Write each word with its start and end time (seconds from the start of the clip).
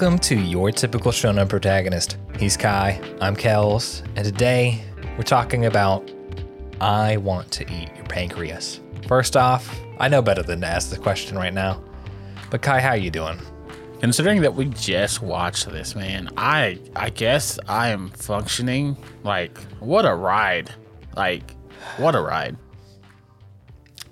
Welcome 0.00 0.18
to 0.20 0.34
Your 0.34 0.72
Typical 0.72 1.12
Shonen 1.12 1.46
Protagonist. 1.46 2.16
He's 2.38 2.56
Kai, 2.56 2.98
I'm 3.20 3.36
Kels, 3.36 4.02
and 4.16 4.24
today 4.24 4.82
we're 5.18 5.24
talking 5.24 5.66
about 5.66 6.10
I 6.80 7.18
want 7.18 7.50
to 7.52 7.70
eat 7.70 7.94
your 7.94 8.06
pancreas. 8.06 8.80
First 9.06 9.36
off, 9.36 9.78
I 9.98 10.08
know 10.08 10.22
better 10.22 10.42
than 10.42 10.62
to 10.62 10.66
ask 10.66 10.88
the 10.88 10.96
question 10.96 11.36
right 11.36 11.52
now. 11.52 11.84
But 12.48 12.62
Kai, 12.62 12.80
how 12.80 12.92
are 12.92 12.96
you 12.96 13.10
doing? 13.10 13.38
Considering 14.00 14.40
that 14.40 14.54
we 14.54 14.70
just 14.70 15.20
watched 15.20 15.68
this, 15.68 15.94
man, 15.94 16.30
I 16.34 16.78
I 16.96 17.10
guess 17.10 17.58
I 17.68 17.88
am 17.88 18.08
functioning 18.08 18.96
like 19.22 19.58
what 19.80 20.06
a 20.06 20.14
ride. 20.14 20.72
Like 21.14 21.54
what 21.98 22.14
a 22.14 22.22
ride. 22.22 22.56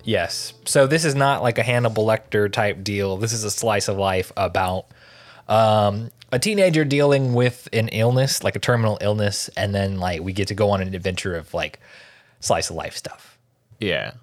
Yes. 0.03 0.53
So 0.65 0.85
this 0.85 1.03
is 1.03 1.15
not 1.15 1.41
like 1.41 1.57
a 1.57 1.63
Hannibal 1.63 2.05
Lecter 2.05 2.51
type 2.51 2.83
deal. 2.83 3.17
This 3.17 3.33
is 3.33 3.43
a 3.43 3.49
slice 3.49 3.87
of 3.87 3.97
life 3.97 4.31
about 4.37 4.85
um, 5.49 6.11
a 6.31 6.39
teenager 6.39 6.85
dealing 6.85 7.33
with 7.33 7.67
an 7.73 7.89
illness, 7.89 8.43
like 8.43 8.55
a 8.55 8.59
terminal 8.59 8.97
illness, 9.01 9.49
and 9.57 9.73
then 9.73 9.99
like 9.99 10.21
we 10.21 10.31
get 10.31 10.47
to 10.49 10.55
go 10.55 10.69
on 10.69 10.81
an 10.81 10.93
adventure 10.93 11.35
of 11.35 11.53
like 11.53 11.79
slice 12.39 12.69
of 12.69 12.75
life 12.75 12.95
stuff. 12.95 13.37
Yeah. 13.79 14.13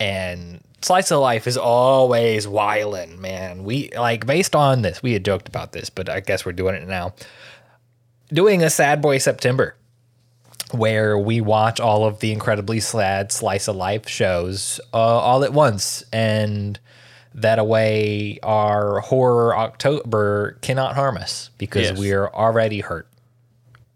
And 0.00 0.62
slice 0.82 1.10
of 1.10 1.20
life 1.20 1.46
is 1.46 1.56
always 1.56 2.46
wildin', 2.46 3.18
man. 3.18 3.64
We 3.64 3.90
like 3.96 4.26
based 4.26 4.54
on 4.54 4.82
this, 4.82 5.02
we 5.02 5.12
had 5.12 5.24
joked 5.24 5.48
about 5.48 5.72
this, 5.72 5.90
but 5.90 6.08
I 6.08 6.20
guess 6.20 6.44
we're 6.44 6.52
doing 6.52 6.74
it 6.74 6.86
now. 6.86 7.14
Doing 8.30 8.62
a 8.62 8.70
Sad 8.70 9.00
Boy 9.00 9.18
September 9.18 9.74
where 10.72 11.16
we 11.16 11.40
watch 11.40 11.80
all 11.80 12.04
of 12.04 12.20
the 12.20 12.30
incredibly 12.30 12.78
sad 12.78 13.32
slice 13.32 13.68
of 13.68 13.76
life 13.76 14.06
shows 14.06 14.80
uh, 14.92 14.96
all 14.96 15.42
at 15.42 15.52
once 15.52 16.04
and 16.12 16.78
that 17.34 17.58
away 17.58 18.38
our 18.42 19.00
horror 19.00 19.56
october 19.56 20.58
cannot 20.62 20.94
harm 20.94 21.16
us 21.16 21.50
because 21.58 21.90
Yes. 21.90 21.98
we 21.98 22.12
are 22.12 22.32
already 22.34 22.80
hurt 22.80 23.06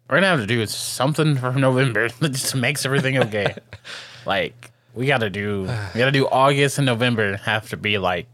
We're 0.08 0.16
gonna 0.16 0.26
have 0.28 0.40
to 0.40 0.46
do 0.46 0.64
something 0.66 1.36
for 1.36 1.52
November 1.52 2.08
that 2.20 2.32
just 2.32 2.54
makes 2.54 2.84
everything 2.84 3.18
okay. 3.18 3.54
like 4.26 4.70
we 4.94 5.06
gotta 5.06 5.30
do 5.30 5.62
we 5.94 5.98
gotta 5.98 6.12
do 6.12 6.26
August 6.28 6.78
and 6.78 6.86
November 6.86 7.36
have 7.38 7.68
to 7.70 7.76
be 7.76 7.98
like 7.98 8.26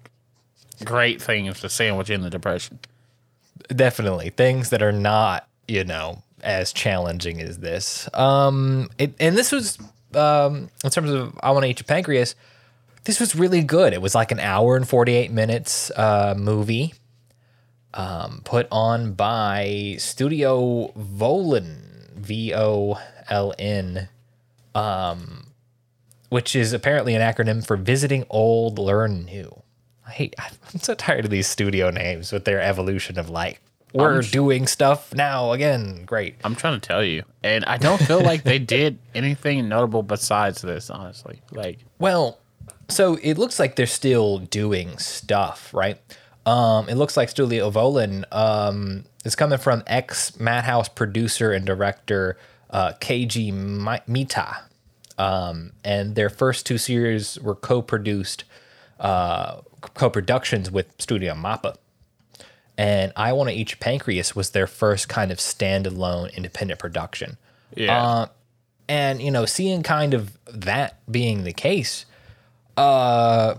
great 0.84 1.22
things 1.22 1.60
to 1.60 1.68
sandwich 1.68 2.10
in 2.10 2.22
the 2.22 2.30
depression. 2.30 2.78
definitely 3.68 4.30
things 4.30 4.70
that 4.70 4.82
are 4.82 4.92
not 4.92 5.48
you 5.66 5.84
know 5.84 6.22
as 6.42 6.72
challenging 6.72 7.40
as 7.40 7.58
this 7.58 8.08
um 8.14 8.88
it, 8.98 9.12
and 9.18 9.36
this 9.36 9.50
was 9.52 9.76
um 10.14 10.70
in 10.84 10.90
terms 10.90 11.10
of 11.10 11.36
i 11.42 11.50
want 11.50 11.64
to 11.64 11.68
eat 11.68 11.78
your 11.80 11.84
pancreas 11.84 12.34
this 13.04 13.20
was 13.20 13.34
really 13.34 13.62
good 13.62 13.92
it 13.92 14.02
was 14.02 14.14
like 14.14 14.30
an 14.30 14.40
hour 14.40 14.76
and 14.76 14.88
48 14.88 15.30
minutes 15.30 15.90
uh 15.92 16.34
movie 16.36 16.94
um 17.94 18.42
put 18.44 18.66
on 18.70 19.12
by 19.14 19.96
studio 19.98 20.92
VOLN 20.96 22.12
v-o-l-n 22.14 24.08
um 24.74 25.46
which 26.28 26.54
is 26.54 26.72
apparently 26.72 27.14
an 27.14 27.22
acronym 27.22 27.66
for 27.66 27.76
visiting 27.76 28.24
old 28.28 28.78
learn 28.78 29.24
new 29.24 29.62
I 30.08 30.12
hate. 30.12 30.34
I'm 30.38 30.80
so 30.80 30.94
tired 30.94 31.26
of 31.26 31.30
these 31.30 31.46
studio 31.46 31.90
names 31.90 32.32
with 32.32 32.44
their 32.44 32.60
evolution 32.60 33.18
of 33.18 33.30
like 33.30 33.60
we're 33.94 34.20
doing 34.20 34.66
stuff 34.66 35.14
now 35.14 35.52
again. 35.52 36.04
Great. 36.04 36.36
I'm 36.44 36.54
trying 36.54 36.78
to 36.78 36.86
tell 36.86 37.02
you. 37.02 37.22
And 37.42 37.64
I 37.64 37.78
don't 37.78 37.98
feel 37.98 38.20
like 38.20 38.42
they 38.42 38.58
did 38.58 38.98
anything 39.14 39.66
notable 39.68 40.02
besides 40.02 40.60
this, 40.60 40.90
honestly. 40.90 41.40
Like 41.52 41.78
Well, 41.98 42.38
so 42.88 43.18
it 43.22 43.38
looks 43.38 43.58
like 43.58 43.76
they're 43.76 43.86
still 43.86 44.38
doing 44.38 44.98
stuff, 44.98 45.72
right? 45.74 45.98
Um, 46.46 46.88
it 46.88 46.94
looks 46.94 47.16
like 47.16 47.28
Studio 47.28 47.70
VOLN 47.70 48.24
um, 48.32 49.04
is 49.24 49.34
coming 49.34 49.58
from 49.58 49.82
ex 49.86 50.38
Madhouse 50.40 50.88
producer 50.88 51.52
and 51.52 51.66
director 51.66 52.38
uh, 52.70 52.92
KG 53.00 53.52
Mi- 53.52 54.00
Mita. 54.06 54.64
Um, 55.18 55.72
and 55.84 56.14
their 56.14 56.30
first 56.30 56.64
two 56.64 56.78
series 56.78 57.38
were 57.40 57.56
co-produced, 57.56 58.44
uh, 59.00 59.60
co-productions 59.80 60.70
with 60.70 60.86
Studio 60.98 61.34
Mappa. 61.34 61.76
And 62.78 63.12
I 63.16 63.32
Want 63.32 63.50
to 63.50 63.54
Eat 63.54 63.72
Your 63.72 63.78
Pancreas 63.78 64.36
was 64.36 64.50
their 64.50 64.68
first 64.68 65.08
kind 65.08 65.32
of 65.32 65.38
standalone 65.38 66.34
independent 66.34 66.78
production. 66.78 67.36
yeah. 67.74 68.02
Uh, 68.02 68.26
and 68.88 69.20
you 69.20 69.30
know, 69.30 69.44
seeing 69.44 69.82
kind 69.82 70.14
of 70.14 70.38
that 70.46 70.98
being 71.10 71.44
the 71.44 71.52
case, 71.52 72.06
uh, 72.78 73.58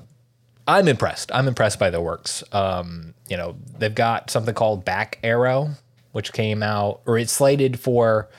I'm 0.65 0.87
impressed. 0.87 1.29
I'm 1.33 1.47
impressed 1.47 1.77
by 1.77 1.89
their 1.89 2.01
works. 2.01 2.41
Um, 2.53 3.13
you 3.27 3.35
know, 3.35 3.57
they've 3.77 3.93
got 3.93 4.29
something 4.29 4.53
called 4.53 4.85
Back 4.85 5.19
Arrow, 5.23 5.71
which 6.13 6.31
came 6.31 6.63
out, 6.63 7.01
or 7.05 7.17
it's 7.17 7.33
slated 7.33 7.79
for 7.79 8.29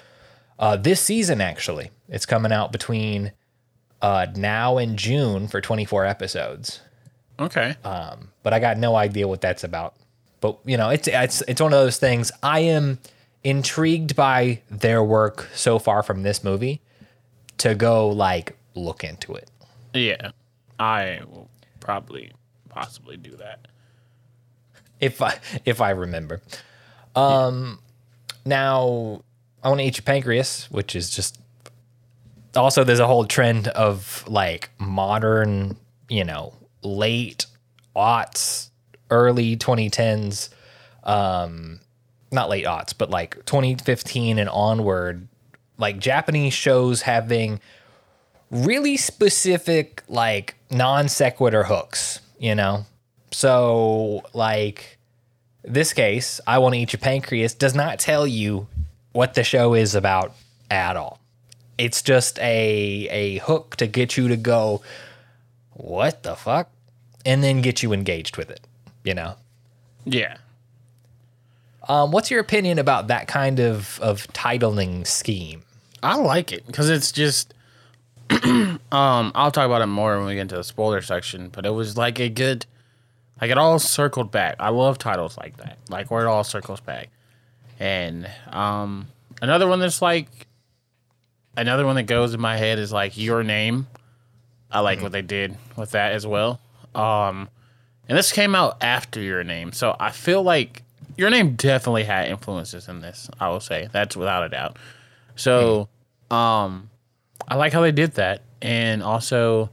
uh, 0.59 0.77
this 0.77 1.01
season. 1.01 1.41
Actually, 1.41 1.91
it's 2.09 2.25
coming 2.25 2.51
out 2.51 2.73
between 2.73 3.33
uh, 4.01 4.27
now 4.35 4.79
and 4.79 4.97
June 4.97 5.49
for 5.49 5.61
24 5.61 6.07
episodes. 6.07 6.81
okay. 7.39 7.77
But 8.43 8.55
I 8.55 8.59
got 8.59 8.79
no 8.79 8.97
idea 8.97 9.29
what 9.29 9.43
that's 9.43 9.65
about. 9.65 9.97
But 10.41 10.59
you 10.65 10.79
know, 10.79 10.89
it's 10.89 11.07
it's 11.09 11.43
it's 11.43 11.61
one 11.61 11.75
of 11.75 11.79
those 11.79 11.99
things. 11.99 12.33
I 12.43 12.61
am 12.61 13.01
intrigued 13.45 14.17
by 14.17 14.63
their 14.71 15.05
work 15.05 15.51
so 15.55 15.79
far 15.79 16.03
from 16.03 16.23
this 16.23 16.43
movie 16.43 16.81
to 17.59 17.75
go 17.75 18.09
like 18.09 18.57
look 18.75 19.05
into 19.05 19.35
it. 19.35 19.51
yeah. 19.93 20.31
I 20.81 21.21
will 21.31 21.51
probably 21.79 22.33
possibly 22.71 23.19
do 23.19 23.37
that. 23.37 23.69
if 24.99 25.21
I 25.23 25.39
if 25.65 25.81
I 25.81 25.91
remember. 25.91 26.41
Um, 27.15 27.81
now 28.47 29.23
I 29.63 29.69
want 29.69 29.81
to 29.81 29.85
eat 29.85 29.99
your 29.99 30.05
pancreas, 30.05 30.71
which 30.71 30.97
is 30.97 31.11
just 31.11 31.39
also 32.57 32.83
there's 32.83 32.99
a 32.99 33.07
whole 33.07 33.27
trend 33.27 33.69
of 33.69 34.25
like 34.27 34.71
modern, 34.79 35.77
you 36.09 36.25
know, 36.25 36.55
late 36.83 37.47
aughts, 37.95 38.71
early 39.11 39.57
2010s, 39.57 40.49
um, 41.05 41.81
not 42.33 42.49
late 42.49 42.65
aughts, 42.65 42.95
but 42.97 43.11
like 43.11 43.45
2015 43.45 44.39
and 44.39 44.49
onward, 44.49 45.29
like 45.77 45.99
Japanese 45.99 46.55
shows 46.55 47.03
having 47.03 47.61
really 48.51 48.97
specific 48.97 50.03
like 50.09 50.57
non 50.71 51.09
sequitur 51.09 51.65
hooks, 51.65 52.21
you 52.39 52.55
know? 52.55 52.87
So, 53.33 54.23
like 54.33 54.99
this 55.63 55.93
case, 55.93 56.41
I 56.47 56.59
want 56.59 56.75
to 56.75 56.81
eat 56.81 56.93
your 56.93 57.01
pancreas 57.01 57.55
does 57.55 57.75
not 57.75 57.99
tell 57.99 58.27
you 58.27 58.67
what 59.13 59.35
the 59.35 59.45
show 59.45 59.75
is 59.75 59.95
about 59.95 60.35
at 60.71 60.97
all. 60.97 61.21
It's 61.79 62.03
just 62.03 62.39
a 62.39 63.09
a 63.11 63.39
hook 63.39 63.77
to 63.77 63.87
get 63.87 64.17
you 64.17 64.29
to 64.29 64.37
go, 64.37 64.83
what 65.73 66.23
the 66.23 66.35
fuck? 66.35 66.71
And 67.25 67.43
then 67.43 67.61
get 67.61 67.83
you 67.83 67.93
engaged 67.93 68.37
with 68.37 68.51
it, 68.51 68.61
you 69.05 69.15
know? 69.15 69.35
Yeah. 70.05 70.37
Um, 71.89 72.13
what's 72.13 72.31
your 72.31 72.41
opinion 72.41 72.79
about 72.79 73.09
that 73.09 73.27
kind 73.27 73.59
of, 73.59 73.99
of 74.01 74.27
titling 74.29 75.07
scheme? 75.07 75.63
I 76.03 76.17
like 76.17 76.53
it 76.53 76.67
because 76.67 76.89
it's 76.89 77.13
just. 77.13 77.53
um, 78.93 79.33
I'll 79.35 79.51
talk 79.51 79.67
about 79.67 79.83
it 79.83 79.87
more 79.87 80.17
when 80.19 80.27
we 80.27 80.35
get 80.35 80.43
into 80.43 80.57
the 80.57 80.65
spoiler 80.65 81.03
section, 81.03 81.49
but 81.49 81.67
it 81.67 81.71
was 81.71 81.97
like 81.97 82.21
a 82.21 82.29
good, 82.29 82.67
like 83.41 83.51
it 83.51 83.59
all 83.59 83.79
circled 83.79 84.31
back. 84.31 84.57
I 84.59 84.69
love 84.69 84.99
titles 84.99 85.37
like 85.37 85.57
that, 85.59 85.79
like 85.89 86.11
where 86.11 86.27
it 86.27 86.29
all 86.29 86.45
circles 86.45 86.81
back. 86.81 87.09
And 87.79 88.31
um, 88.49 89.09
another 89.43 89.67
one 89.67 89.81
that's 89.81 90.01
like, 90.01 90.29
another 91.57 91.85
one 91.85 91.97
that 91.97 92.05
goes 92.05 92.33
in 92.35 92.41
my 92.41 92.57
head 92.57 92.79
is 92.79 92.93
like 92.93 93.19
your 93.19 93.43
name. 93.43 93.89
I 94.71 94.81
like 94.81 95.03
what 95.03 95.13
they 95.13 95.23
did 95.23 95.57
with 95.77 95.93
that 95.93 96.13
as 96.13 96.27
well. 96.27 96.61
Um, 96.95 97.49
and 98.09 98.17
this 98.17 98.33
came 98.33 98.55
out 98.55 98.77
after 98.81 99.21
your 99.21 99.43
name, 99.45 99.73
so 99.73 99.97
I 99.99 100.11
feel 100.11 100.43
like 100.43 100.83
your 101.17 101.31
name 101.31 101.55
definitely 101.55 102.05
had 102.05 102.29
influences 102.29 102.89
in 102.89 103.01
this. 103.01 103.29
I 103.41 103.49
will 103.49 103.61
say 103.61 103.89
that's 103.93 104.17
without 104.17 104.45
a 104.45 104.49
doubt. 104.49 104.79
So, 105.37 105.89
um, 106.31 106.91
I 107.51 107.57
like 107.57 107.73
how 107.73 107.81
they 107.83 107.93
did 107.93 108.13
that, 108.13 108.43
and 108.63 109.03
also 109.03 109.71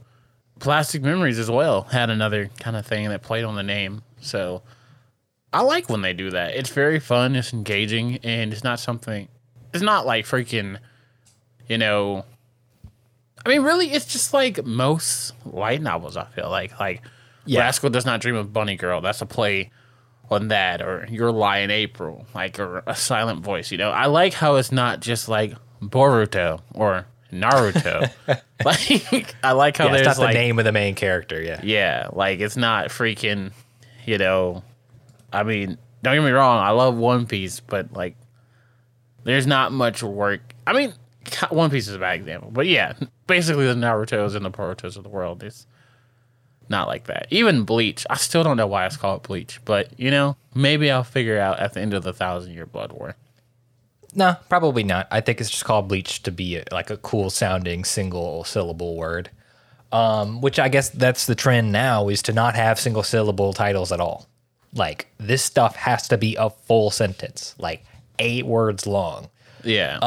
Plastic 0.58 1.00
Memories 1.02 1.38
as 1.38 1.50
well 1.50 1.82
had 1.82 2.10
another 2.10 2.50
kind 2.58 2.76
of 2.76 2.84
thing 2.84 3.08
that 3.08 3.22
played 3.22 3.44
on 3.44 3.54
the 3.54 3.62
name. 3.62 4.02
So, 4.20 4.62
I 5.52 5.62
like 5.62 5.88
when 5.88 6.02
they 6.02 6.12
do 6.12 6.30
that. 6.30 6.56
It's 6.56 6.70
very 6.70 6.98
fun. 6.98 7.36
It's 7.36 7.52
engaging, 7.52 8.18
and 8.24 8.52
it's 8.52 8.64
not 8.64 8.80
something. 8.80 9.28
It's 9.72 9.82
not 9.82 10.04
like 10.06 10.26
freaking, 10.26 10.78
you 11.68 11.78
know. 11.78 12.24
I 13.46 13.48
mean, 13.50 13.62
really, 13.62 13.92
it's 13.92 14.06
just 14.06 14.34
like 14.34 14.64
most 14.66 15.32
light 15.46 15.80
novels. 15.80 16.16
I 16.16 16.24
feel 16.24 16.50
like 16.50 16.78
like 16.80 17.02
Yeah. 17.44 17.60
Rascal 17.60 17.90
does 17.90 18.04
not 18.04 18.20
dream 18.20 18.34
of 18.34 18.52
Bunny 18.52 18.76
Girl. 18.76 19.00
That's 19.00 19.22
a 19.22 19.26
play 19.26 19.70
on 20.30 20.48
that, 20.48 20.82
or 20.82 21.06
Your 21.08 21.30
Lie 21.30 21.58
in 21.58 21.70
April, 21.70 22.26
like 22.34 22.58
or 22.58 22.82
a 22.86 22.96
silent 22.96 23.40
voice. 23.40 23.70
You 23.70 23.78
know, 23.78 23.90
I 23.90 24.06
like 24.06 24.34
how 24.34 24.56
it's 24.56 24.72
not 24.72 25.00
just 25.00 25.28
like 25.28 25.54
Boruto 25.80 26.60
or 26.74 27.06
Naruto. 27.32 28.10
like 28.64 29.34
I 29.42 29.52
like 29.52 29.76
how 29.76 29.86
Yeah, 29.86 29.94
it's 29.94 30.04
there's 30.04 30.18
not 30.18 30.24
like 30.24 30.34
the 30.34 30.40
name 30.40 30.58
of 30.58 30.64
the 30.64 30.72
main 30.72 30.94
character. 30.94 31.40
Yeah. 31.40 31.60
yeah, 31.62 32.08
like 32.12 32.40
it's 32.40 32.56
not 32.56 32.88
freaking, 32.88 33.52
you 34.06 34.18
know. 34.18 34.62
I 35.32 35.42
mean, 35.42 35.78
don't 36.02 36.14
get 36.14 36.24
me 36.24 36.30
wrong, 36.30 36.58
I 36.64 36.70
love 36.70 36.96
One 36.96 37.26
Piece, 37.26 37.60
but 37.60 37.92
like, 37.92 38.16
there's 39.24 39.46
not 39.46 39.72
much 39.72 40.02
work. 40.02 40.54
I 40.66 40.72
mean, 40.72 40.94
One 41.50 41.70
Piece 41.70 41.88
is 41.88 41.94
a 41.94 41.98
bad 41.98 42.16
example, 42.16 42.50
but 42.50 42.66
yeah, 42.66 42.94
basically 43.26 43.66
the 43.66 43.74
Naruto's 43.74 44.34
and 44.34 44.44
the 44.44 44.50
Boruto's 44.50 44.96
of 44.96 45.02
the 45.02 45.10
world 45.10 45.42
is 45.42 45.66
not 46.68 46.88
like 46.88 47.04
that. 47.04 47.26
Even 47.30 47.64
Bleach, 47.64 48.06
I 48.10 48.16
still 48.16 48.42
don't 48.42 48.56
know 48.56 48.66
why 48.66 48.86
it's 48.86 48.96
called 48.96 49.22
Bleach, 49.22 49.60
but 49.64 49.98
you 49.98 50.10
know, 50.10 50.36
maybe 50.54 50.90
I'll 50.90 51.04
figure 51.04 51.38
out 51.38 51.60
at 51.60 51.74
the 51.74 51.80
end 51.80 51.94
of 51.94 52.02
the 52.02 52.12
Thousand 52.12 52.52
Year 52.54 52.66
Blood 52.66 52.92
War. 52.92 53.16
No, 54.14 54.36
probably 54.48 54.84
not. 54.84 55.06
I 55.10 55.20
think 55.20 55.40
it's 55.40 55.50
just 55.50 55.64
called 55.64 55.88
bleach 55.88 56.22
to 56.22 56.30
be 56.30 56.56
a, 56.56 56.64
like 56.72 56.90
a 56.90 56.96
cool 56.96 57.30
sounding 57.30 57.84
single 57.84 58.44
syllable 58.44 58.96
word. 58.96 59.30
Um, 59.90 60.42
which 60.42 60.58
I 60.58 60.68
guess 60.68 60.90
that's 60.90 61.24
the 61.24 61.34
trend 61.34 61.72
now 61.72 62.08
is 62.08 62.20
to 62.22 62.32
not 62.34 62.54
have 62.54 62.78
single 62.78 63.02
syllable 63.02 63.54
titles 63.54 63.90
at 63.90 64.00
all. 64.00 64.26
Like 64.74 65.06
this 65.18 65.42
stuff 65.42 65.76
has 65.76 66.08
to 66.08 66.18
be 66.18 66.36
a 66.36 66.50
full 66.50 66.90
sentence, 66.90 67.54
like 67.58 67.84
eight 68.18 68.44
words 68.44 68.86
long. 68.86 69.28
Yeah. 69.64 69.98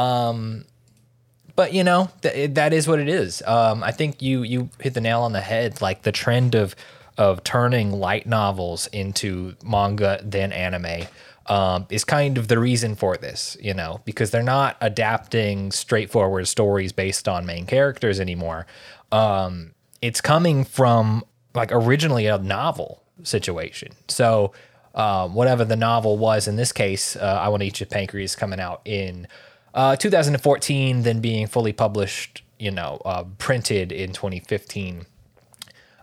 But 1.56 1.72
you 1.72 1.84
know 1.84 2.10
th- 2.22 2.54
that 2.54 2.72
is 2.72 2.88
what 2.88 2.98
it 2.98 3.08
is. 3.08 3.42
Um, 3.42 3.82
I 3.82 3.90
think 3.90 4.22
you 4.22 4.42
you 4.42 4.70
hit 4.80 4.94
the 4.94 5.00
nail 5.00 5.22
on 5.22 5.32
the 5.32 5.40
head. 5.40 5.80
Like 5.80 6.02
the 6.02 6.12
trend 6.12 6.54
of 6.54 6.74
of 7.18 7.44
turning 7.44 7.92
light 7.92 8.26
novels 8.26 8.86
into 8.88 9.54
manga 9.64 10.20
then 10.22 10.52
anime 10.52 11.06
um, 11.46 11.86
is 11.90 12.04
kind 12.04 12.38
of 12.38 12.48
the 12.48 12.58
reason 12.58 12.94
for 12.94 13.16
this. 13.16 13.56
You 13.60 13.74
know 13.74 14.00
because 14.04 14.30
they're 14.30 14.42
not 14.42 14.76
adapting 14.80 15.72
straightforward 15.72 16.48
stories 16.48 16.92
based 16.92 17.28
on 17.28 17.46
main 17.46 17.66
characters 17.66 18.20
anymore. 18.20 18.66
Um, 19.10 19.72
it's 20.00 20.20
coming 20.20 20.64
from 20.64 21.24
like 21.54 21.70
originally 21.72 22.26
a 22.26 22.38
novel 22.38 23.02
situation. 23.22 23.92
So 24.08 24.52
um, 24.94 25.34
whatever 25.34 25.64
the 25.64 25.76
novel 25.76 26.18
was 26.18 26.48
in 26.48 26.56
this 26.56 26.72
case, 26.72 27.14
uh, 27.16 27.20
I 27.40 27.48
Want 27.48 27.60
to 27.62 27.66
Eat 27.66 27.80
Your 27.80 27.86
Pancreas 27.86 28.34
coming 28.34 28.58
out 28.60 28.80
in 28.84 29.26
uh, 29.74 29.96
2014, 29.96 31.02
then 31.02 31.20
being 31.20 31.46
fully 31.46 31.72
published, 31.72 32.42
you 32.58 32.70
know, 32.70 33.00
uh, 33.04 33.24
printed 33.38 33.90
in 33.92 34.12
2015. 34.12 35.06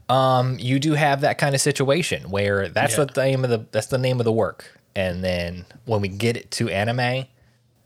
Um, 0.07 0.57
you 0.59 0.79
do 0.79 0.93
have 0.93 1.21
that 1.21 1.37
kind 1.37 1.53
of 1.53 1.61
situation 1.61 2.31
where 2.31 2.67
that's 2.69 2.97
Yeah. 2.97 3.05
the 3.05 3.21
name 3.21 3.43
of 3.43 3.49
the 3.51 3.65
that's 3.71 3.87
the 3.87 3.97
name 3.99 4.19
of 4.19 4.23
the 4.25 4.31
work, 4.31 4.78
and 4.95 5.23
then 5.23 5.65
when 5.85 6.01
we 6.01 6.07
get 6.07 6.37
it 6.37 6.51
to 6.51 6.69
anime, 6.69 7.25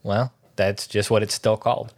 well, 0.04 0.34
that's 0.56 0.88
just 0.88 1.10
what 1.12 1.24
it's 1.24 1.34
still 1.34 1.58
called. 1.58 1.94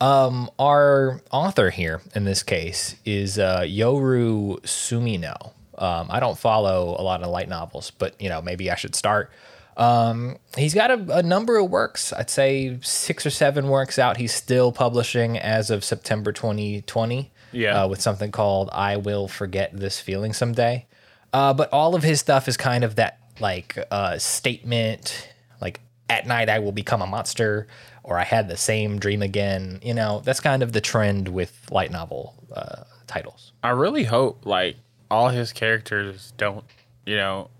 Um, 0.00 0.50
our 0.58 1.20
author 1.30 1.70
here 1.70 2.00
in 2.14 2.24
this 2.24 2.42
case 2.42 2.96
is 3.04 3.38
uh, 3.38 3.60
Yoru 3.60 4.60
Sumino. 4.62 5.52
Um, 5.76 6.08
I 6.10 6.20
don't 6.20 6.38
follow 6.38 6.96
a 6.98 7.02
lot 7.02 7.22
of 7.22 7.30
light 7.30 7.48
novels, 7.48 7.90
but 7.90 8.20
you 8.20 8.28
know 8.28 8.40
maybe 8.40 8.70
I 8.70 8.76
should 8.76 8.94
start. 8.94 9.30
Um, 9.76 10.38
he's 10.56 10.74
got 10.74 10.90
a, 10.90 11.18
a 11.18 11.22
number 11.22 11.56
of 11.58 11.70
works. 11.70 12.12
I'd 12.12 12.30
say 12.30 12.78
six 12.82 13.24
or 13.24 13.30
seven 13.30 13.68
works 13.68 13.98
out. 13.98 14.16
He's 14.16 14.34
still 14.34 14.72
publishing 14.72 15.38
as 15.38 15.70
of 15.70 15.84
September 15.84 16.32
2020. 16.32 17.30
Yeah. 17.52 17.82
Uh, 17.82 17.88
with 17.88 18.00
something 18.00 18.30
called 18.30 18.70
"I 18.72 18.96
Will 18.96 19.28
Forget 19.28 19.70
This 19.74 20.00
Feeling 20.00 20.32
Someday." 20.32 20.86
Uh, 21.32 21.52
but 21.54 21.72
all 21.72 21.94
of 21.94 22.02
his 22.02 22.20
stuff 22.20 22.48
is 22.48 22.56
kind 22.56 22.84
of 22.84 22.96
that 22.96 23.19
like 23.40 23.78
uh, 23.90 24.18
statement, 24.18 25.28
like 25.60 25.80
"At 26.08 26.26
night 26.26 26.48
I 26.48 26.58
will 26.58 26.72
become 26.72 27.02
a 27.02 27.06
monster," 27.06 27.66
or 28.02 28.18
"I 28.18 28.24
had 28.24 28.48
the 28.48 28.56
same 28.56 28.98
dream 28.98 29.22
again." 29.22 29.80
You 29.82 29.94
know, 29.94 30.20
that's 30.24 30.40
kind 30.40 30.62
of 30.62 30.72
the 30.72 30.80
trend 30.80 31.28
with 31.28 31.66
light 31.70 31.90
novel 31.90 32.34
uh, 32.54 32.84
titles. 33.06 33.52
I 33.62 33.70
really 33.70 34.04
hope 34.04 34.46
like 34.46 34.76
all 35.10 35.28
his 35.28 35.52
characters 35.52 36.32
don't, 36.36 36.64
you 37.06 37.16
know, 37.16 37.50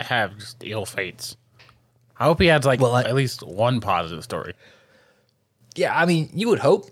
have 0.00 0.36
just 0.38 0.62
ill 0.64 0.84
fates. 0.86 1.36
I 2.18 2.24
hope 2.24 2.40
he 2.40 2.46
has 2.48 2.64
like 2.64 2.80
Well, 2.80 2.94
I- 2.96 3.04
at 3.04 3.14
least 3.14 3.42
one 3.42 3.80
positive 3.80 4.22
story. 4.24 4.52
Yeah, 5.76 5.98
I 5.98 6.04
mean, 6.04 6.28
you 6.34 6.48
would 6.48 6.58
hope, 6.58 6.90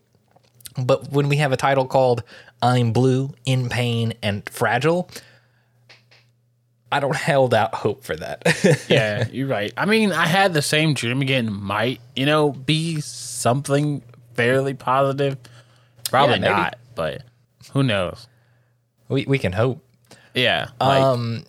but 0.79 1.11
when 1.11 1.29
we 1.29 1.37
have 1.39 1.53
a 1.53 1.57
title 1.57 1.85
called 1.87 2.23
"I'm 2.63 2.93
Blue, 2.93 3.35
in 3.45 3.69
Pain, 3.69 4.15
and 4.23 4.49
Fragile," 4.49 5.11
I 6.91 7.01
don't 7.01 7.15
held 7.17 7.53
out 7.55 7.75
hope 7.75 8.03
for 8.05 8.17
that. 8.17 8.87
Yeah, 8.89 9.29
you're 9.31 9.47
right. 9.49 9.73
I 9.77 9.85
mean, 9.85 10.13
I 10.13 10.27
had 10.27 10.55
the 10.55 10.63
same 10.63 10.95
dream 10.95 11.21
again. 11.21 11.53
Might 11.53 12.01
you 12.17 12.25
know 12.27 12.51
be 12.53 13.01
something 13.01 14.03
fairly 14.35 14.75
positive? 14.75 15.37
Probably 16.11 16.39
Yeah, 16.41 16.51
not, 16.51 16.79
but 16.95 17.23
who 17.73 17.83
knows? 17.83 18.27
we 19.09 19.25
we 19.27 19.39
can 19.39 19.53
hope. 19.53 19.85
Yeah, 20.35 20.69
like, 20.81 21.03
Um, 21.03 21.45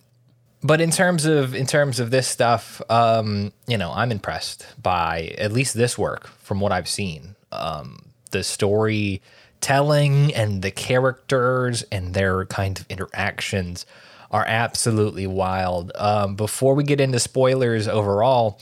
but 0.62 0.80
in 0.80 0.90
terms 0.90 1.24
of 1.24 1.54
in 1.54 1.66
terms 1.66 2.00
of 2.00 2.10
this 2.10 2.26
stuff, 2.28 2.82
um, 2.90 3.52
you 3.66 3.78
know, 3.78 3.92
I'm 3.92 4.10
impressed 4.12 4.66
by 4.82 5.34
at 5.38 5.52
least 5.52 5.74
this 5.74 5.96
work 5.96 6.26
from 6.26 6.60
what 6.60 6.72
I've 6.72 6.88
seen. 6.88 7.36
Um, 7.52 8.06
the 8.30 8.42
storytelling 8.44 10.34
and 10.34 10.62
the 10.62 10.70
characters 10.70 11.82
and 11.90 12.14
their 12.14 12.44
kind 12.46 12.78
of 12.78 12.86
interactions 12.88 13.86
are 14.30 14.44
absolutely 14.46 15.26
wild. 15.26 15.92
Um, 15.94 16.36
before 16.36 16.74
we 16.74 16.84
get 16.84 17.00
into 17.00 17.18
spoilers 17.18 17.88
overall, 17.88 18.60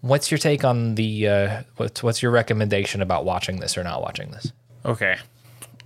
what's 0.00 0.30
your 0.30 0.38
take 0.38 0.64
on 0.64 0.94
the 0.94 1.28
uh, 1.28 1.62
what's 1.76 2.02
what's 2.02 2.22
your 2.22 2.30
recommendation 2.30 3.02
about 3.02 3.24
watching 3.24 3.60
this 3.60 3.76
or 3.76 3.84
not 3.84 4.02
watching 4.02 4.30
this? 4.30 4.52
Okay. 4.84 5.16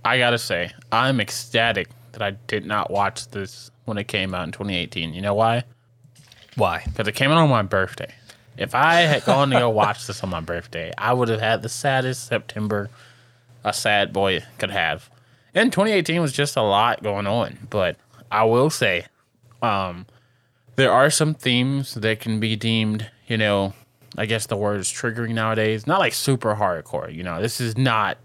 I 0.03 0.17
gotta 0.17 0.37
say, 0.37 0.71
I'm 0.91 1.21
ecstatic 1.21 1.87
that 2.13 2.21
I 2.21 2.31
did 2.47 2.65
not 2.65 2.91
watch 2.91 3.29
this 3.29 3.71
when 3.85 3.97
it 3.97 4.07
came 4.07 4.33
out 4.33 4.43
in 4.45 4.51
2018. 4.51 5.13
You 5.13 5.21
know 5.21 5.35
why? 5.35 5.63
Why? 6.55 6.83
Because 6.85 7.07
it 7.07 7.15
came 7.15 7.31
out 7.31 7.37
on 7.37 7.49
my 7.49 7.61
birthday. 7.61 8.13
If 8.57 8.75
I 8.75 8.95
had 9.01 9.23
gone 9.25 9.49
to 9.51 9.59
go 9.59 9.69
watch 9.69 10.07
this 10.07 10.23
on 10.23 10.29
my 10.29 10.41
birthday, 10.41 10.91
I 10.97 11.13
would 11.13 11.29
have 11.29 11.39
had 11.39 11.61
the 11.61 11.69
saddest 11.69 12.27
September 12.27 12.89
a 13.63 13.73
sad 13.73 14.11
boy 14.11 14.43
could 14.57 14.71
have. 14.71 15.09
And 15.53 15.71
2018 15.71 16.21
was 16.21 16.33
just 16.33 16.55
a 16.57 16.61
lot 16.61 17.03
going 17.03 17.27
on. 17.27 17.57
But 17.69 17.97
I 18.31 18.45
will 18.45 18.69
say, 18.69 19.05
um, 19.61 20.05
there 20.75 20.91
are 20.91 21.09
some 21.09 21.33
themes 21.33 21.93
that 21.95 22.19
can 22.19 22.39
be 22.39 22.55
deemed, 22.55 23.09
you 23.27 23.37
know, 23.37 23.73
I 24.17 24.25
guess 24.25 24.47
the 24.47 24.57
word 24.57 24.79
is 24.79 24.89
triggering 24.89 25.33
nowadays. 25.33 25.87
Not 25.87 25.99
like 25.99 26.13
super 26.13 26.55
hardcore, 26.55 27.13
you 27.13 27.23
know. 27.23 27.41
This 27.41 27.61
is 27.61 27.77
not, 27.77 28.17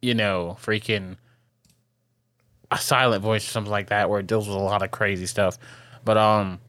you 0.00 0.14
know, 0.14 0.56
freaking 0.62 1.16
a 2.70 2.78
silent 2.78 3.22
voice 3.22 3.46
or 3.46 3.50
something 3.50 3.70
like 3.70 3.88
that 3.88 4.08
where 4.08 4.20
it 4.20 4.26
deals 4.26 4.48
with 4.48 4.56
a 4.56 4.60
lot 4.60 4.82
of 4.82 4.90
crazy 4.90 5.26
stuff. 5.26 5.58
But 6.04 6.16
um 6.16 6.60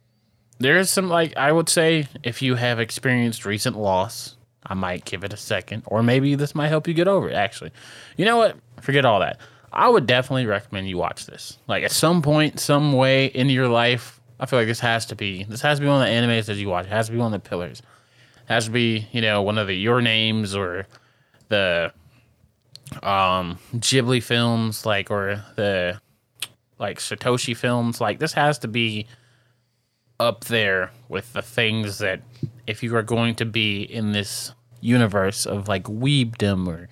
there 0.59 0.77
is 0.77 0.89
some 0.89 1.09
like 1.09 1.35
I 1.37 1.51
would 1.51 1.69
say 1.69 2.07
if 2.23 2.41
you 2.41 2.55
have 2.55 2.79
experienced 2.79 3.45
recent 3.45 3.77
loss, 3.77 4.35
I 4.65 4.73
might 4.73 5.05
give 5.05 5.23
it 5.23 5.33
a 5.33 5.37
second. 5.37 5.83
Or 5.85 6.03
maybe 6.03 6.35
this 6.35 6.55
might 6.55 6.67
help 6.67 6.87
you 6.87 6.93
get 6.93 7.07
over 7.07 7.29
it, 7.29 7.33
actually. 7.33 7.71
You 8.17 8.25
know 8.25 8.37
what? 8.37 8.57
Forget 8.81 9.05
all 9.05 9.19
that. 9.21 9.39
I 9.73 9.89
would 9.89 10.05
definitely 10.05 10.45
recommend 10.45 10.87
you 10.87 10.97
watch 10.97 11.25
this. 11.25 11.57
Like 11.67 11.83
at 11.83 11.91
some 11.91 12.21
point, 12.21 12.59
some 12.59 12.93
way 12.93 13.25
in 13.27 13.49
your 13.49 13.67
life, 13.67 14.19
I 14.39 14.45
feel 14.45 14.59
like 14.59 14.67
this 14.67 14.79
has 14.79 15.05
to 15.07 15.15
be 15.15 15.43
this 15.43 15.61
has 15.61 15.79
to 15.79 15.81
be 15.81 15.87
one 15.87 16.01
of 16.01 16.07
the 16.07 16.13
animes 16.13 16.45
that 16.45 16.55
you 16.55 16.69
watch. 16.69 16.85
It 16.85 16.91
has 16.91 17.07
to 17.07 17.11
be 17.11 17.17
one 17.17 17.33
of 17.33 17.43
the 17.43 17.49
pillars. 17.49 17.79
It 17.79 18.53
has 18.53 18.65
to 18.65 18.71
be, 18.71 19.07
you 19.11 19.21
know, 19.21 19.41
one 19.41 19.57
of 19.57 19.67
the 19.67 19.73
your 19.73 20.01
names 20.01 20.55
or 20.55 20.87
the 21.49 21.91
um 23.01 23.57
Ghibli 23.75 24.21
films, 24.21 24.85
like 24.85 25.09
or 25.09 25.43
the 25.55 25.99
like 26.79 26.99
Satoshi 26.99 27.55
films. 27.55 27.99
Like 28.01 28.19
this 28.19 28.33
has 28.33 28.59
to 28.59 28.67
be 28.67 29.07
up 30.19 30.45
there 30.45 30.91
with 31.09 31.33
the 31.33 31.41
things 31.41 31.97
that 31.99 32.21
if 32.67 32.83
you 32.83 32.95
are 32.95 33.03
going 33.03 33.35
to 33.35 33.45
be 33.45 33.81
in 33.83 34.11
this 34.11 34.53
universe 34.81 35.45
of 35.45 35.67
like 35.67 35.83
weebdom 35.83 36.67
or 36.67 36.89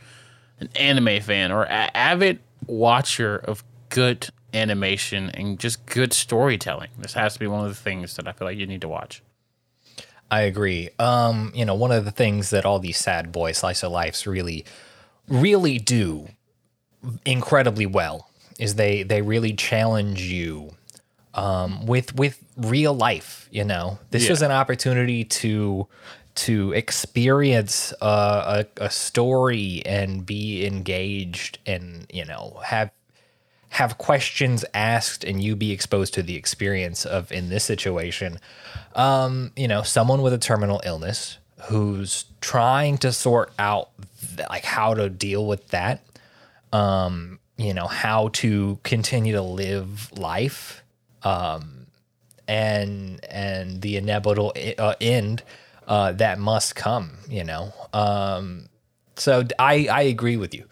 an 0.60 0.70
anime 0.76 1.22
fan 1.22 1.52
or 1.52 1.64
a- 1.64 1.96
avid 1.96 2.40
watcher 2.68 3.38
of 3.38 3.64
good 3.90 4.30
animation 4.54 5.30
and 5.30 5.60
just 5.60 5.86
good 5.86 6.14
storytelling, 6.14 6.90
this 6.98 7.14
has 7.14 7.34
to 7.34 7.40
be 7.40 7.48
one 7.48 7.64
of 7.64 7.70
the 7.70 7.76
things 7.82 8.16
that 8.16 8.28
I 8.28 8.32
feel 8.34 8.48
like 8.48 8.58
you 8.58 8.68
need 8.68 8.82
to 8.82 8.88
watch. 8.88 9.22
I 10.30 10.42
agree. 10.42 10.90
Um, 10.98 11.52
you 11.54 11.66
know, 11.66 11.76
one 11.76 11.92
of 11.92 12.06
the 12.06 12.12
things 12.12 12.52
that 12.52 12.66
all 12.66 12.80
these 12.80 12.98
sad 12.98 13.32
boy 13.32 13.52
slice 13.52 13.84
of 13.84 13.92
lives 13.92 14.26
really, 14.26 14.66
really 15.28 15.78
do 15.78 16.30
incredibly 17.26 17.86
well 17.86 18.30
is 18.60 18.76
they 18.76 19.04
they 19.04 19.22
really 19.22 19.54
challenge 19.54 20.22
you 20.22 20.72
um, 21.34 21.86
with 21.86 22.16
with 22.16 22.44
real 22.56 22.94
life. 22.94 23.50
You 23.52 23.64
know, 23.66 24.00
this 24.12 24.26
Yeah. 24.26 24.30
was 24.32 24.42
an 24.42 24.52
opportunity 24.52 25.24
to 25.26 25.88
to 26.42 26.72
experience 26.72 27.94
a, 28.02 28.66
a, 28.80 28.86
a 28.86 28.90
story 28.90 29.84
and 29.86 30.26
be 30.26 30.66
engaged 30.66 31.60
and 31.68 32.08
you 32.12 32.26
know 32.26 32.60
have 32.66 32.90
have 33.70 34.00
questions 34.00 34.66
asked 34.74 35.24
and 35.24 35.44
you 35.44 35.56
be 35.56 35.72
exposed 35.72 36.16
to 36.16 36.24
the 36.24 36.36
experience 36.36 37.06
of 37.06 37.32
in 37.32 37.50
this 37.50 37.64
situation 37.64 38.40
um 38.96 39.52
you 39.56 39.68
know 39.68 39.84
someone 39.84 40.24
with 40.24 40.34
a 40.34 40.38
terminal 40.40 40.82
illness 40.84 41.38
who's 41.66 42.26
trying 42.42 42.98
to 42.98 43.12
sort 43.12 43.54
out 43.60 43.90
th- 44.36 44.50
like 44.50 44.66
how 44.66 44.96
to 44.96 45.10
deal 45.10 45.46
with 45.46 45.68
that 45.68 46.04
um 46.74 47.38
you 47.58 47.72
know 47.72 47.86
how 47.86 48.30
to 48.30 48.80
continue 48.82 49.34
to 49.34 49.44
live 49.44 50.12
life 50.18 50.82
um 51.22 51.86
and 52.48 53.24
and 53.30 53.84
the 53.84 53.96
inevitable 53.96 54.52
uh, 54.80 54.96
end 55.00 55.44
uh, 55.92 56.14
that 56.14 56.40
must 56.40 56.74
come. 56.74 57.18
You 57.30 57.44
know, 57.44 57.74
um, 57.92 58.70
so 59.18 59.44
I 59.60 59.88
I 59.92 60.02
agree 60.04 60.38
with 60.38 60.56
you. 60.56 60.66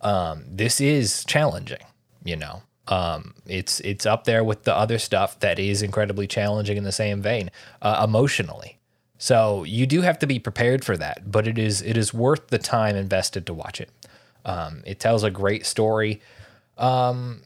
Um, 0.00 0.44
this 0.48 0.80
is 0.80 1.24
challenging. 1.24 1.84
You 2.24 2.34
know, 2.34 2.62
um, 2.88 3.34
it's 3.46 3.78
it's 3.80 4.04
up 4.04 4.24
there 4.24 4.42
with 4.42 4.64
the 4.64 4.74
other 4.74 4.98
stuff 4.98 5.38
that 5.38 5.60
is 5.60 5.82
incredibly 5.82 6.26
challenging 6.26 6.76
in 6.76 6.82
the 6.82 6.90
same 6.90 7.22
vein, 7.22 7.52
uh, 7.80 8.02
emotionally. 8.02 8.78
So 9.18 9.62
you 9.62 9.86
do 9.86 10.02
have 10.02 10.18
to 10.18 10.26
be 10.26 10.40
prepared 10.40 10.84
for 10.84 10.96
that, 10.96 11.30
but 11.30 11.46
it 11.46 11.58
is 11.58 11.80
it 11.80 11.96
is 11.96 12.12
worth 12.12 12.48
the 12.48 12.58
time 12.58 12.96
invested 12.96 13.46
to 13.46 13.54
watch 13.54 13.80
it. 13.80 13.90
Um, 14.44 14.82
it 14.84 14.98
tells 14.98 15.22
a 15.22 15.30
great 15.30 15.64
story, 15.64 16.20
um, 16.76 17.42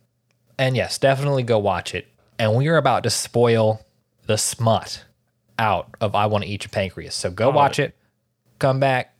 and 0.59 0.75
yes, 0.75 0.97
definitely 0.97 1.43
go 1.43 1.59
watch 1.59 1.95
it. 1.95 2.09
And 2.39 2.55
we 2.55 2.69
are 2.69 2.79
about 2.79 3.03
to 3.03 3.11
spoil 3.11 3.85
the 4.25 4.39
smut 4.39 5.05
out 5.61 5.95
of 6.00 6.14
I 6.17 6.26
Want 6.26 6.43
to 6.43 6.50
Eat 6.50 6.64
Your 6.64 6.71
Pancreas. 6.71 7.14
So 7.14 7.31
go 7.31 7.50
watch 7.50 7.79
it, 7.79 7.95
come 8.59 8.81
back, 8.81 9.14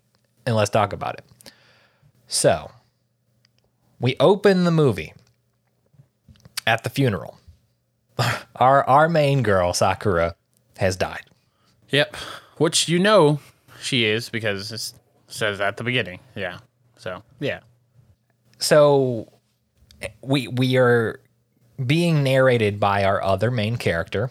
and 0.47 0.57
let's 0.57 0.71
talk 0.71 0.93
about 0.93 1.15
it. 1.19 1.53
So 2.27 2.71
we 4.01 4.17
open 4.19 4.65
the 4.65 4.71
movie 4.71 5.13
at 6.67 6.83
the 6.83 6.91
funeral. 6.91 7.39
Our 8.57 8.87
our 8.87 9.09
main 9.09 9.43
girl 9.43 9.73
Sakura 9.73 10.35
has 10.77 10.95
died. 10.97 11.25
Yep. 11.89 12.15
Which 12.59 12.89
you 12.89 12.99
know 12.99 13.41
she 13.81 14.05
is 14.05 14.29
because 14.29 14.71
it 14.73 14.93
says 15.29 15.61
at 15.61 15.79
the 15.79 15.85
beginning. 15.85 16.21
Yeah. 16.35 16.59
So 16.99 17.23
yeah. 17.39 17.61
So 18.59 19.33
we 20.21 20.49
we 20.49 20.77
are 20.77 21.21
being 21.85 22.23
narrated 22.23 22.79
by 22.79 23.05
our 23.05 23.23
other 23.23 23.51
main 23.51 23.77
character, 23.77 24.31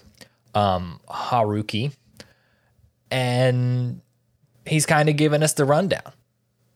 um, 0.60 1.00
Haruki, 1.10 1.94
and 3.10 4.02
he's 4.66 4.86
kind 4.86 5.10
of 5.10 5.16
giving 5.16 5.44
us 5.44 5.54
the 5.54 5.66
rundown. 5.66 6.14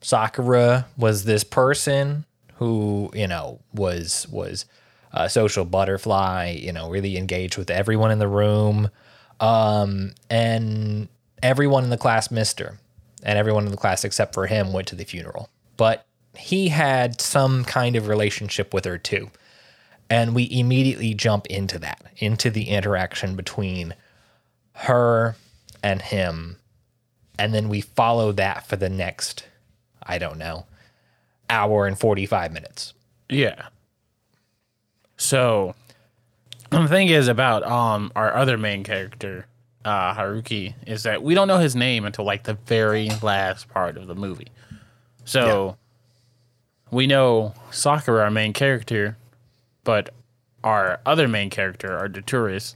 Sakura 0.02 0.88
was 0.98 1.24
this 1.24 1.44
person 1.44 2.26
who 2.56 3.10
you 3.14 3.28
know 3.28 3.60
was 3.74 4.28
was 4.30 4.66
a 5.12 5.30
social 5.30 5.66
butterfly, 5.66 6.58
you 6.60 6.72
know, 6.72 6.90
really 6.90 7.18
engaged 7.18 7.58
with 7.58 7.70
everyone 7.70 8.12
in 8.12 8.20
the 8.20 8.28
room, 8.28 8.90
um, 9.40 10.12
and 10.30 11.08
everyone 11.42 11.84
in 11.84 11.90
the 11.90 11.98
class 11.98 12.32
missed 12.32 12.60
her, 12.60 12.80
and 13.24 13.38
everyone 13.38 13.66
in 13.66 13.72
the 13.72 13.78
class 13.78 14.04
except 14.04 14.34
for 14.34 14.48
him 14.48 14.74
went 14.74 14.88
to 14.88 14.96
the 14.96 15.04
funeral. 15.04 15.50
But 15.78 16.06
he 16.36 16.70
had 16.70 17.22
some 17.22 17.64
kind 17.64 17.96
of 17.96 18.08
relationship 18.08 18.74
with 18.74 18.86
her 18.86 18.98
too. 18.98 19.30
And 20.14 20.36
we 20.36 20.48
immediately 20.52 21.16
jump 21.16 21.48
into 21.48 21.80
that, 21.80 22.06
into 22.18 22.52
the 22.52 22.70
interaction 22.70 23.36
between 23.36 23.96
her 24.74 25.36
and 25.82 26.04
him. 26.04 26.58
And 27.40 27.52
then 27.52 27.68
we 27.68 27.82
follow 27.82 28.32
that 28.34 28.68
for 28.68 28.76
the 28.76 28.92
next, 28.92 29.48
I 30.04 30.20
don't 30.20 30.38
know, 30.38 30.68
hour 31.50 31.88
and 31.88 31.98
45 31.98 32.54
minutes. 32.54 32.94
Yeah. 33.28 33.70
So 35.18 35.74
the 36.70 36.88
thing 36.88 37.10
is 37.10 37.28
about 37.28 37.64
um 37.64 38.12
our 38.16 38.36
other 38.36 38.56
main 38.56 38.84
character, 38.84 39.48
uh 39.84 40.14
Haruki, 40.14 40.76
is 40.86 41.02
that 41.04 41.24
we 41.24 41.34
don't 41.34 41.48
know 41.48 41.58
his 41.58 41.76
name 41.76 42.06
until 42.06 42.24
like 42.24 42.44
the 42.44 42.54
very 42.68 43.10
last 43.24 43.68
part 43.68 43.98
of 43.98 44.06
the 44.06 44.16
movie. 44.16 44.52
So 45.26 45.76
we 46.92 47.08
know 47.08 47.56
Sakura, 47.72 48.26
our 48.26 48.30
main 48.30 48.54
character, 48.54 49.18
but 49.84 50.10
our 50.64 51.00
other 51.06 51.28
main 51.28 51.50
character, 51.50 51.98
our 51.98 52.08
tourist, 52.10 52.76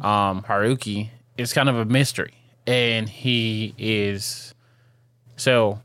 um, 0.00 0.42
Haruki, 0.42 1.10
is 1.36 1.52
kind 1.52 1.68
of 1.68 1.76
a 1.76 1.84
mystery. 1.84 2.34
And 2.66 3.08
he 3.08 3.74
is 3.78 4.54
so 5.36 5.80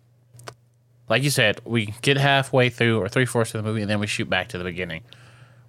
like 1.10 1.24
you 1.24 1.30
said, 1.30 1.62
we 1.64 1.94
get 2.02 2.18
halfway 2.18 2.70
through 2.70 3.00
or 3.00 3.08
three 3.08 3.26
fourths 3.26 3.56
of 3.56 3.64
the 3.64 3.68
movie 3.68 3.82
and 3.82 3.90
then 3.90 4.00
we 4.00 4.08
shoot 4.08 4.30
back 4.30 4.50
to 4.50 4.58
the 4.58 4.64
beginning. 4.64 5.04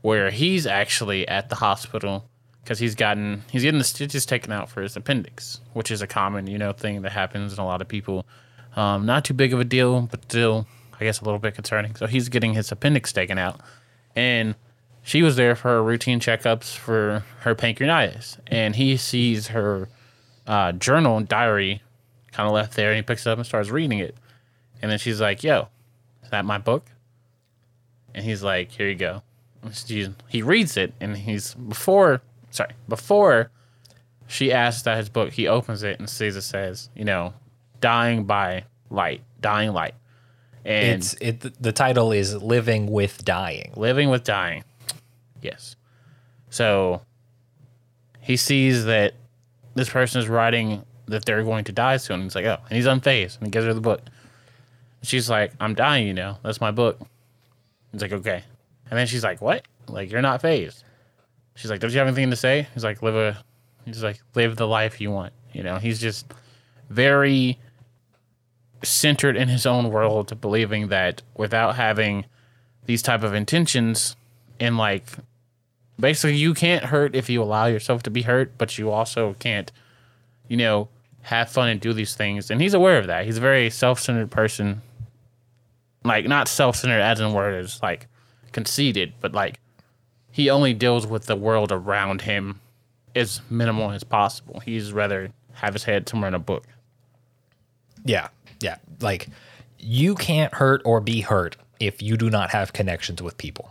Where 0.03 0.31
he's 0.31 0.67
actually 0.67 1.27
at 1.27 1.49
the 1.49 1.57
hospital 1.57 2.29
because 2.63 2.79
he's 2.79 2.95
gotten 2.95 3.43
he's 3.51 3.63
getting 3.63 3.79
the 3.79 3.85
stitches 3.85 4.27
taken 4.27 4.53
out 4.53 4.69
for 4.69 4.83
his 4.83 4.97
appendix, 4.97 5.61
which 5.73 5.91
is 5.91 6.03
a 6.03 6.07
common, 6.07 6.47
you 6.47 6.59
know, 6.59 6.73
thing 6.73 7.03
that 7.03 7.13
happens 7.13 7.53
in 7.53 7.59
a 7.59 7.65
lot 7.65 7.81
of 7.81 7.89
people. 7.89 8.27
Um, 8.77 9.07
not 9.07 9.25
too 9.25 9.35
big 9.35 9.53
of 9.53 9.61
a 9.61 9.65
deal, 9.65 10.03
but 10.03 10.25
still 10.25 10.67
I 11.01 11.05
guess 11.05 11.21
a 11.21 11.25
little 11.25 11.41
bit 11.41 11.55
concerning. 11.55 11.95
So 11.97 12.07
he's 12.07 12.29
getting 12.29 12.55
his 12.55 12.71
appendix 12.71 13.13
taken 13.13 13.39
out, 13.39 13.61
and 14.15 14.55
she 15.09 15.23
was 15.23 15.37
there 15.37 15.57
for 15.57 15.69
her 15.69 15.83
routine 15.83 16.21
checkups 16.21 16.77
for 16.77 17.25
her 17.41 17.55
pancreatitis, 17.55 18.39
and 18.47 18.77
he 18.77 18.99
sees 18.99 19.49
her 19.49 19.89
uh, 20.47 20.73
journal 20.73 21.17
and 21.17 21.27
diary 21.27 21.81
kind 22.33 22.47
of 22.47 22.53
left 22.53 22.77
there, 22.77 22.91
and 22.91 22.97
he 22.97 23.03
picks 23.03 23.27
it 23.27 23.31
up 23.31 23.39
and 23.39 23.47
starts 23.47 23.71
reading 23.71 24.01
it, 24.01 24.15
and 24.83 24.91
then 24.91 24.99
she's 24.99 25.19
like, 25.21 25.43
"Yo, 25.43 25.69
is 26.23 26.29
that 26.31 26.45
my 26.45 26.59
book?" 26.59 26.85
And 28.15 28.23
he's 28.23 28.43
like, 28.43 28.71
"Here 28.73 28.89
you 28.89 28.95
go." 28.97 29.23
He 30.29 30.43
reads 30.43 30.77
it, 30.77 30.93
and 31.01 31.17
he's 31.17 31.55
before 31.55 32.21
sorry 32.51 32.73
before 32.87 33.51
she 34.27 34.53
asks 34.53 34.83
that 34.83 34.99
his 34.99 35.09
book, 35.09 35.33
he 35.33 35.49
opens 35.49 35.83
it 35.83 35.99
and 35.99 36.09
sees 36.09 36.37
it 36.37 36.43
says, 36.43 36.91
you 36.95 37.05
know, 37.05 37.33
dying 37.81 38.25
by 38.25 38.65
light, 38.91 39.23
dying 39.41 39.73
light. 39.73 39.95
And 40.67 40.99
It's 40.99 41.15
it 41.15 41.63
the 41.63 41.73
title 41.73 42.13
is 42.13 42.35
Living 42.43 42.89
with 42.89 43.25
Dying. 43.25 43.73
living 43.75 44.11
with 44.11 44.25
dying. 44.25 44.65
Yes. 45.43 45.77
So 46.51 47.03
he 48.21 48.37
sees 48.37 48.85
that 48.87 49.15
this 49.75 49.89
person 49.89 50.21
is 50.21 50.29
writing 50.29 50.85
that 51.07 51.25
they're 51.25 51.45
going 51.45 51.65
to 51.65 51.73
die 51.73 51.97
soon. 51.97 52.23
He's 52.23 52.35
like, 52.35 52.45
oh, 52.45 52.59
and 52.69 52.77
he's 52.77 52.87
unfazed, 52.87 53.39
and 53.39 53.47
he 53.47 53.51
gives 53.51 53.67
her 53.67 53.75
the 53.75 53.81
book. 53.81 54.03
She's 55.03 55.31
like, 55.31 55.53
I'm 55.61 55.75
dying, 55.75 56.07
you 56.07 56.15
know. 56.15 56.37
That's 56.43 56.61
my 56.61 56.71
book. 56.71 57.01
He's 57.93 58.03
like, 58.03 58.13
okay. 58.13 58.43
And 58.91 58.99
then 58.99 59.07
she's 59.07 59.25
like, 59.25 59.41
what? 59.41 59.65
Like, 59.89 60.11
you're 60.11 60.23
not 60.23 60.43
phased. 60.43 60.85
She's 61.55 61.71
like, 61.71 61.81
don't 61.81 61.93
you 61.93 61.99
have 61.99 62.09
anything 62.09 62.31
to 62.31 62.37
say? 62.37 62.67
He's 62.75 62.85
like, 62.85 63.03
live 63.03 63.17
a, 63.17 63.43
he's 63.85 64.03
like, 64.03 64.21
live 64.35 64.57
the 64.57 64.67
life 64.67 65.01
you 65.01 65.11
want. 65.11 65.33
You 65.53 65.63
know, 65.63 65.77
he's 65.77 66.01
just 66.01 66.33
very 66.91 67.59
centered 68.83 69.37
in 69.37 69.49
his 69.49 69.67
own 69.67 69.91
world, 69.91 70.41
believing 70.41 70.89
that 70.89 71.23
without 71.37 71.77
having 71.77 72.27
these 72.85 73.03
type 73.03 73.23
of 73.23 73.35
intentions 73.35 74.17
and 74.61 74.77
like 74.77 75.05
basically 75.99 76.37
you 76.37 76.55
can't 76.55 76.85
hurt 76.85 77.15
if 77.15 77.29
you 77.29 77.43
allow 77.43 77.67
yourself 77.67 78.03
to 78.05 78.11
be 78.11 78.23
hurt, 78.23 78.57
but 78.59 78.79
you 78.79 78.91
also 78.91 79.35
can't, 79.35 79.73
you 80.49 80.57
know, 80.57 80.89
have 81.23 81.51
fun 81.51 81.69
and 81.69 81.81
do 81.81 81.93
these 81.93 82.15
things. 82.15 82.51
And 82.51 82.61
he's 82.61 82.75
aware 82.75 82.99
of 82.99 83.07
that. 83.09 83.25
He's 83.25 83.37
a 83.37 83.41
very 83.41 83.71
self-centered 83.71 84.31
person. 84.31 84.83
Like 86.05 86.27
not 86.27 86.49
self-centered 86.49 87.01
as 87.01 87.21
in 87.21 87.33
word 87.33 87.63
is 87.63 87.83
like 87.83 88.07
conceited, 88.53 89.13
but 89.21 89.33
like 89.33 89.61
he 90.31 90.49
only 90.49 90.73
deals 90.73 91.07
with 91.07 91.27
the 91.27 91.37
world 91.37 91.73
around 91.73 92.23
him 92.23 92.61
as 93.15 93.41
minimal 93.51 93.91
as 93.91 94.05
possible. 94.05 94.61
He's 94.61 94.93
rather 94.93 95.31
have 95.55 95.75
his 95.75 95.85
head 95.85 96.09
somewhere 96.09 96.29
in 96.29 96.35
a 96.35 96.39
book. 96.39 96.65
Yeah. 98.05 98.29
Yeah. 98.61 98.77
Like 99.01 99.29
you 99.79 100.15
can't 100.15 100.55
hurt 100.55 100.81
or 100.85 101.01
be 101.01 101.21
hurt 101.21 101.57
if 101.81 102.01
you 102.01 102.17
do 102.17 102.31
not 102.31 102.51
have 102.51 102.73
connections 102.73 103.21
with 103.21 103.37
people. 103.37 103.71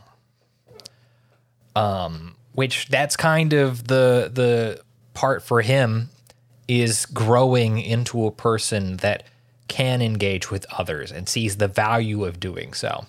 Um, 1.77 2.35
which 2.53 2.87
that's 2.87 3.15
kind 3.15 3.53
of 3.53 3.87
the 3.87 4.31
the 4.33 4.81
part 5.13 5.43
for 5.43 5.61
him 5.61 6.09
is 6.67 7.05
growing 7.05 7.79
into 7.79 8.25
a 8.25 8.31
person 8.31 8.97
that 8.97 9.23
can 9.67 10.01
engage 10.01 10.49
with 10.49 10.65
others 10.71 11.11
and 11.11 11.29
sees 11.29 11.57
the 11.57 11.67
value 11.67 12.25
of 12.25 12.39
doing 12.39 12.73
so. 12.73 13.05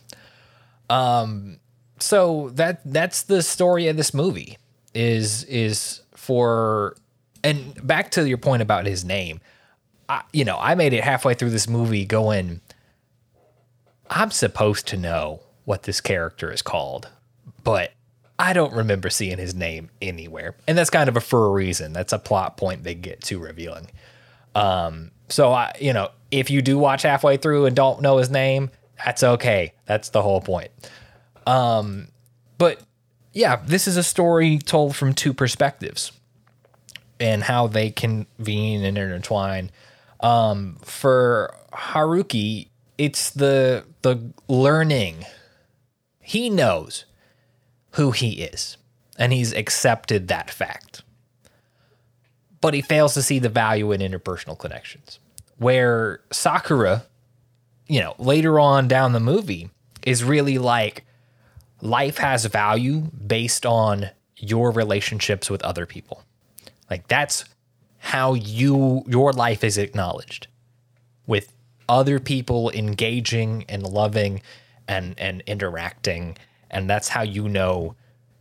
Um, 0.91 1.61
so 1.99 2.51
that 2.51 2.83
that's 2.85 3.23
the 3.23 3.43
story 3.43 3.89
of 3.89 3.97
this 3.97 4.13
movie 4.13 4.59
is 4.93 5.45
is 5.45 6.03
for 6.15 6.95
and 7.43 7.87
back 7.87 8.11
to 8.13 8.29
your 8.29 8.37
point 8.37 8.61
about 8.61 8.85
his 8.85 9.03
name. 9.03 9.41
I, 10.11 10.25
you 10.31 10.45
know, 10.45 10.59
I 10.61 10.75
made 10.75 10.93
it 10.93 11.05
halfway 11.05 11.33
through 11.33 11.51
this 11.51 11.69
movie 11.69 12.05
going, 12.05 12.61
I'm 14.11 14.31
supposed 14.31 14.87
to 14.89 14.99
know 14.99 15.41
what 15.65 15.85
this 15.85 16.03
character 16.03 16.53
is 16.53 16.61
called, 16.61 17.09
but 17.65 17.93
I 18.38 18.52
don't 18.52 18.73
remember 18.73 19.11
seeing 19.11 19.38
his 19.38 19.54
name 19.54 19.90
anywhere. 20.00 20.54
And 20.66 20.78
that's 20.78 20.90
kind 20.90 21.09
of 21.09 21.16
a 21.16 21.21
for 21.21 21.47
a 21.47 21.50
reason. 21.50 21.92
That's 21.92 22.12
a 22.12 22.18
plot 22.18 22.57
point 22.57 22.85
they 22.85 22.95
get 22.95 23.23
to 23.25 23.38
revealing. 23.38 23.90
Um, 24.54 25.11
so 25.28 25.52
I, 25.52 25.73
you 25.80 25.92
know, 25.92 26.11
if 26.30 26.50
you 26.50 26.62
do 26.62 26.78
watch 26.78 27.02
halfway 27.02 27.37
through 27.37 27.66
and 27.66 27.75
don't 27.75 28.00
know 28.00 28.18
his 28.18 28.30
name, 28.30 28.71
that's 29.04 29.23
okay. 29.23 29.75
That's 29.87 30.11
the 30.11 30.23
whole 30.23 30.40
point. 30.40 30.71
Um, 31.47 32.09
but 32.59 32.80
yeah, 33.33 33.61
this 33.64 33.88
is 33.88 33.97
a 33.97 34.02
story 34.02 34.59
told 34.59 34.95
from 34.95 35.14
two 35.14 35.33
perspectives 35.35 36.12
and 37.21 37.42
how 37.42 37.66
they 37.66 37.90
convene 37.90 38.85
and 38.85 38.97
intertwine. 38.97 39.71
Um, 40.21 40.78
for 40.83 41.54
Haruki, 41.73 42.68
it's 42.97 43.30
the 43.30 43.85
the 44.02 44.33
learning. 44.49 45.25
He 46.21 46.50
knows 46.50 47.04
who 47.99 48.12
he 48.12 48.43
is, 48.45 48.78
and 49.19 49.35
he's 49.35 49.52
accepted 49.55 50.28
that 50.28 50.50
fact. 50.50 51.02
but 52.61 52.75
he 52.75 52.83
fails 52.83 53.14
to 53.14 53.23
see 53.23 53.38
the 53.38 53.49
value 53.50 53.93
in 53.93 54.00
interpersonal 54.00 54.59
connections. 54.59 55.21
Where 55.59 56.21
Sakura, 56.33 57.05
you 57.88 58.00
know, 58.00 58.14
later 58.19 58.59
on 58.61 58.88
down 58.88 59.12
the 59.12 59.21
movie 59.21 59.71
is 60.07 60.25
really 60.25 60.59
like 60.59 61.05
life 61.83 62.19
has 62.19 62.45
value 62.47 63.11
based 63.26 63.67
on 63.67 64.11
your 64.37 64.73
relationships 64.73 65.50
with 65.50 65.62
other 65.64 65.87
people. 65.87 66.25
Like 66.90 67.09
that's 67.09 67.45
how 67.99 68.35
you 68.35 69.05
your 69.09 69.33
life 69.33 69.64
is 69.64 69.78
acknowledged 69.78 70.49
with 71.26 71.52
other 71.88 72.21
people 72.21 72.71
engaging 72.73 73.64
and 73.69 73.85
loving 73.85 74.43
and 74.88 75.14
and 75.19 75.43
interacting 75.47 76.37
and 76.71 76.89
that's 76.89 77.09
how 77.09 77.23
you 77.23 77.49
know 77.49 77.95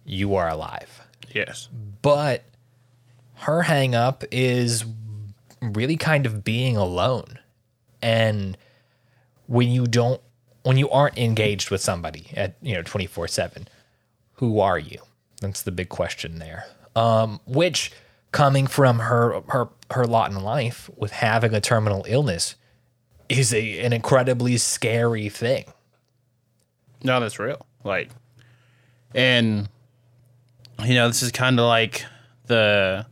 you 0.05 0.35
are 0.35 0.49
alive. 0.49 1.01
Yes. 1.33 1.69
But 2.01 2.43
her 3.35 3.63
hang 3.63 3.93
up 3.93 4.23
is 4.31 4.85
really 5.61 5.97
kind 5.97 6.25
of 6.25 6.43
being 6.43 6.77
alone. 6.77 7.39
And 8.01 8.57
when 9.47 9.69
you 9.69 9.85
don't 9.85 10.21
when 10.63 10.77
you 10.77 10.89
aren't 10.89 11.17
engaged 11.17 11.71
with 11.71 11.79
somebody 11.79 12.27
at, 12.35 12.55
you 12.61 12.73
know, 12.75 12.83
24/7, 12.83 13.67
who 14.33 14.59
are 14.59 14.77
you? 14.77 14.99
That's 15.41 15.61
the 15.61 15.71
big 15.71 15.89
question 15.89 16.39
there. 16.39 16.65
Um 16.95 17.39
which 17.45 17.91
coming 18.31 18.67
from 18.67 18.99
her 18.99 19.41
her 19.49 19.69
her 19.91 20.05
lot 20.05 20.31
in 20.31 20.41
life 20.41 20.89
with 20.95 21.11
having 21.11 21.53
a 21.53 21.61
terminal 21.61 22.05
illness 22.07 22.55
is 23.29 23.53
a, 23.53 23.79
an 23.79 23.93
incredibly 23.93 24.57
scary 24.57 25.29
thing. 25.29 25.65
No, 27.03 27.19
that's 27.19 27.39
real. 27.39 27.65
Like, 27.83 28.09
and 29.13 29.69
you 30.83 30.95
know, 30.95 31.07
this 31.07 31.23
is 31.23 31.31
kind 31.31 31.59
of 31.59 31.65
like 31.65 32.05
the 32.45 33.05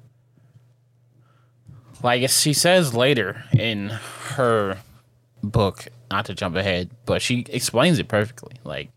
like 2.03 2.29
she 2.29 2.53
says 2.53 2.93
later 2.93 3.43
in 3.53 3.89
her 4.35 4.77
book. 5.43 5.87
Not 6.11 6.25
to 6.25 6.35
jump 6.35 6.55
ahead, 6.55 6.91
but 7.05 7.21
she 7.21 7.45
explains 7.49 7.97
it 7.97 8.07
perfectly. 8.07 8.57
Like 8.63 8.91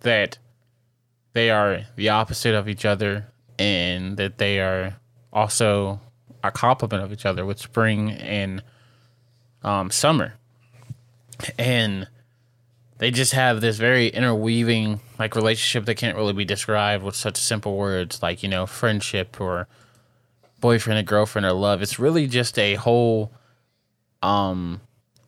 that 0.00 0.38
they 1.32 1.50
are 1.50 1.84
the 1.96 2.08
opposite 2.08 2.54
of 2.54 2.68
each 2.68 2.84
other, 2.84 3.28
and 3.58 4.16
that 4.16 4.38
they 4.38 4.60
are 4.60 4.96
also 5.32 6.00
a 6.42 6.50
complement 6.50 7.02
of 7.02 7.12
each 7.12 7.24
other 7.26 7.44
with 7.46 7.58
spring 7.58 8.10
and 8.10 8.62
um, 9.62 9.90
summer, 9.90 10.34
and 11.58 12.08
they 12.98 13.10
just 13.10 13.32
have 13.32 13.60
this 13.60 13.78
very 13.78 14.08
interweaving 14.08 15.00
like 15.18 15.34
relationship 15.34 15.86
that 15.86 15.94
can't 15.94 16.16
really 16.16 16.32
be 16.32 16.44
described 16.44 17.02
with 17.02 17.14
such 17.14 17.36
simple 17.36 17.76
words 17.76 18.22
like 18.22 18.42
you 18.42 18.48
know 18.48 18.66
friendship 18.66 19.40
or 19.40 19.66
boyfriend 20.60 20.98
and 20.98 21.06
girlfriend 21.06 21.46
or 21.46 21.52
love. 21.52 21.82
It's 21.82 21.98
really 21.98 22.26
just 22.26 22.58
a 22.58 22.74
whole 22.74 23.32
um 24.22 24.80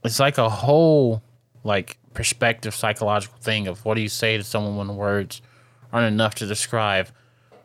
it's 0.05 0.19
like 0.19 0.39
a 0.39 0.49
whole 0.51 1.23
like 1.63 1.99
perspective 2.15 2.75
psychological 2.75 3.39
thing 3.41 3.69
of 3.69 3.85
what 3.85 3.95
do 3.95 4.01
you 4.01 4.09
say 4.09 4.37
to 4.37 4.43
someone 4.43 4.77
when 4.77 4.97
words 4.97 5.41
aren't 5.93 6.13
enough 6.13 6.35
to 6.37 6.47
describe 6.47 7.09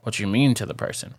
what 0.03 0.19
you 0.19 0.27
mean 0.27 0.53
to 0.53 0.65
the 0.65 0.73
person. 0.73 1.15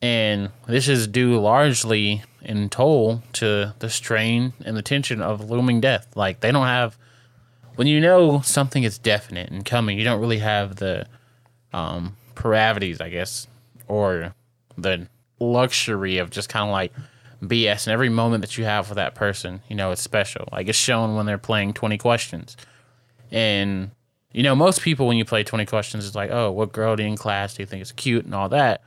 And 0.00 0.50
this 0.66 0.88
is 0.88 1.06
due 1.06 1.38
largely 1.40 2.22
in 2.42 2.68
toll 2.68 3.22
to 3.34 3.74
the 3.78 3.90
strain 3.90 4.52
and 4.64 4.76
the 4.76 4.82
tension 4.82 5.20
of 5.20 5.50
looming 5.50 5.80
death. 5.80 6.08
Like 6.16 6.40
they 6.40 6.52
don't 6.52 6.66
have 6.66 6.96
when 7.78 7.86
you 7.86 8.00
know 8.00 8.40
something 8.40 8.82
is 8.82 8.98
definite 8.98 9.50
and 9.52 9.64
coming, 9.64 9.96
you 9.96 10.02
don't 10.02 10.20
really 10.20 10.40
have 10.40 10.74
the 10.76 11.06
um, 11.72 12.16
parameters, 12.34 13.00
I 13.00 13.08
guess, 13.08 13.46
or 13.86 14.34
the 14.76 15.06
luxury 15.38 16.18
of 16.18 16.28
just 16.28 16.48
kind 16.48 16.68
of 16.68 16.72
like 16.72 16.92
BS. 17.40 17.86
And 17.86 17.92
every 17.92 18.08
moment 18.08 18.40
that 18.40 18.58
you 18.58 18.64
have 18.64 18.88
with 18.88 18.96
that 18.96 19.14
person, 19.14 19.62
you 19.68 19.76
know, 19.76 19.92
it's 19.92 20.02
special. 20.02 20.48
Like 20.50 20.66
it's 20.66 20.76
shown 20.76 21.14
when 21.14 21.24
they're 21.24 21.38
playing 21.38 21.72
20 21.72 21.98
questions. 21.98 22.56
And, 23.30 23.92
you 24.32 24.42
know, 24.42 24.56
most 24.56 24.82
people, 24.82 25.06
when 25.06 25.16
you 25.16 25.24
play 25.24 25.44
20 25.44 25.64
questions, 25.64 26.04
it's 26.04 26.16
like, 26.16 26.32
oh, 26.32 26.50
what 26.50 26.72
girl 26.72 26.96
do 26.96 27.04
you 27.04 27.08
in 27.08 27.16
class 27.16 27.54
do 27.54 27.62
you 27.62 27.66
think 27.68 27.82
is 27.82 27.92
cute 27.92 28.24
and 28.24 28.34
all 28.34 28.48
that. 28.48 28.82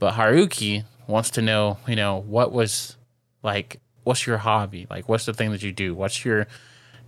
But 0.00 0.14
Haruki 0.14 0.82
wants 1.06 1.30
to 1.30 1.40
know, 1.40 1.78
you 1.86 1.94
know, 1.94 2.16
what 2.26 2.50
was 2.50 2.96
like, 3.44 3.78
what's 4.02 4.26
your 4.26 4.38
hobby? 4.38 4.88
Like, 4.90 5.08
what's 5.08 5.24
the 5.24 5.34
thing 5.34 5.52
that 5.52 5.62
you 5.62 5.70
do? 5.70 5.94
What's 5.94 6.24
your 6.24 6.48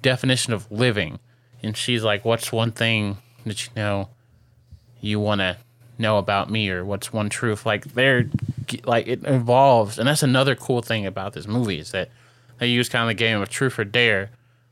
definition 0.07 0.53
of 0.53 0.71
living. 0.71 1.19
And 1.63 1.77
she's 1.77 2.05
like, 2.05 2.25
What's 2.25 2.53
one 2.53 2.73
thing 2.73 3.19
that 3.45 3.65
you 3.65 3.71
know 3.77 4.09
you 5.01 5.21
want 5.21 5.41
to 5.41 5.57
know 5.99 6.19
about 6.19 6.51
me, 6.51 6.71
or 6.71 6.85
what's 6.85 7.13
one 7.13 7.29
truth? 7.29 7.67
Like, 7.67 7.85
they're 7.95 8.29
like, 8.85 9.07
it 9.09 9.25
involves, 9.25 9.99
and 9.99 10.09
that's 10.09 10.23
another 10.23 10.55
cool 10.55 10.83
thing 10.83 11.07
about 11.07 11.33
this 11.33 11.47
movie 11.47 11.79
is 11.79 11.91
that 11.91 12.11
they 12.59 12.69
use 12.69 12.89
kind 12.89 13.03
of 13.03 13.09
the 13.09 13.15
game 13.15 13.41
of 13.41 13.49
truth 13.49 13.79
or 13.79 13.85
dare 13.85 14.31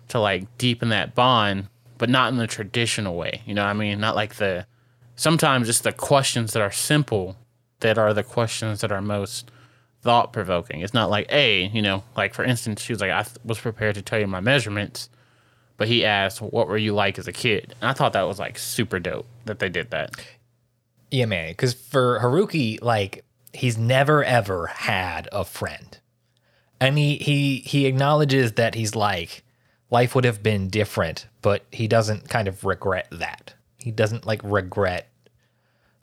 to 0.08 0.18
like 0.18 0.56
deepen 0.58 0.90
that 0.90 1.14
bond, 1.14 1.68
but 1.98 2.08
not 2.08 2.32
in 2.32 2.38
the 2.38 2.46
traditional 2.46 3.16
way. 3.16 3.42
You 3.46 3.54
know 3.54 3.62
what 3.62 3.70
I 3.70 3.74
mean? 3.74 4.00
Not 4.00 4.16
like 4.16 4.36
the, 4.36 4.66
sometimes 5.16 5.68
it's 5.68 5.80
the 5.80 5.92
questions 5.92 6.52
that 6.52 6.62
are 6.62 6.70
simple 6.70 7.36
that 7.80 7.98
are 7.98 8.14
the 8.14 8.22
questions 8.22 8.80
that 8.80 8.92
are 8.92 9.02
most 9.02 9.50
thought 10.02 10.32
provoking. 10.32 10.80
It's 10.80 10.94
not 10.94 11.10
like, 11.10 11.26
a, 11.30 11.66
you 11.66 11.82
know, 11.82 12.04
like 12.16 12.34
for 12.34 12.44
instance, 12.44 12.82
she 12.82 12.92
was 12.92 13.00
like, 13.00 13.10
I 13.10 13.26
was 13.44 13.58
prepared 13.58 13.94
to 13.96 14.02
tell 14.02 14.18
you 14.18 14.26
my 14.26 14.40
measurements 14.40 15.08
but 15.76 15.88
he 15.88 16.04
asked, 16.04 16.40
"What 16.40 16.68
were 16.68 16.78
you 16.78 16.94
like 16.94 17.18
as 17.18 17.28
a 17.28 17.32
kid?" 17.32 17.74
And 17.80 17.90
I 17.90 17.92
thought 17.92 18.12
that 18.12 18.28
was 18.28 18.38
like 18.38 18.58
super 18.58 18.98
dope 18.98 19.26
that 19.44 19.58
they 19.58 19.68
did 19.68 19.90
that. 19.90 20.12
Yeah, 21.10 21.26
man. 21.26 21.50
Because 21.50 21.74
for 21.74 22.20
Haruki, 22.20 22.82
like 22.82 23.24
he's 23.52 23.78
never 23.78 24.24
ever 24.24 24.66
had 24.66 25.28
a 25.32 25.44
friend, 25.44 25.98
and 26.80 26.98
he 26.98 27.16
he 27.16 27.58
he 27.58 27.86
acknowledges 27.86 28.52
that 28.52 28.74
he's 28.74 28.94
like 28.94 29.44
life 29.90 30.14
would 30.14 30.24
have 30.24 30.42
been 30.42 30.68
different, 30.68 31.26
but 31.40 31.64
he 31.70 31.86
doesn't 31.86 32.28
kind 32.28 32.48
of 32.48 32.64
regret 32.64 33.06
that. 33.12 33.54
He 33.78 33.90
doesn't 33.90 34.26
like 34.26 34.40
regret 34.42 35.08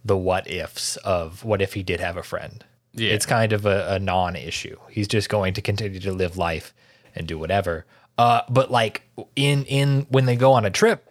the 0.03 0.17
what 0.17 0.49
ifs 0.49 0.97
of 0.97 1.43
what 1.43 1.61
if 1.61 1.73
he 1.73 1.83
did 1.83 1.99
have 1.99 2.17
a 2.17 2.23
friend. 2.23 2.63
Yeah. 2.93 3.11
It's 3.11 3.25
kind 3.25 3.53
of 3.53 3.65
a, 3.65 3.95
a 3.95 3.99
non 3.99 4.35
issue. 4.35 4.77
He's 4.89 5.07
just 5.07 5.29
going 5.29 5.53
to 5.55 5.61
continue 5.61 5.99
to 5.99 6.11
live 6.11 6.37
life 6.37 6.73
and 7.15 7.27
do 7.27 7.37
whatever. 7.37 7.85
Uh, 8.17 8.41
but 8.49 8.69
like 8.69 9.03
in 9.35 9.65
in 9.65 10.05
when 10.09 10.25
they 10.25 10.35
go 10.35 10.53
on 10.53 10.65
a 10.65 10.69
trip, 10.69 11.07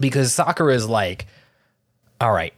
because 0.00 0.32
Sakura 0.32 0.74
is 0.74 0.88
like, 0.88 1.26
all 2.20 2.32
right, 2.32 2.54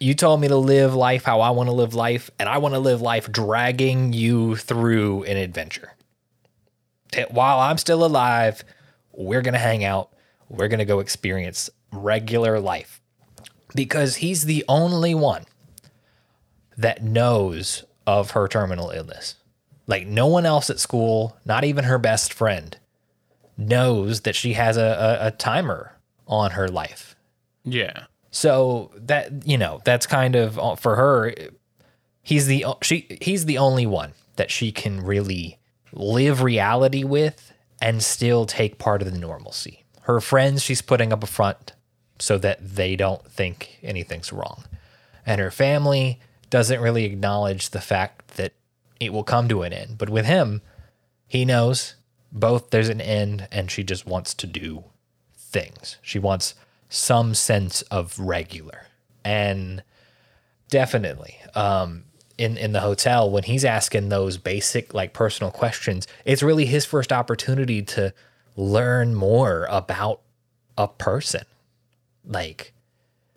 you 0.00 0.14
told 0.14 0.40
me 0.40 0.48
to 0.48 0.56
live 0.56 0.94
life 0.94 1.24
how 1.24 1.40
I 1.40 1.50
want 1.50 1.68
to 1.68 1.72
live 1.72 1.94
life, 1.94 2.30
and 2.38 2.48
I 2.48 2.58
want 2.58 2.74
to 2.74 2.80
live 2.80 3.00
life 3.00 3.30
dragging 3.30 4.12
you 4.12 4.56
through 4.56 5.24
an 5.24 5.36
adventure. 5.36 5.94
While 7.30 7.60
I'm 7.60 7.78
still 7.78 8.04
alive, 8.04 8.64
we're 9.12 9.42
gonna 9.42 9.58
hang 9.58 9.84
out. 9.84 10.10
We're 10.48 10.68
gonna 10.68 10.84
go 10.84 11.00
experience 11.00 11.70
regular 11.92 12.58
life 12.58 13.00
because 13.74 14.16
he's 14.16 14.44
the 14.44 14.64
only 14.68 15.14
one 15.14 15.44
that 16.76 17.02
knows 17.02 17.84
of 18.06 18.32
her 18.32 18.48
terminal 18.48 18.90
illness. 18.90 19.36
Like 19.86 20.06
no 20.06 20.26
one 20.26 20.46
else 20.46 20.70
at 20.70 20.80
school, 20.80 21.36
not 21.44 21.64
even 21.64 21.84
her 21.84 21.98
best 21.98 22.32
friend, 22.32 22.76
knows 23.56 24.22
that 24.22 24.36
she 24.36 24.54
has 24.54 24.76
a, 24.76 25.18
a, 25.20 25.26
a 25.28 25.30
timer 25.32 25.96
on 26.26 26.52
her 26.52 26.68
life. 26.68 27.16
Yeah. 27.64 28.04
So 28.30 28.90
that 28.96 29.46
you 29.46 29.58
know, 29.58 29.80
that's 29.84 30.06
kind 30.06 30.34
of 30.34 30.58
uh, 30.58 30.76
for 30.76 30.96
her. 30.96 31.34
He's 32.22 32.46
the 32.46 32.64
she 32.82 33.18
he's 33.20 33.44
the 33.44 33.58
only 33.58 33.86
one 33.86 34.12
that 34.36 34.50
she 34.50 34.72
can 34.72 35.04
really 35.04 35.58
live 35.92 36.42
reality 36.42 37.04
with 37.04 37.52
and 37.80 38.02
still 38.02 38.46
take 38.46 38.78
part 38.78 39.02
of 39.02 39.12
the 39.12 39.18
normalcy. 39.18 39.84
Her 40.02 40.20
friends, 40.20 40.62
she's 40.62 40.82
putting 40.82 41.12
up 41.12 41.22
a 41.22 41.26
front 41.26 41.72
so 42.18 42.38
that 42.38 42.76
they 42.76 42.96
don't 42.96 43.24
think 43.26 43.78
anything's 43.82 44.32
wrong, 44.32 44.64
and 45.26 45.40
her 45.40 45.50
family 45.50 46.20
doesn't 46.48 46.80
really 46.80 47.04
acknowledge 47.04 47.70
the 47.70 47.80
fact 47.80 48.36
that 48.36 48.52
it 49.02 49.12
will 49.12 49.24
come 49.24 49.48
to 49.48 49.62
an 49.62 49.72
end. 49.72 49.98
But 49.98 50.08
with 50.08 50.26
him, 50.26 50.62
he 51.26 51.44
knows 51.44 51.96
both 52.30 52.70
there's 52.70 52.88
an 52.88 53.00
end 53.00 53.48
and 53.50 53.70
she 53.70 53.82
just 53.82 54.06
wants 54.06 54.32
to 54.34 54.46
do 54.46 54.84
things. 55.36 55.98
She 56.02 56.18
wants 56.18 56.54
some 56.88 57.34
sense 57.34 57.82
of 57.82 58.18
regular. 58.18 58.86
And 59.24 59.82
definitely, 60.70 61.38
um, 61.54 62.04
in, 62.38 62.56
in 62.56 62.72
the 62.72 62.80
hotel, 62.80 63.30
when 63.30 63.42
he's 63.44 63.64
asking 63.64 64.08
those 64.08 64.38
basic, 64.38 64.94
like 64.94 65.12
personal 65.12 65.50
questions, 65.50 66.06
it's 66.24 66.42
really 66.42 66.66
his 66.66 66.84
first 66.84 67.12
opportunity 67.12 67.82
to 67.82 68.14
learn 68.56 69.14
more 69.14 69.66
about 69.70 70.20
a 70.78 70.88
person. 70.88 71.44
Like, 72.24 72.72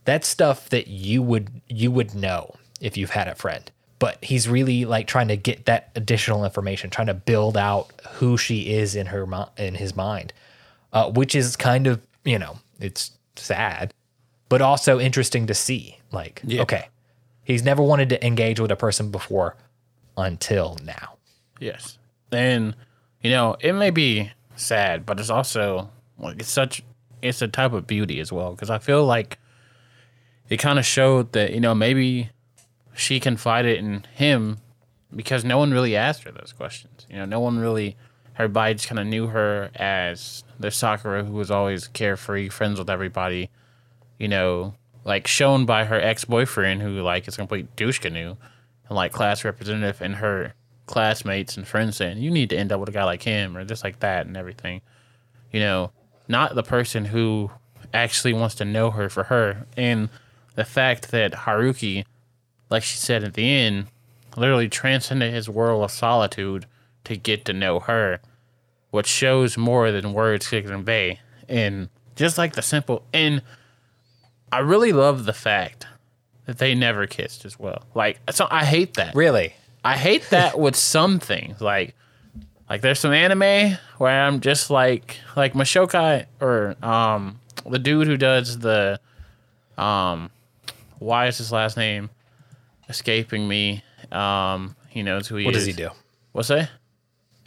that's 0.06 0.28
stuff 0.28 0.70
that 0.70 0.88
you 0.88 1.22
would 1.24 1.62
you 1.68 1.92
would 1.92 2.14
know 2.14 2.56
if 2.80 2.96
you've 2.96 3.10
had 3.12 3.28
a 3.28 3.36
friend 3.36 3.72
but 4.06 4.24
he's 4.24 4.48
really 4.48 4.86
like 4.86 5.08
trying 5.08 5.30
to 5.30 5.36
get 5.36 5.66
that 5.66 5.90
additional 5.96 6.46
information, 6.46 6.92
trying 6.92 7.08
to 7.08 7.14
build 7.16 7.58
out 7.58 7.92
who 8.12 8.38
she 8.38 8.72
is 8.76 8.96
in 8.96 9.08
her 9.08 9.26
in 9.58 9.74
his 9.74 9.96
mind, 9.96 10.32
uh, 10.94 11.10
which 11.10 11.34
is 11.34 11.56
kind 11.56 11.88
of 11.88 12.00
you 12.24 12.38
know 12.38 12.60
it's 12.80 13.18
sad, 13.36 13.96
but 14.48 14.62
also 14.62 15.00
interesting 15.00 15.48
to 15.48 15.56
see. 15.56 15.98
Like, 16.12 16.40
yeah. 16.44 16.62
okay, 16.62 16.90
he's 17.44 17.64
never 17.64 17.82
wanted 17.82 18.10
to 18.10 18.24
engage 18.24 18.60
with 18.60 18.70
a 18.70 18.76
person 18.76 19.10
before, 19.10 19.58
until 20.16 20.78
now. 20.84 21.16
Yes. 21.60 21.98
And 22.32 22.76
you 23.24 23.32
know, 23.32 23.58
it 23.60 23.74
may 23.74 23.90
be 23.90 24.32
sad, 24.56 25.04
but 25.08 25.20
it's 25.20 25.32
also 25.32 25.90
like 26.20 26.42
it's 26.42 26.52
such 26.52 26.84
it's 27.24 27.42
a 27.42 27.48
type 27.48 27.74
of 27.74 27.88
beauty 27.88 28.20
as 28.20 28.32
well 28.32 28.52
because 28.52 28.70
I 28.70 28.78
feel 28.78 29.04
like 29.04 29.40
it 30.48 30.58
kind 30.58 30.78
of 30.78 30.86
showed 30.86 31.32
that 31.32 31.54
you 31.54 31.60
know 31.60 31.74
maybe 31.74 32.30
she 32.96 33.20
confided 33.20 33.78
in 33.78 34.06
him 34.14 34.58
because 35.16 35.46
no 35.46 35.58
one 35.58 35.72
really 35.72 35.96
asked 35.96 36.24
her 36.24 36.32
those 36.32 36.54
questions. 36.54 37.06
You 37.10 37.18
know, 37.18 37.26
no 37.26 37.40
one 37.40 37.60
really 37.60 37.96
everybody 38.38 38.74
just 38.74 38.88
kind 38.88 39.00
of 39.00 39.08
knew 39.08 39.28
her 39.28 39.70
as 39.76 40.44
the 40.60 40.72
Sakura 40.72 41.24
who 41.24 41.34
was 41.34 41.52
always 41.52 41.88
carefree, 41.88 42.50
friends 42.50 42.80
with 42.80 42.90
everybody. 42.90 43.50
You 44.18 44.28
know, 44.28 44.76
like 45.04 45.28
shown 45.28 45.66
by 45.66 45.86
her 45.86 46.00
ex 46.00 46.26
boyfriend 46.26 46.82
who 46.82 47.02
like 47.02 47.28
is 47.28 47.36
a 47.36 47.38
complete 47.38 47.76
douche 47.76 48.00
canoe 48.00 48.36
and 48.88 48.96
like 48.96 49.12
class 49.12 49.44
representative 49.44 50.02
and 50.02 50.16
her 50.16 50.54
classmates 50.86 51.58
and 51.58 51.68
friends 51.68 51.98
saying 51.98 52.20
you 52.20 52.30
need 52.30 52.50
to 52.50 52.58
end 52.58 52.72
up 52.72 52.80
with 52.80 52.90
a 52.90 52.92
guy 52.92 53.04
like 53.04 53.24
him 53.24 53.58
or 53.58 53.66
just 53.66 53.84
like 53.84 54.00
that 54.00 54.26
and 54.26 54.38
everything. 54.38 54.82
You 55.52 55.60
know, 55.60 55.92
not 56.28 56.56
the 56.56 56.64
person 56.64 57.06
who 57.06 57.52
actually 57.94 58.34
wants 58.34 58.56
to 58.56 58.66
know 58.66 58.92
her 58.92 59.10
for 59.10 59.26
her. 59.26 59.66
And 59.78 60.10
the 60.56 60.66
fact 60.66 61.12
that 61.12 61.34
Haruki, 61.34 62.06
like 62.70 62.84
she 62.84 62.98
said 62.98 63.24
at 63.24 63.34
the 63.34 63.50
end, 63.50 63.88
literally 64.36 64.70
transcended 64.70 65.34
his 65.34 65.50
world 65.50 65.84
of 65.84 65.92
solitude 65.92 66.66
to 67.06 67.16
get 67.16 67.46
to 67.46 67.54
know 67.54 67.80
her, 67.80 68.20
which 68.92 69.08
shows 69.08 69.58
more 69.58 69.92
than 69.92 70.14
words 70.14 70.48
can 70.48 70.64
convey. 70.64 71.20
And 71.48 71.90
just 72.16 72.38
like 72.38 72.54
the 72.54 72.62
simple, 72.62 73.04
and 73.14 73.42
I 74.52 74.60
really 74.60 74.94
love 74.94 75.26
the 75.26 75.34
fact 75.34 75.88
that 76.46 76.58
they 76.58 76.76
never 76.76 77.08
kissed 77.08 77.46
as 77.46 77.60
well. 77.60 77.84
Like, 77.94 78.20
so 78.32 78.48
I 78.50 78.66
hate 78.66 78.96
that. 78.96 79.16
Really? 79.16 79.54
I 79.84 79.98
hate 79.98 80.30
that 80.30 80.60
with 80.60 80.76
some 80.76 81.20
things. 81.20 81.62
Like, 81.62 81.96
like 82.70 82.82
there's 82.82 83.00
some 83.00 83.14
anime 83.14 83.78
where 83.98 84.26
I'm 84.26 84.40
just 84.40 84.70
like, 84.70 85.20
like 85.36 85.54
Mashokai 85.54 86.26
or 86.42 86.76
um 86.84 87.40
the 87.68 87.80
dude 87.80 88.08
who 88.08 88.18
does 88.18 88.60
the, 88.60 89.00
um, 89.78 90.30
why 91.00 91.28
is 91.28 91.38
his 91.38 91.52
last 91.52 91.78
name 91.78 92.10
escaping 92.90 93.48
me? 93.48 93.84
Um, 94.12 94.76
he 94.90 95.04
knows 95.04 95.28
who 95.28 95.36
he 95.38 95.46
What 95.46 95.56
is. 95.56 95.64
What 95.64 95.66
does 95.66 95.76
he 95.78 95.84
do? 95.84 95.90
What's 96.32 96.48
that? 96.50 96.70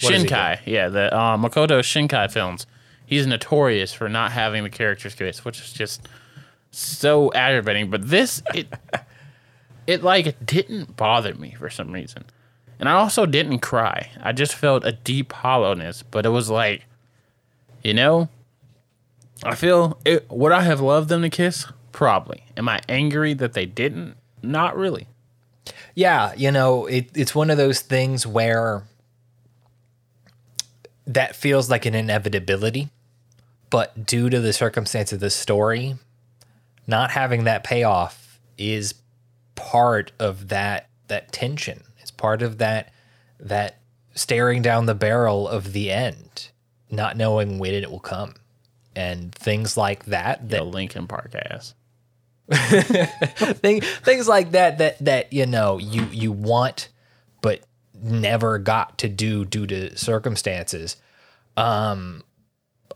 What 0.00 0.12
Shinkai. 0.14 0.60
Yeah, 0.64 0.88
the 0.88 1.14
uh, 1.14 1.36
Makoto 1.36 1.80
Shinkai 1.80 2.30
films. 2.30 2.66
He's 3.04 3.26
notorious 3.26 3.92
for 3.92 4.08
not 4.08 4.32
having 4.32 4.62
the 4.62 4.70
characters 4.70 5.14
kiss, 5.14 5.44
which 5.44 5.60
is 5.60 5.72
just 5.72 6.06
so 6.70 7.32
aggravating. 7.32 7.90
But 7.90 8.08
this, 8.08 8.42
it, 8.54 8.68
it 9.86 10.02
like 10.02 10.44
didn't 10.44 10.96
bother 10.96 11.34
me 11.34 11.54
for 11.58 11.70
some 11.70 11.90
reason, 11.90 12.24
and 12.78 12.88
I 12.88 12.92
also 12.92 13.26
didn't 13.26 13.58
cry. 13.60 14.10
I 14.20 14.32
just 14.32 14.54
felt 14.54 14.84
a 14.84 14.92
deep 14.92 15.32
hollowness. 15.32 16.02
But 16.02 16.26
it 16.26 16.30
was 16.30 16.48
like, 16.48 16.84
you 17.82 17.94
know, 17.94 18.28
I 19.42 19.54
feel 19.54 19.98
it. 20.04 20.30
Would 20.30 20.52
I 20.52 20.62
have 20.62 20.80
loved 20.80 21.08
them 21.08 21.22
to 21.22 21.30
kiss? 21.30 21.66
Probably. 21.92 22.44
Am 22.56 22.68
I 22.68 22.80
angry 22.88 23.34
that 23.34 23.54
they 23.54 23.66
didn't? 23.66 24.16
Not 24.42 24.76
really. 24.76 25.08
Yeah, 25.94 26.32
you 26.36 26.50
know, 26.50 26.86
it, 26.86 27.10
it's 27.14 27.34
one 27.34 27.50
of 27.50 27.56
those 27.56 27.80
things 27.80 28.26
where 28.26 28.84
that 31.06 31.34
feels 31.34 31.70
like 31.70 31.86
an 31.86 31.94
inevitability, 31.94 32.90
but 33.70 34.06
due 34.06 34.28
to 34.30 34.40
the 34.40 34.52
circumstance 34.52 35.12
of 35.12 35.20
the 35.20 35.30
story, 35.30 35.96
not 36.86 37.10
having 37.10 37.44
that 37.44 37.64
payoff 37.64 38.40
is 38.56 38.94
part 39.54 40.12
of 40.18 40.48
that 40.48 40.88
that 41.08 41.32
tension. 41.32 41.82
It's 41.98 42.10
part 42.10 42.42
of 42.42 42.58
that 42.58 42.92
that 43.40 43.78
staring 44.14 44.62
down 44.62 44.86
the 44.86 44.94
barrel 44.94 45.48
of 45.48 45.72
the 45.72 45.90
end, 45.90 46.50
not 46.90 47.16
knowing 47.16 47.58
when 47.58 47.74
it 47.74 47.90
will 47.90 48.00
come. 48.00 48.34
And 48.94 49.32
things 49.32 49.76
like 49.76 50.06
that 50.06 50.48
that 50.48 50.58
The 50.58 50.64
Linkin 50.64 51.06
Park 51.06 51.34
ass. 51.34 51.74
thing, 52.52 53.80
things 53.80 54.26
like 54.28 54.52
that 54.52 54.78
that 54.78 54.98
that 55.04 55.32
you 55.32 55.46
know 55.46 55.78
you 55.78 56.04
you 56.12 56.32
want 56.32 56.88
but 57.42 57.60
never 57.94 58.58
got 58.58 58.98
to 58.98 59.08
do 59.08 59.44
due 59.44 59.66
to 59.66 59.96
circumstances. 59.96 60.96
Um 61.56 62.22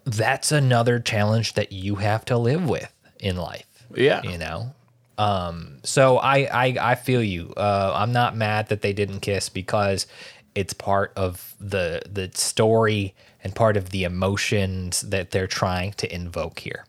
that's 0.04 0.50
another 0.52 0.98
challenge 0.98 1.52
that 1.54 1.70
you 1.72 1.96
have 1.96 2.24
to 2.24 2.36
live 2.36 2.68
with 2.68 2.92
in 3.20 3.36
life 3.36 3.66
Yeah. 3.94 4.22
you 4.22 4.38
know? 4.38 4.74
Um 5.18 5.78
so 5.84 6.16
i 6.18 6.38
i 6.50 6.76
i 6.92 6.94
feel 6.94 7.22
you. 7.22 7.52
Uh 7.56 7.92
i'm 7.94 8.12
not 8.12 8.36
mad 8.36 8.68
that 8.68 8.80
they 8.80 8.92
didn't 8.92 9.20
kiss 9.20 9.48
because 9.48 10.06
it's 10.54 10.72
part 10.72 11.12
of 11.16 11.54
the 11.60 12.02
the 12.10 12.30
story 12.34 13.14
and 13.44 13.54
part 13.54 13.76
of 13.76 13.90
the 13.90 14.04
emotions 14.04 15.02
that 15.02 15.30
they're 15.30 15.46
trying 15.46 15.92
to 15.94 16.12
invoke 16.14 16.60
here 16.60 16.84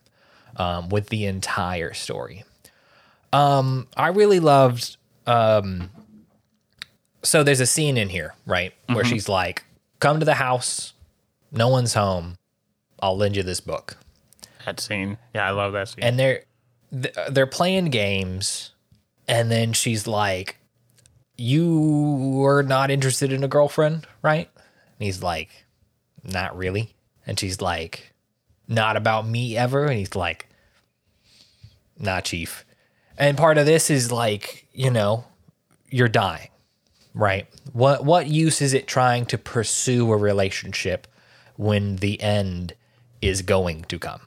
um 0.57 0.89
with 0.89 1.09
the 1.09 1.25
entire 1.25 1.93
story 1.93 2.43
um 3.33 3.87
i 3.97 4.07
really 4.07 4.39
loved 4.39 4.95
um 5.27 5.89
so 7.23 7.43
there's 7.43 7.59
a 7.61 7.65
scene 7.65 7.97
in 7.97 8.09
here 8.09 8.33
right 8.45 8.73
where 8.87 9.03
she's 9.05 9.27
like 9.29 9.63
come 9.99 10.19
to 10.19 10.25
the 10.25 10.33
house. 10.33 10.91
No 11.51 11.69
one's 11.69 11.93
home. 11.93 12.37
I'll 12.99 13.15
lend 13.15 13.37
you 13.37 13.43
this 13.43 13.61
book. 13.61 13.97
That 14.65 14.79
scene. 14.81 15.17
Yeah, 15.33 15.47
I 15.47 15.51
love 15.51 15.71
that 15.73 15.87
scene. 15.87 16.03
and 16.03 16.19
they're 16.19 16.43
they're 16.91 17.47
playing 17.47 17.85
games 17.85 18.71
and 19.27 19.49
then 19.49 19.71
she's 19.73 20.05
like 20.05 20.57
you 21.37 22.35
were 22.35 22.61
not 22.61 22.91
interested 22.91 23.31
in 23.31 23.43
a 23.43 23.47
girlfriend 23.47 24.05
right? 24.21 24.49
And 24.55 25.05
he's 25.05 25.23
like 25.23 25.65
not 26.23 26.55
really. 26.57 26.93
And 27.25 27.39
she's 27.39 27.61
like 27.61 28.13
not 28.67 28.97
about 28.97 29.25
me 29.25 29.55
ever. 29.57 29.85
And 29.85 29.97
he's 29.97 30.15
like 30.15 30.49
nah 31.97 32.19
chief 32.19 32.65
and 33.17 33.37
part 33.37 33.57
of 33.57 33.65
this 33.65 33.89
is 33.89 34.11
like 34.11 34.67
you 34.73 34.89
know 34.89 35.25
you're 35.89 36.07
dying 36.07 36.49
right? 37.13 37.47
What 37.71 38.03
what 38.03 38.27
use 38.27 38.61
is 38.61 38.73
it 38.73 38.87
trying 38.87 39.25
to 39.27 39.37
pursue 39.37 40.11
a 40.11 40.17
relationship 40.17 41.07
when 41.55 41.97
the 41.97 42.19
end 42.21 42.73
is 43.21 43.41
going 43.41 43.83
to 43.83 43.99
come 43.99 44.21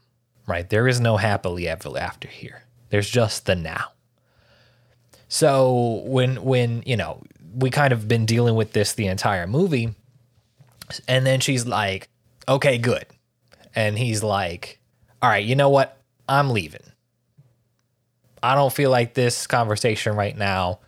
right? 0.46 0.68
There 0.68 0.88
is 0.88 1.00
no 1.00 1.16
happily 1.16 1.68
ever 1.68 1.98
after 1.98 2.28
here. 2.28 2.62
There's 2.90 3.10
just 3.10 3.46
the 3.46 3.56
now. 3.56 3.92
So 5.28 6.02
when 6.06 6.44
when 6.44 6.82
you 6.86 6.96
know 6.96 7.22
we 7.54 7.70
kind 7.70 7.92
of 7.92 8.06
been 8.06 8.26
dealing 8.26 8.54
with 8.54 8.72
this 8.72 8.92
the 8.92 9.08
entire 9.08 9.46
movie 9.46 9.94
and 11.08 11.26
then 11.26 11.40
she's 11.40 11.66
like 11.66 12.08
okay 12.48 12.78
good. 12.78 13.06
And 13.74 13.98
he's 13.98 14.22
like 14.22 14.78
all 15.20 15.30
right 15.30 15.44
you 15.44 15.56
know 15.56 15.68
what? 15.68 16.00
I'm 16.28 16.50
leaving 16.50 16.92
i 18.46 18.54
don't 18.54 18.72
feel 18.72 18.90
like 18.90 19.14
this 19.14 19.46
conversation 19.46 20.14
right 20.16 20.36
now. 20.36 20.78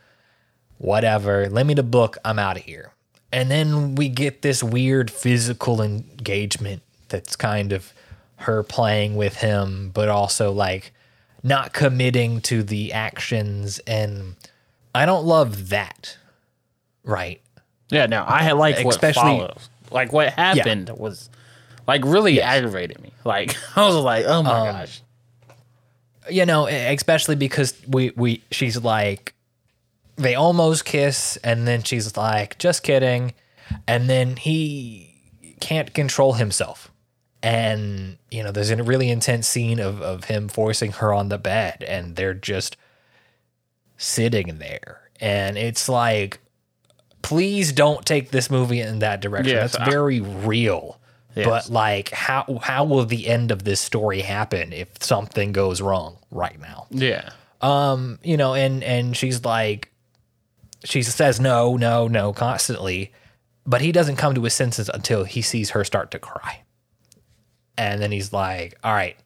Whatever. 0.78 1.48
Lend 1.48 1.66
me 1.66 1.74
the 1.74 1.82
book. 1.82 2.18
I'm 2.24 2.38
out 2.38 2.56
of 2.56 2.62
here. 2.62 2.92
And 3.32 3.50
then 3.50 3.96
we 3.96 4.08
get 4.08 4.42
this 4.42 4.62
weird 4.62 5.10
physical 5.10 5.82
engagement 5.82 6.82
that's 7.08 7.34
kind 7.36 7.72
of 7.72 7.92
her 8.36 8.62
playing 8.62 9.16
with 9.16 9.38
him 9.38 9.90
but 9.92 10.08
also 10.08 10.52
like 10.52 10.92
not 11.42 11.72
committing 11.72 12.40
to 12.42 12.62
the 12.62 12.92
actions. 12.92 13.80
And 13.80 14.36
i 14.94 15.04
don't 15.04 15.26
love 15.26 15.70
that. 15.70 16.16
Right. 17.02 17.40
Yeah, 17.90 18.06
no, 18.06 18.24
I 18.26 18.42
had 18.42 18.52
like 18.52 18.84
what 18.84 18.94
Especially- 18.94 19.22
follows. 19.22 19.68
Like 19.90 20.12
what 20.12 20.34
happened 20.34 20.90
was 20.90 21.30
like 21.86 22.02
really 22.04 22.40
aggravated 22.42 23.00
me. 23.00 23.12
Like 23.24 23.56
I 23.76 23.86
was 23.86 23.96
like, 23.96 24.26
oh 24.26 24.42
my 24.42 24.68
um, 24.68 24.76
gosh. 24.76 25.02
You 26.30 26.46
know, 26.46 26.66
especially 26.66 27.36
because 27.36 27.74
we 27.86 28.10
we 28.16 28.42
she's 28.50 28.82
like 28.82 29.34
they 30.16 30.34
almost 30.34 30.84
kiss 30.84 31.36
and 31.38 31.66
then 31.66 31.82
she's 31.82 32.16
like 32.16 32.58
just 32.58 32.82
kidding 32.82 33.32
and 33.86 34.08
then 34.10 34.36
he 34.36 35.14
can't 35.60 35.94
control 35.94 36.34
himself. 36.34 36.90
And 37.42 38.18
you 38.30 38.42
know, 38.42 38.50
there's 38.50 38.70
a 38.70 38.82
really 38.82 39.10
intense 39.10 39.46
scene 39.46 39.78
of 39.78 40.02
of 40.02 40.24
him 40.24 40.48
forcing 40.48 40.92
her 40.92 41.12
on 41.12 41.28
the 41.28 41.38
bed 41.38 41.84
and 41.86 42.16
they're 42.16 42.34
just 42.34 42.76
sitting 43.96 44.58
there. 44.58 45.02
And 45.20 45.56
it's 45.56 45.88
like 45.88 46.40
please 47.22 47.72
don't 47.72 48.06
take 48.06 48.30
this 48.30 48.50
movie 48.50 48.80
in 48.80 49.00
that 49.00 49.20
direction. 49.20 49.54
Yes, 49.54 49.72
That's 49.72 49.88
I- 49.88 49.90
very 49.90 50.20
real. 50.20 50.97
Yes. 51.34 51.46
But 51.46 51.72
like 51.72 52.10
how 52.10 52.58
how 52.62 52.84
will 52.84 53.04
the 53.04 53.28
end 53.28 53.50
of 53.50 53.64
this 53.64 53.80
story 53.80 54.20
happen 54.20 54.72
if 54.72 55.02
something 55.02 55.52
goes 55.52 55.80
wrong 55.80 56.18
right 56.30 56.58
now? 56.60 56.86
Yeah. 56.90 57.30
Um, 57.60 58.18
you 58.22 58.36
know, 58.36 58.54
and 58.54 58.82
and 58.82 59.16
she's 59.16 59.44
like 59.44 59.92
she 60.84 61.02
says 61.02 61.40
no, 61.40 61.76
no, 61.76 62.08
no 62.08 62.32
constantly, 62.32 63.12
but 63.66 63.80
he 63.80 63.92
doesn't 63.92 64.16
come 64.16 64.34
to 64.34 64.42
his 64.42 64.54
senses 64.54 64.88
until 64.92 65.24
he 65.24 65.42
sees 65.42 65.70
her 65.70 65.84
start 65.84 66.10
to 66.12 66.18
cry. 66.18 66.62
And 67.76 68.02
then 68.02 68.10
he's 68.10 68.32
like, 68.32 68.76
"All 68.82 68.92
right, 68.92 69.16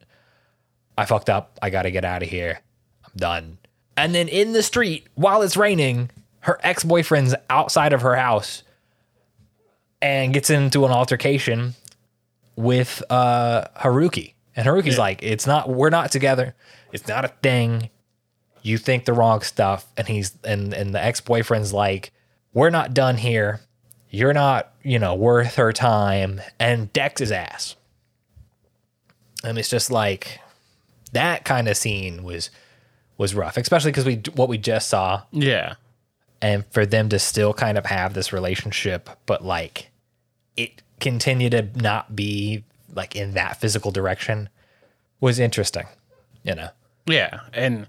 I 0.97 1.05
fucked 1.05 1.29
up. 1.29 1.57
I 1.61 1.69
got 1.69 1.83
to 1.83 1.91
get 1.91 2.05
out 2.05 2.21
of 2.21 2.29
here. 2.29 2.59
I'm 3.05 3.11
done." 3.15 3.57
And 3.97 4.13
then 4.13 4.27
in 4.27 4.53
the 4.53 4.63
street 4.63 5.07
while 5.15 5.41
it's 5.41 5.57
raining, 5.57 6.11
her 6.41 6.59
ex 6.63 6.83
boyfriend's 6.83 7.33
outside 7.49 7.93
of 7.93 8.01
her 8.01 8.15
house 8.15 8.63
and 10.01 10.33
gets 10.33 10.49
into 10.49 10.85
an 10.85 10.91
altercation 10.91 11.73
with 12.55 13.01
uh, 13.09 13.65
Haruki. 13.79 14.33
And 14.55 14.67
Haruki's 14.67 14.97
like, 14.97 15.23
it's 15.23 15.47
not, 15.47 15.69
we're 15.69 15.89
not 15.89 16.11
together. 16.11 16.55
It's 16.91 17.07
not 17.07 17.25
a 17.25 17.29
thing. 17.29 17.89
You 18.61 18.77
think 18.77 19.05
the 19.05 19.13
wrong 19.13 19.41
stuff. 19.41 19.85
And 19.97 20.07
he's, 20.07 20.37
and, 20.43 20.73
and 20.73 20.93
the 20.93 21.03
ex 21.03 21.19
boyfriend's 21.21 21.73
like, 21.73 22.11
we're 22.53 22.69
not 22.69 22.93
done 22.93 23.17
here. 23.17 23.61
You're 24.09 24.33
not, 24.33 24.71
you 24.83 24.99
know, 24.99 25.15
worth 25.15 25.55
her 25.55 25.73
time. 25.73 26.39
And 26.59 26.93
decks 26.93 27.19
his 27.19 27.31
ass. 27.31 27.75
And 29.43 29.57
it's 29.57 29.69
just 29.69 29.89
like, 29.91 30.39
that 31.13 31.45
kind 31.45 31.67
of 31.67 31.75
scene 31.75 32.23
was, 32.23 32.49
was 33.17 33.33
rough, 33.35 33.57
especially 33.57 33.91
because 33.91 34.05
we, 34.05 34.21
what 34.35 34.49
we 34.49 34.57
just 34.57 34.87
saw 34.87 35.23
Yeah. 35.31 35.75
and 36.41 36.65
for 36.67 36.85
them 36.85 37.09
to 37.09 37.19
still 37.19 37.53
kind 37.53 37.77
of 37.77 37.85
have 37.87 38.13
this 38.13 38.31
relationship, 38.31 39.09
but 39.25 39.43
like 39.43 39.89
it 40.55 40.81
continue 41.03 41.49
to 41.51 41.67
not 41.75 42.15
be 42.15 42.63
like 42.95 43.15
in 43.15 43.33
that 43.33 43.59
physical 43.59 43.91
direction 43.91 44.49
was 45.19 45.37
interesting, 45.37 45.85
you 46.43 46.55
know. 46.55 46.69
Yeah, 47.05 47.41
and 47.53 47.85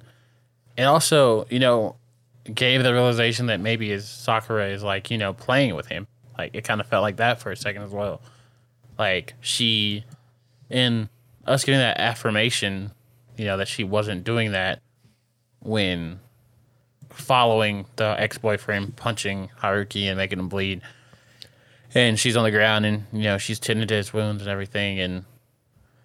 and 0.77 0.87
also, 0.87 1.46
you 1.48 1.59
know, 1.59 1.96
gave 2.53 2.83
the 2.83 2.92
realization 2.92 3.46
that 3.46 3.61
maybe 3.61 3.88
his 3.88 4.07
Sakura 4.07 4.68
is 4.68 4.83
like, 4.83 5.11
you 5.11 5.16
know, 5.16 5.33
playing 5.33 5.74
with 5.74 5.87
him. 5.87 6.07
Like 6.37 6.55
it 6.55 6.64
kind 6.64 6.81
of 6.81 6.87
felt 6.88 7.03
like 7.03 7.16
that 7.16 7.40
for 7.40 7.53
a 7.53 7.57
second 7.57 7.83
as 7.83 7.90
well. 7.90 8.20
Like 8.98 9.35
she 9.40 10.05
in 10.68 11.09
us 11.46 11.64
getting 11.64 11.81
that 11.81 11.98
affirmation, 11.98 12.90
you 13.37 13.44
know, 13.44 13.57
that 13.57 13.68
she 13.68 13.85
wasn't 13.85 14.24
doing 14.24 14.53
that 14.53 14.81
when 15.61 16.18
following 17.11 17.87
the 17.96 18.16
ex-boyfriend 18.18 18.96
punching 18.96 19.50
Haruki 19.62 20.07
and 20.07 20.16
making 20.16 20.38
him 20.40 20.48
bleed. 20.48 20.83
And 21.94 22.18
she's 22.18 22.37
on 22.37 22.44
the 22.44 22.50
ground 22.50 22.85
and, 22.87 23.04
you 23.12 23.24
know, 23.24 23.38
she's 23.38 23.61
tending 23.61 23.87
to 23.88 23.94
his 23.94 24.12
wounds 24.12 24.42
and 24.42 24.50
everything 24.50 24.98
and 24.98 25.24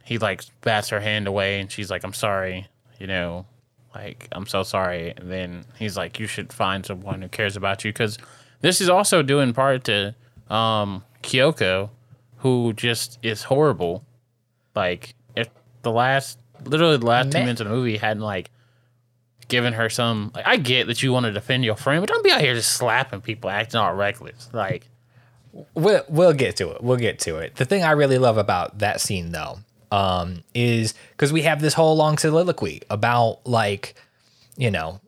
he 0.03 0.17
like 0.17 0.43
bats 0.61 0.89
her 0.89 0.99
hand 0.99 1.27
away 1.27 1.59
and 1.59 1.71
she's 1.71 1.89
like, 1.89 2.03
I'm 2.03 2.13
sorry, 2.13 2.67
you 2.99 3.07
know, 3.07 3.45
like, 3.93 4.27
I'm 4.31 4.45
so 4.45 4.63
sorry. 4.63 5.13
And 5.15 5.31
then 5.31 5.65
he's 5.77 5.97
like, 5.97 6.19
You 6.19 6.27
should 6.27 6.53
find 6.53 6.85
someone 6.85 7.21
who 7.21 7.27
cares 7.27 7.55
about 7.55 7.83
you. 7.83 7.91
Because 7.91 8.17
this 8.61 8.81
is 8.81 8.89
also 8.89 9.21
due 9.21 9.39
in 9.39 9.53
part 9.53 9.83
to 9.85 10.15
um, 10.49 11.03
Kyoko, 11.23 11.89
who 12.37 12.73
just 12.73 13.19
is 13.23 13.43
horrible. 13.43 14.05
Like, 14.75 15.15
if 15.35 15.49
the 15.81 15.91
last, 15.91 16.39
literally 16.63 16.97
the 16.97 17.05
last 17.05 17.31
two 17.31 17.39
minutes 17.39 17.61
of 17.61 17.67
the 17.67 17.73
movie 17.73 17.97
hadn't 17.97 18.23
like 18.23 18.51
given 19.47 19.73
her 19.73 19.89
some, 19.89 20.31
like, 20.35 20.47
I 20.47 20.57
get 20.57 20.87
that 20.87 21.01
you 21.01 21.11
want 21.11 21.25
to 21.25 21.31
defend 21.31 21.65
your 21.65 21.75
friend, 21.75 22.01
but 22.01 22.09
don't 22.09 22.23
be 22.23 22.31
out 22.31 22.41
here 22.41 22.53
just 22.53 22.73
slapping 22.73 23.21
people, 23.21 23.49
acting 23.49 23.79
all 23.79 23.93
reckless. 23.93 24.49
Like, 24.53 24.87
We'll 25.73 26.03
we'll 26.07 26.33
get 26.33 26.55
to 26.57 26.71
it. 26.71 26.83
We'll 26.83 26.97
get 26.97 27.19
to 27.19 27.37
it. 27.37 27.55
The 27.55 27.65
thing 27.65 27.83
I 27.83 27.91
really 27.91 28.17
love 28.17 28.37
about 28.37 28.79
that 28.79 29.01
scene 29.01 29.31
though, 29.31 29.59
um, 29.91 30.43
is 30.53 30.93
because 31.11 31.33
we 31.33 31.43
have 31.43 31.61
this 31.61 31.73
whole 31.73 31.95
long 31.95 32.17
soliloquy 32.17 32.81
about 32.89 33.45
like, 33.45 33.95
you 34.57 34.71
know, 34.71 35.01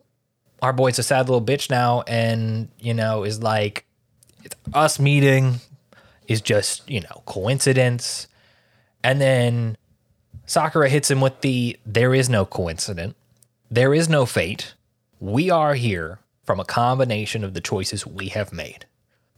our 0.60 0.72
boy's 0.72 0.98
a 0.98 1.02
sad 1.02 1.28
little 1.28 1.44
bitch 1.44 1.70
now, 1.70 2.02
and 2.02 2.68
you 2.80 2.94
know 2.94 3.24
is 3.24 3.42
like, 3.42 3.84
us 4.72 4.98
meeting 4.98 5.56
is 6.28 6.40
just 6.40 6.88
you 6.88 7.00
know 7.00 7.22
coincidence, 7.26 8.28
and 9.02 9.20
then 9.20 9.76
Sakura 10.46 10.88
hits 10.88 11.10
him 11.10 11.20
with 11.20 11.40
the 11.40 11.78
there 11.84 12.14
is 12.14 12.28
no 12.28 12.44
coincidence, 12.44 13.14
there 13.70 13.94
is 13.94 14.08
no 14.08 14.26
fate. 14.26 14.74
We 15.20 15.50
are 15.50 15.74
here 15.74 16.18
from 16.44 16.58
a 16.58 16.64
combination 16.64 17.44
of 17.44 17.54
the 17.54 17.60
choices 17.60 18.06
we 18.06 18.28
have 18.28 18.52
made. 18.52 18.86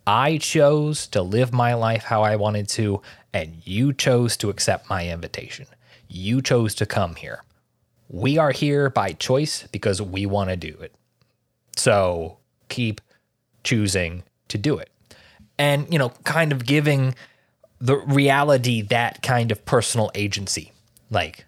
I 0.07 0.39
chose 0.39 1.07
to 1.09 1.23
live 1.23 1.53
my 1.53 1.75
life 1.75 2.05
how 2.05 2.23
I 2.23 2.37
wanted 2.37 2.69
to, 2.71 3.01
and 3.33 3.63
you 3.65 3.93
chose 3.93 4.37
to 4.39 4.51
accept 4.51 4.91
my 4.91 5.09
invitation. 5.09 5.67
You 6.09 6.43
chose 6.43 6.75
to 6.77 6.87
come 6.87 7.15
here. 7.15 7.43
We 8.09 8.37
are 8.39 8.53
here 8.53 8.91
by 8.91 9.13
choice 9.13 9.67
because 9.73 10.03
we 10.03 10.27
want 10.27 10.51
to 10.51 10.57
do 10.57 10.77
it. 10.81 10.95
So 11.77 12.39
keep 12.69 13.01
choosing 13.65 14.25
to 14.49 14.59
do 14.59 14.79
it. 14.79 14.91
And, 15.59 15.91
you 15.93 15.99
know, 15.99 16.11
kind 16.25 16.53
of 16.53 16.67
giving 16.67 17.15
the 17.81 17.97
reality 17.97 18.83
that 18.83 19.23
kind 19.23 19.51
of 19.51 19.65
personal 19.65 20.11
agency. 20.15 20.73
Like, 21.11 21.47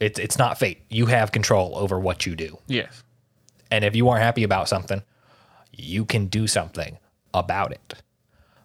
it's, 0.00 0.18
it's 0.18 0.38
not 0.38 0.58
fate. 0.58 0.82
You 0.88 1.06
have 1.06 1.32
control 1.32 1.76
over 1.76 1.98
what 1.98 2.26
you 2.26 2.36
do. 2.36 2.58
yes. 2.66 3.02
And 3.70 3.84
if 3.84 3.94
you 3.94 4.08
aren't 4.08 4.22
happy 4.22 4.44
about 4.44 4.66
something, 4.66 5.02
you 5.72 6.06
can 6.06 6.26
do 6.28 6.46
something 6.46 6.96
about 7.38 7.72
it. 7.72 7.94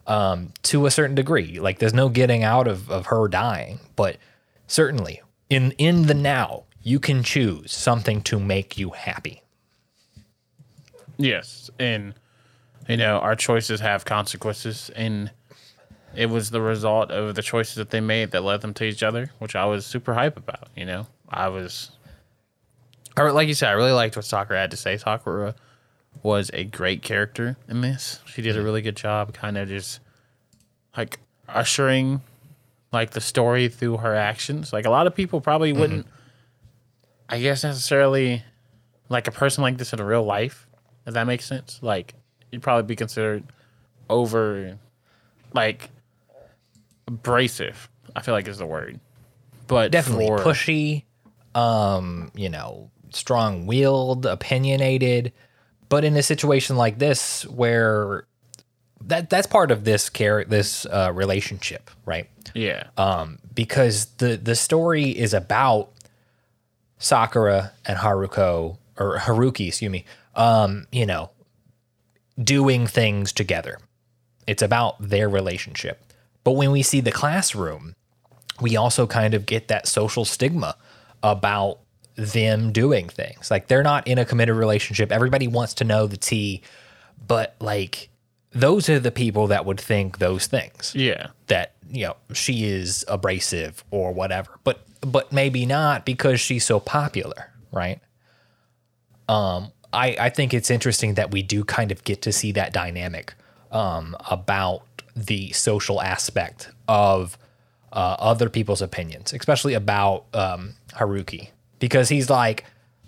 Um, 0.06 0.52
to 0.64 0.86
a 0.86 0.92
certain 0.92 1.16
degree. 1.16 1.60
Like 1.60 1.80
there's 1.80 1.94
no 1.94 2.10
getting 2.10 2.44
out 2.44 2.68
of, 2.68 2.92
of 2.92 3.06
her 3.06 3.30
dying, 3.30 3.80
but 3.96 4.18
certainly 4.68 5.22
in 5.50 5.72
in 5.74 6.08
the 6.08 6.14
now, 6.14 6.64
you 6.82 7.00
can 7.00 7.24
choose 7.24 7.72
something 7.72 8.22
to 8.24 8.40
make 8.40 8.78
you 8.78 8.92
happy. 8.92 9.44
Yes, 11.18 11.70
and 11.80 12.14
you 12.88 12.98
know 12.98 13.20
our 13.20 13.36
choices 13.36 13.80
have 13.80 14.04
consequences, 14.04 14.90
and 14.96 15.32
it 16.16 16.28
was 16.30 16.50
the 16.50 16.62
result 16.62 17.12
of 17.12 17.36
the 17.36 17.42
choices 17.42 17.76
that 17.76 17.92
they 17.92 18.02
made 18.02 18.32
that 18.32 18.44
led 18.44 18.62
them 18.62 18.74
to 18.76 18.84
each 18.84 19.04
other, 19.04 19.32
which 19.40 19.56
I 19.56 19.66
was 19.66 19.86
super 19.86 20.14
hype 20.14 20.38
about. 20.38 20.70
You 20.76 20.86
know, 20.86 21.08
I 21.30 21.50
was, 21.50 21.92
I 23.16 23.24
like 23.30 23.48
you 23.48 23.54
said, 23.54 23.70
I 23.70 23.74
really 23.74 23.92
liked 23.92 24.16
what 24.16 24.26
Sakura 24.26 24.60
had 24.60 24.72
to 24.72 24.78
say. 24.78 24.98
Sakura 24.98 25.56
was 26.22 26.50
a 26.54 26.64
great 26.64 27.02
character 27.02 27.58
in 27.68 27.82
this. 27.82 28.20
She 28.26 28.42
did 28.42 28.58
a 28.58 28.62
really 28.62 28.82
good 28.82 28.96
job, 28.96 29.34
kind 29.34 29.58
of 29.58 29.68
just 29.68 30.00
like 30.96 31.20
ushering 31.50 32.22
like 32.92 33.12
the 33.12 33.22
story 33.22 33.68
through 33.68 33.98
her 33.98 34.16
actions. 34.16 34.72
Like 34.72 34.86
a 34.86 34.90
lot 34.90 35.08
of 35.08 35.16
people 35.16 35.42
probably 35.42 35.74
wouldn't, 35.74 36.06
I 37.28 37.40
guess 37.40 37.64
necessarily 37.64 38.44
like 39.10 39.28
a 39.28 39.32
person 39.32 39.64
like 39.64 39.78
this 39.78 39.92
in 39.94 40.02
real 40.02 40.24
life, 40.24 40.68
if 41.06 41.14
that 41.16 41.26
makes 41.28 41.46
sense. 41.46 41.80
Like 41.82 42.14
you'd 42.52 42.62
probably 42.62 42.84
be 42.88 42.96
considered 42.96 43.44
over 44.10 44.78
like 45.54 45.90
abrasive. 47.08 47.90
I 48.16 48.22
feel 48.22 48.34
like 48.34 48.48
is 48.48 48.58
the 48.60 48.66
word. 48.66 49.00
But 49.68 49.92
Definitely 49.92 50.28
for- 50.28 50.38
pushy, 50.40 51.04
um, 51.56 52.32
you 52.36 52.50
know, 52.50 52.92
strong-willed, 53.12 54.26
opinionated, 54.26 55.34
but 55.94 56.04
in 56.04 56.18
a 56.18 56.24
situation 56.24 56.76
like 56.76 56.98
this 56.98 57.46
where 57.46 58.26
that 59.00 59.30
that's 59.30 59.46
part 59.46 59.70
of 59.70 59.84
this 59.84 60.10
care 60.10 60.44
this 60.44 60.88
uh, 60.88 61.12
relationship, 61.14 61.92
right? 62.04 62.28
Yeah. 62.56 62.88
um, 62.98 63.38
because 63.54 64.06
the 64.18 64.36
the 64.36 64.56
story 64.56 65.12
is 65.12 65.36
about 65.36 65.92
Sakura 66.98 67.74
and 67.86 68.00
Haruko 68.00 68.78
or 68.98 69.20
Haruki, 69.20 69.68
excuse 69.68 69.92
me. 69.92 70.06
Um, 70.34 70.88
you 70.92 71.06
know, 71.06 71.30
doing 72.44 72.88
things 72.88 73.32
together. 73.32 73.78
It's 74.48 74.64
about 74.64 74.96
their 75.00 75.30
relationship. 75.30 76.04
But 76.44 76.54
when 76.54 76.72
we 76.72 76.82
see 76.82 77.02
the 77.02 77.12
classroom, 77.12 77.94
we 78.60 78.76
also 78.76 79.06
kind 79.06 79.36
of 79.36 79.46
get 79.46 79.68
that 79.68 79.88
social 79.88 80.26
stigma 80.26 80.76
about 81.22 81.78
them 82.16 82.72
doing 82.72 83.10
things. 83.10 83.50
Like 83.50 83.68
they're 83.68 83.84
not 83.84 84.08
in 84.08 84.18
a 84.18 84.26
committed 84.26 84.56
relationship. 84.56 85.12
Everybody 85.12 85.48
wants 85.48 85.74
to 85.76 85.84
know 85.84 86.08
the 86.08 86.18
tea, 86.18 86.62
but 87.26 87.56
like 87.60 88.10
those 88.54 88.90
are 88.90 89.00
the 89.00 89.12
people 89.12 89.48
that 89.48 89.66
would 89.66 89.80
think 89.80 90.20
those 90.20 90.48
things 90.48 90.94
yeah. 90.96 91.28
that 91.48 91.74
you 91.90 92.06
know 92.06 92.16
she 92.34 92.66
is 92.66 93.04
abrasive 93.08 93.84
or 93.92 94.14
whatever 94.14 94.60
but 94.64 94.86
but 95.02 95.32
maybe 95.32 95.66
not 95.66 96.06
because 96.06 96.40
she's 96.40 96.64
so 96.64 96.80
popular 96.80 97.52
right 97.72 98.00
um 99.28 99.72
i 99.92 100.16
i 100.20 100.30
think 100.30 100.54
it's 100.54 100.72
interesting 100.72 101.16
that 101.16 101.32
we 101.32 101.42
do 101.42 101.64
kind 101.64 101.92
of 101.92 102.04
get 102.04 102.22
to 102.22 102.32
see 102.32 102.52
that 102.52 102.72
dynamic 102.72 103.34
um 103.72 104.16
about 104.30 104.84
the 105.16 105.52
social 105.52 106.02
aspect 106.02 106.72
of 106.88 107.38
uh, 107.92 108.16
other 108.18 108.50
people's 108.50 108.82
opinions 108.82 109.34
especially 109.34 109.74
about 109.74 110.26
um 110.34 110.74
haruki 110.94 111.50
because 111.84 112.08
he's 112.10 112.30
like 112.30 112.64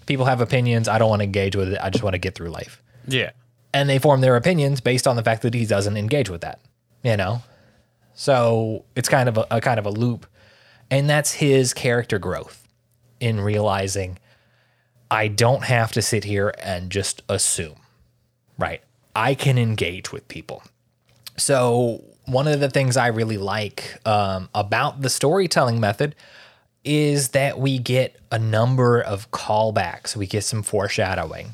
people 0.05 0.25
have 0.25 0.41
opinions. 0.41 0.87
I 0.87 0.97
don't 0.99 1.09
want 1.09 1.21
to 1.21 1.23
engage 1.23 1.55
with 1.55 1.73
it. 1.73 1.79
I 1.81 1.89
just 1.89 2.03
want 2.03 2.13
to 2.13 2.19
get 2.19 2.35
through 2.35 2.49
life. 2.49 2.81
Yeah. 3.07 3.31
and 3.73 3.87
they 3.87 3.99
form 3.99 4.21
their 4.21 4.35
opinions 4.35 4.81
based 4.81 5.07
on 5.07 5.15
the 5.15 5.23
fact 5.23 5.41
that 5.43 5.53
he 5.53 5.65
doesn't 5.65 5.97
engage 5.97 6.29
with 6.29 6.41
that 6.41 6.59
you 7.03 7.15
know? 7.15 7.41
So 8.15 8.83
it's 8.95 9.09
kind 9.09 9.29
of 9.29 9.37
a, 9.37 9.45
a 9.51 9.61
kind 9.61 9.79
of 9.79 9.85
a 9.85 9.91
loop. 9.91 10.25
And 10.89 11.09
that's 11.09 11.33
his 11.33 11.73
character 11.73 12.19
growth 12.19 12.67
in 13.19 13.39
realizing 13.39 14.17
i 15.09 15.27
don't 15.27 15.63
have 15.63 15.91
to 15.93 16.01
sit 16.01 16.23
here 16.25 16.53
and 16.61 16.89
just 16.89 17.21
assume 17.29 17.77
right? 18.57 18.81
I 19.15 19.35
can 19.35 19.57
engage 19.57 20.11
with 20.11 20.27
people. 20.27 20.63
So 21.37 22.03
one 22.25 22.47
of 22.47 22.59
the 22.59 22.69
things 22.69 22.97
i 22.97 23.07
really 23.07 23.37
like 23.37 23.99
um, 24.05 24.49
about 24.53 25.01
the 25.01 25.09
storytelling 25.09 25.79
method 25.79 26.15
is 26.85 27.29
that 27.29 27.59
we 27.59 27.79
get 27.79 28.15
a 28.31 28.39
number 28.39 29.01
of 29.01 29.29
callbacks 29.31 30.15
we 30.15 30.27
get 30.27 30.43
some 30.43 30.63
foreshadowing 30.63 31.53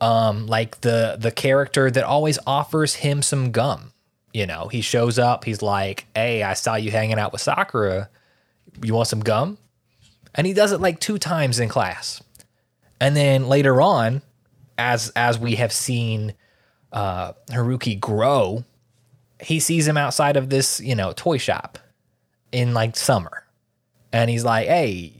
Um, 0.00 0.46
like 0.48 0.80
the 0.80 1.16
the 1.18 1.30
character 1.30 1.88
that 1.90 2.02
always 2.04 2.38
offers 2.46 2.94
him 2.96 3.22
some 3.22 3.52
gum. 3.52 3.92
You 4.34 4.46
know, 4.46 4.66
he 4.68 4.80
shows 4.80 5.18
up, 5.18 5.44
he's 5.44 5.62
like, 5.62 6.06
Hey, 6.16 6.42
I 6.42 6.54
saw 6.54 6.74
you 6.74 6.90
hanging 6.90 7.18
out 7.20 7.32
with 7.32 7.40
Sakura. 7.42 8.08
You 8.82 8.94
want 8.94 9.06
some 9.08 9.20
gum? 9.20 9.58
And 10.34 10.46
he 10.46 10.54
does 10.54 10.72
it 10.72 10.80
like 10.80 10.98
two 10.98 11.18
times 11.18 11.60
in 11.60 11.68
class. 11.68 12.20
And 13.00 13.14
then 13.14 13.46
later 13.48 13.80
on, 13.80 14.22
as 14.76 15.12
as 15.14 15.38
we 15.38 15.54
have 15.56 15.72
seen 15.72 16.34
uh 16.92 17.34
Haruki 17.50 18.00
grow, 18.00 18.64
he 19.40 19.60
sees 19.60 19.86
him 19.86 19.96
outside 19.96 20.36
of 20.36 20.48
this, 20.50 20.80
you 20.80 20.96
know, 20.96 21.12
toy 21.12 21.38
shop 21.38 21.78
in 22.50 22.74
like 22.74 22.96
summer. 22.96 23.41
And 24.12 24.30
he's 24.30 24.44
like, 24.44 24.66
Hey, 24.68 25.12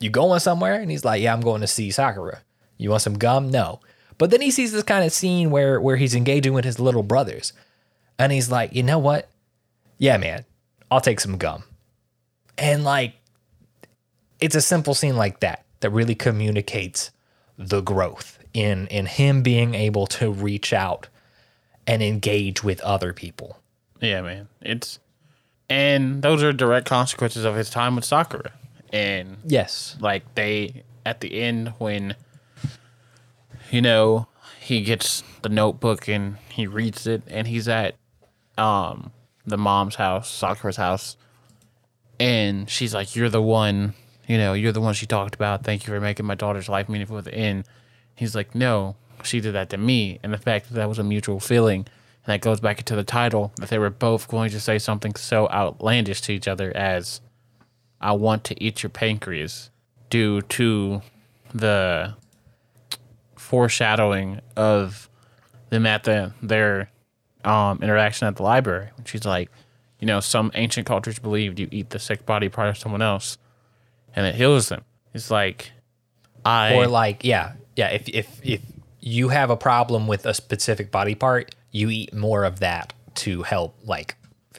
you 0.00 0.10
going 0.10 0.40
somewhere? 0.40 0.74
And 0.74 0.90
he's 0.90 1.04
like, 1.04 1.22
Yeah, 1.22 1.32
I'm 1.32 1.40
going 1.40 1.60
to 1.60 1.66
see 1.66 1.90
Sakura. 1.90 2.40
You 2.76 2.90
want 2.90 3.02
some 3.02 3.18
gum? 3.18 3.50
No. 3.50 3.80
But 4.18 4.30
then 4.30 4.40
he 4.40 4.50
sees 4.50 4.72
this 4.72 4.82
kind 4.82 5.04
of 5.04 5.12
scene 5.12 5.50
where 5.50 5.80
where 5.80 5.96
he's 5.96 6.14
engaging 6.14 6.52
with 6.52 6.64
his 6.64 6.78
little 6.78 7.02
brothers. 7.02 7.52
And 8.18 8.32
he's 8.32 8.50
like, 8.50 8.74
you 8.74 8.82
know 8.82 8.98
what? 8.98 9.28
Yeah, 9.98 10.16
man, 10.18 10.44
I'll 10.90 11.00
take 11.00 11.20
some 11.20 11.36
gum. 11.36 11.64
And 12.56 12.84
like 12.84 13.14
it's 14.40 14.54
a 14.54 14.60
simple 14.60 14.94
scene 14.94 15.16
like 15.16 15.40
that 15.40 15.64
that 15.80 15.90
really 15.90 16.14
communicates 16.14 17.10
the 17.58 17.80
growth 17.80 18.38
in 18.52 18.86
in 18.88 19.06
him 19.06 19.42
being 19.42 19.74
able 19.74 20.06
to 20.06 20.30
reach 20.30 20.72
out 20.72 21.08
and 21.86 22.02
engage 22.02 22.62
with 22.62 22.80
other 22.80 23.12
people. 23.12 23.58
Yeah, 24.00 24.22
man. 24.22 24.48
It's 24.60 24.98
and 25.68 26.22
those 26.22 26.42
are 26.42 26.52
direct 26.52 26.86
consequences 26.86 27.44
of 27.44 27.54
his 27.56 27.70
time 27.70 27.96
with 27.96 28.04
Sakura. 28.04 28.52
And 28.92 29.38
Yes. 29.44 29.96
like 30.00 30.34
they 30.34 30.82
at 31.06 31.20
the 31.20 31.40
end 31.40 31.74
when 31.78 32.14
you 33.70 33.82
know 33.82 34.26
he 34.60 34.82
gets 34.82 35.22
the 35.42 35.48
notebook 35.48 36.08
and 36.08 36.36
he 36.48 36.66
reads 36.66 37.06
it 37.06 37.22
and 37.26 37.46
he's 37.46 37.68
at 37.68 37.96
um 38.56 39.10
the 39.44 39.58
mom's 39.58 39.96
house 39.96 40.30
sakura's 40.30 40.76
house 40.76 41.16
and 42.18 42.70
she's 42.70 42.94
like 42.94 43.14
you're 43.16 43.28
the 43.28 43.42
one 43.42 43.92
you 44.26 44.38
know 44.38 44.54
you're 44.54 44.72
the 44.72 44.80
one 44.80 44.94
she 44.94 45.04
talked 45.06 45.34
about 45.34 45.64
thank 45.64 45.86
you 45.86 45.92
for 45.92 46.00
making 46.00 46.24
my 46.24 46.34
daughter's 46.34 46.68
life 46.68 46.88
meaningful 46.88 47.18
at 47.18 47.24
the 47.24 47.34
end 47.34 47.64
he's 48.14 48.34
like 48.34 48.54
no 48.54 48.96
she 49.22 49.40
did 49.40 49.52
that 49.52 49.68
to 49.68 49.76
me 49.76 50.18
and 50.22 50.32
the 50.32 50.38
fact 50.38 50.68
that 50.68 50.74
that 50.74 50.88
was 50.88 50.98
a 50.98 51.04
mutual 51.04 51.40
feeling 51.40 51.86
and 52.24 52.32
that 52.32 52.40
goes 52.40 52.60
back 52.60 52.78
into 52.78 52.96
the 52.96 53.04
title 53.04 53.52
that 53.56 53.68
they 53.68 53.78
were 53.78 53.90
both 53.90 54.28
going 54.28 54.50
to 54.50 54.60
say 54.60 54.78
something 54.78 55.14
so 55.14 55.48
outlandish 55.48 56.20
to 56.22 56.32
each 56.32 56.48
other 56.48 56.74
as 56.76 57.20
I 58.00 58.12
want 58.12 58.44
to 58.44 58.62
eat 58.62 58.82
your 58.82 58.90
pancreas 58.90 59.70
due 60.10 60.42
to 60.42 61.02
the 61.52 62.14
foreshadowing 63.36 64.40
of 64.56 65.08
them 65.70 65.86
at 65.86 66.04
the 66.04 66.32
their 66.42 66.90
um, 67.44 67.82
interaction 67.82 68.26
at 68.26 68.36
the 68.36 68.42
library. 68.42 68.90
When 68.96 69.04
she's 69.04 69.26
like, 69.26 69.50
you 70.00 70.06
know, 70.06 70.20
some 70.20 70.50
ancient 70.54 70.86
cultures 70.86 71.18
believed 71.18 71.58
you 71.58 71.68
eat 71.70 71.90
the 71.90 71.98
sick 71.98 72.24
body 72.24 72.48
part 72.48 72.68
of 72.68 72.78
someone 72.78 73.02
else 73.02 73.38
and 74.16 74.26
it 74.26 74.34
heals 74.34 74.68
them. 74.68 74.82
It's 75.12 75.30
like 75.30 75.72
I 76.44 76.74
Or 76.74 76.86
like, 76.86 77.24
yeah, 77.24 77.52
yeah, 77.76 77.88
if 77.88 78.08
if 78.08 78.40
if 78.42 78.62
you 79.00 79.28
have 79.28 79.50
a 79.50 79.56
problem 79.56 80.06
with 80.06 80.24
a 80.26 80.34
specific 80.34 80.90
body 80.90 81.14
part, 81.14 81.54
you 81.74 81.90
eat 81.90 82.14
more 82.14 82.44
of 82.44 82.60
that 82.60 82.94
to 83.14 83.42
help 83.42 83.76
like 83.82 84.16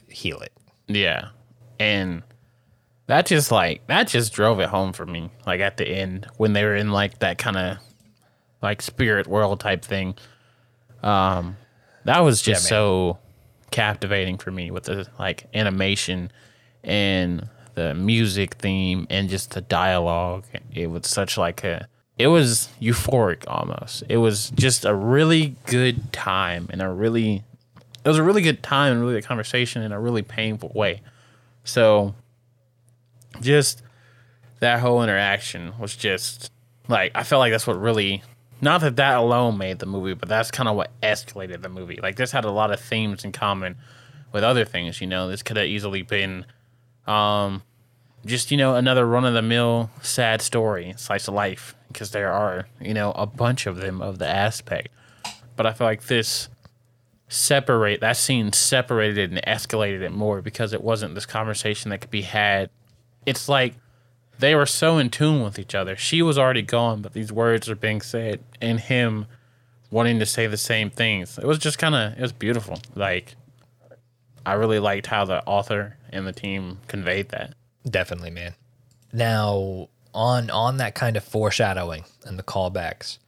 heal 0.10 0.40
it. 0.42 0.52
Yeah. 0.88 1.30
And 1.80 2.22
that 3.08 3.26
just 3.26 3.52
like 3.52 3.88
that 3.88 4.08
just 4.08 4.34
drove 4.34 4.60
it 4.60 4.68
home 4.68 4.92
for 4.92 5.06
me. 5.06 5.32
Like 5.48 5.62
at 5.62 5.78
the 5.78 5.88
end 5.88 6.28
when 6.38 6.54
they 6.54 6.64
were 6.64 6.76
in 6.76 6.92
like 6.92 7.20
that 7.20 7.38
kind 7.38 7.58
of 7.58 7.78
like 8.62 8.82
spirit 8.82 9.28
world 9.28 9.62
type 9.62 9.84
thing. 9.84 10.16
Um 11.02 11.56
that 12.04 12.20
was 12.20 12.42
just 12.42 12.66
man. 12.66 12.70
so 12.70 13.18
captivating 13.72 14.38
for 14.38 14.52
me 14.52 14.70
with 14.70 14.84
the 14.84 15.08
like 15.18 15.48
animation 15.54 16.32
and 16.84 17.50
the 17.76 17.94
music 17.94 18.56
theme 18.56 19.08
and 19.10 19.30
just 19.30 19.52
the 19.52 19.62
dialogue. 19.62 20.44
It 20.74 20.88
was 20.88 21.08
such 21.08 21.38
like 21.38 21.64
a 21.64 21.88
it 22.18 22.28
was 22.28 22.70
euphoric 22.82 23.44
almost. 23.48 24.04
It 24.08 24.18
was 24.18 24.52
just 24.52 24.86
a 24.86 24.96
really 24.96 25.56
good 25.66 26.14
time 26.14 26.68
and 26.70 26.82
a 26.82 26.90
really 26.90 27.44
it 28.04 28.08
was 28.08 28.18
a 28.18 28.24
really 28.24 28.42
good 28.42 28.62
time 28.62 28.94
and 28.94 29.02
really 29.02 29.16
good 29.16 29.26
conversation 29.26 29.82
in 29.82 29.92
a 29.92 30.00
really 30.00 30.22
painful 30.22 30.72
way. 30.76 31.02
So 31.64 32.14
just 33.42 33.82
that 34.60 34.80
whole 34.80 35.04
interaction 35.04 35.74
was 35.80 35.96
just 35.96 36.52
like 36.88 37.12
I 37.16 37.24
felt 37.24 37.40
like 37.40 37.52
that's 37.52 37.68
what 37.68 37.80
really 37.80 38.24
not 38.62 38.82
that 38.82 38.96
that 38.96 39.18
alone 39.18 39.58
made 39.58 39.80
the 39.80 39.86
movie, 39.86 40.14
but 40.14 40.30
that's 40.30 40.52
kind 40.52 40.70
of 40.70 40.76
what 40.76 40.92
escalated 41.02 41.62
the 41.62 41.70
movie. 41.70 42.00
Like 42.02 42.16
this 42.16 42.32
had 42.32 42.46
a 42.46 42.52
lot 42.52 42.72
of 42.72 42.80
themes 42.80 43.26
in 43.26 43.32
common 43.32 43.76
with 44.32 44.44
other 44.44 44.64
things. 44.64 45.02
You 45.02 45.08
know, 45.08 45.28
this 45.28 45.44
could 45.44 45.58
have 45.58 45.66
easily 45.66 46.02
been 46.02 46.46
um, 47.06 47.64
just 48.26 48.52
you 48.52 48.58
know 48.58 48.76
another 48.76 49.06
run 49.06 49.26
of 49.26 49.34
the 49.34 49.42
mill 49.42 49.90
sad 50.02 50.42
story, 50.42 50.94
slice 50.98 51.28
of 51.28 51.34
life, 51.34 51.76
because 51.96 52.12
there 52.12 52.32
are 52.32 52.68
you 52.82 52.94
know 52.94 53.14
a 53.14 53.26
bunch 53.26 53.66
of 53.66 53.78
them 53.78 54.02
of 54.02 54.20
the 54.20 54.28
aspect. 54.28 54.90
But 55.56 55.66
I 55.66 55.72
feel 55.72 55.88
like 55.88 56.08
this 56.08 56.50
separate 57.30 58.02
that 58.02 58.18
scene 58.18 58.52
separated 58.52 59.32
and 59.32 59.42
escalated 59.46 60.02
it 60.02 60.12
more 60.12 60.42
because 60.42 60.74
it 60.74 60.84
wasn't 60.84 61.16
this 61.16 61.26
conversation 61.26 61.90
that 61.90 62.00
could 62.00 62.12
be 62.12 62.24
had. 62.24 62.70
It's 63.26 63.48
like 63.48 63.76
they 64.38 64.56
were 64.56 64.66
so 64.66 64.98
in 64.98 65.10
tune 65.10 65.42
with 65.42 65.58
each 65.58 65.74
other. 65.74 65.96
She 65.96 66.22
was 66.22 66.38
already 66.38 66.62
gone, 66.62 67.02
but 67.02 67.14
these 67.14 67.32
words 67.32 67.70
are 67.70 67.76
being 67.76 68.02
said, 68.02 68.42
and 68.62 68.78
him 68.78 69.28
wanting 69.90 70.20
to 70.20 70.26
say 70.26 70.48
the 70.48 70.58
same 70.58 70.90
things. 70.90 71.38
It 71.38 71.46
was 71.46 71.60
just 71.60 71.78
kind 71.80 71.96
of 71.96 72.18
it 72.18 72.22
was 72.22 72.34
beautiful. 72.34 72.78
Like 72.94 73.36
I 74.46 74.54
really 74.54 74.80
liked 74.80 75.08
how 75.08 75.24
the 75.24 75.42
author 75.46 75.96
and 76.10 76.28
the 76.28 76.34
team 76.34 76.80
conveyed 76.88 77.30
that. 77.30 77.54
Definitely, 77.90 78.32
man. 78.32 78.54
Now, 79.14 79.88
on 80.16 80.50
on 80.50 80.78
that 80.78 80.96
kind 80.96 81.18
of 81.18 81.24
foreshadowing 81.24 82.06
and 82.26 82.40
the 82.40 82.44
callbacks, 82.44 83.20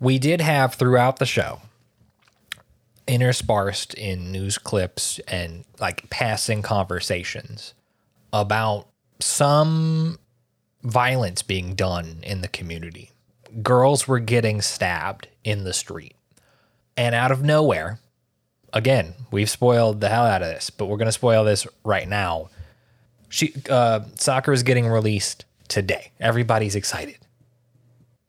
we 0.00 0.18
did 0.18 0.40
have 0.40 0.74
throughout 0.74 1.18
the 1.18 1.26
show 1.26 1.60
interspersed 3.06 3.94
in 3.94 4.30
news 4.30 4.58
clips 4.58 5.18
and 5.28 5.64
like 5.80 6.08
passing 6.08 6.62
conversations 6.62 7.74
about 8.32 8.86
some 9.20 10.18
violence 10.82 11.42
being 11.42 11.74
done 11.74 12.18
in 12.22 12.40
the 12.40 12.48
community. 12.48 13.10
Girls 13.62 14.08
were 14.08 14.20
getting 14.20 14.62
stabbed 14.62 15.28
in 15.44 15.64
the 15.64 15.72
street. 15.72 16.14
And 16.96 17.14
out 17.14 17.32
of 17.32 17.42
nowhere, 17.42 17.98
again, 18.72 19.14
we've 19.30 19.50
spoiled 19.50 20.00
the 20.00 20.08
hell 20.08 20.24
out 20.24 20.42
of 20.42 20.48
this, 20.48 20.70
but 20.70 20.86
we're 20.86 20.96
going 20.96 21.06
to 21.06 21.12
spoil 21.12 21.44
this 21.44 21.66
right 21.84 22.08
now 22.08 22.48
she 23.32 23.54
uh 23.70 24.00
Sakura 24.16 24.54
is 24.54 24.62
getting 24.62 24.86
released 24.86 25.46
today. 25.72 26.12
Everybody's 26.20 26.76
excited. 26.76 27.18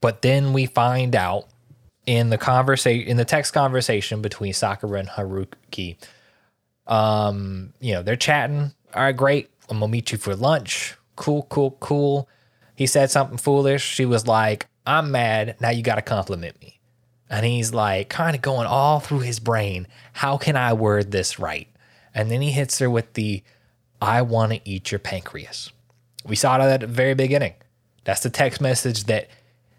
But 0.01 0.21
then 0.21 0.53
we 0.53 0.65
find 0.65 1.15
out 1.15 1.47
in 2.05 2.29
the 2.29 2.37
conversation 2.37 3.07
in 3.07 3.17
the 3.17 3.25
text 3.25 3.53
conversation 3.53 4.21
between 4.21 4.51
sakura 4.51 4.99
and 4.99 5.07
haruki 5.07 5.95
um 6.87 7.73
you 7.79 7.93
know 7.93 8.03
they're 8.03 8.15
chatting. 8.15 8.71
All 8.93 9.03
right 9.03 9.15
great. 9.15 9.49
I'm 9.69 9.79
gonna 9.79 9.91
meet 9.91 10.11
you 10.11 10.17
for 10.17 10.35
lunch. 10.35 10.95
Cool 11.15 11.43
cool 11.43 11.71
cool. 11.79 12.27
He 12.75 12.87
said 12.87 13.11
something 13.11 13.37
foolish. 13.37 13.83
She 13.83 14.05
was 14.05 14.27
like 14.27 14.67
i'm 14.85 15.11
mad. 15.11 15.55
Now 15.61 15.69
you 15.69 15.83
gotta 15.83 16.01
compliment 16.01 16.59
me. 16.61 16.79
And 17.29 17.45
he's 17.45 17.73
like 17.73 18.09
kind 18.09 18.35
of 18.35 18.41
going 18.41 18.67
all 18.67 18.99
through 18.99 19.19
his 19.19 19.39
brain 19.39 19.87
how 20.11 20.37
can 20.37 20.55
i 20.55 20.73
word 20.73 21.11
this 21.11 21.39
right? 21.39 21.67
And 22.13 22.29
then 22.29 22.41
he 22.41 22.51
hits 22.51 22.79
her 22.79 22.89
with 22.89 23.13
the 23.13 23.43
I 24.01 24.21
want 24.21 24.51
to 24.51 24.59
eat 24.65 24.91
your 24.91 24.99
pancreas. 24.99 25.71
We 26.23 26.35
saw 26.35 26.57
that 26.57 26.69
at 26.69 26.79
the 26.81 26.87
very 26.87 27.13
beginning. 27.13 27.53
That's 28.03 28.21
the 28.21 28.29
text 28.29 28.61
message 28.61 29.05
that 29.05 29.29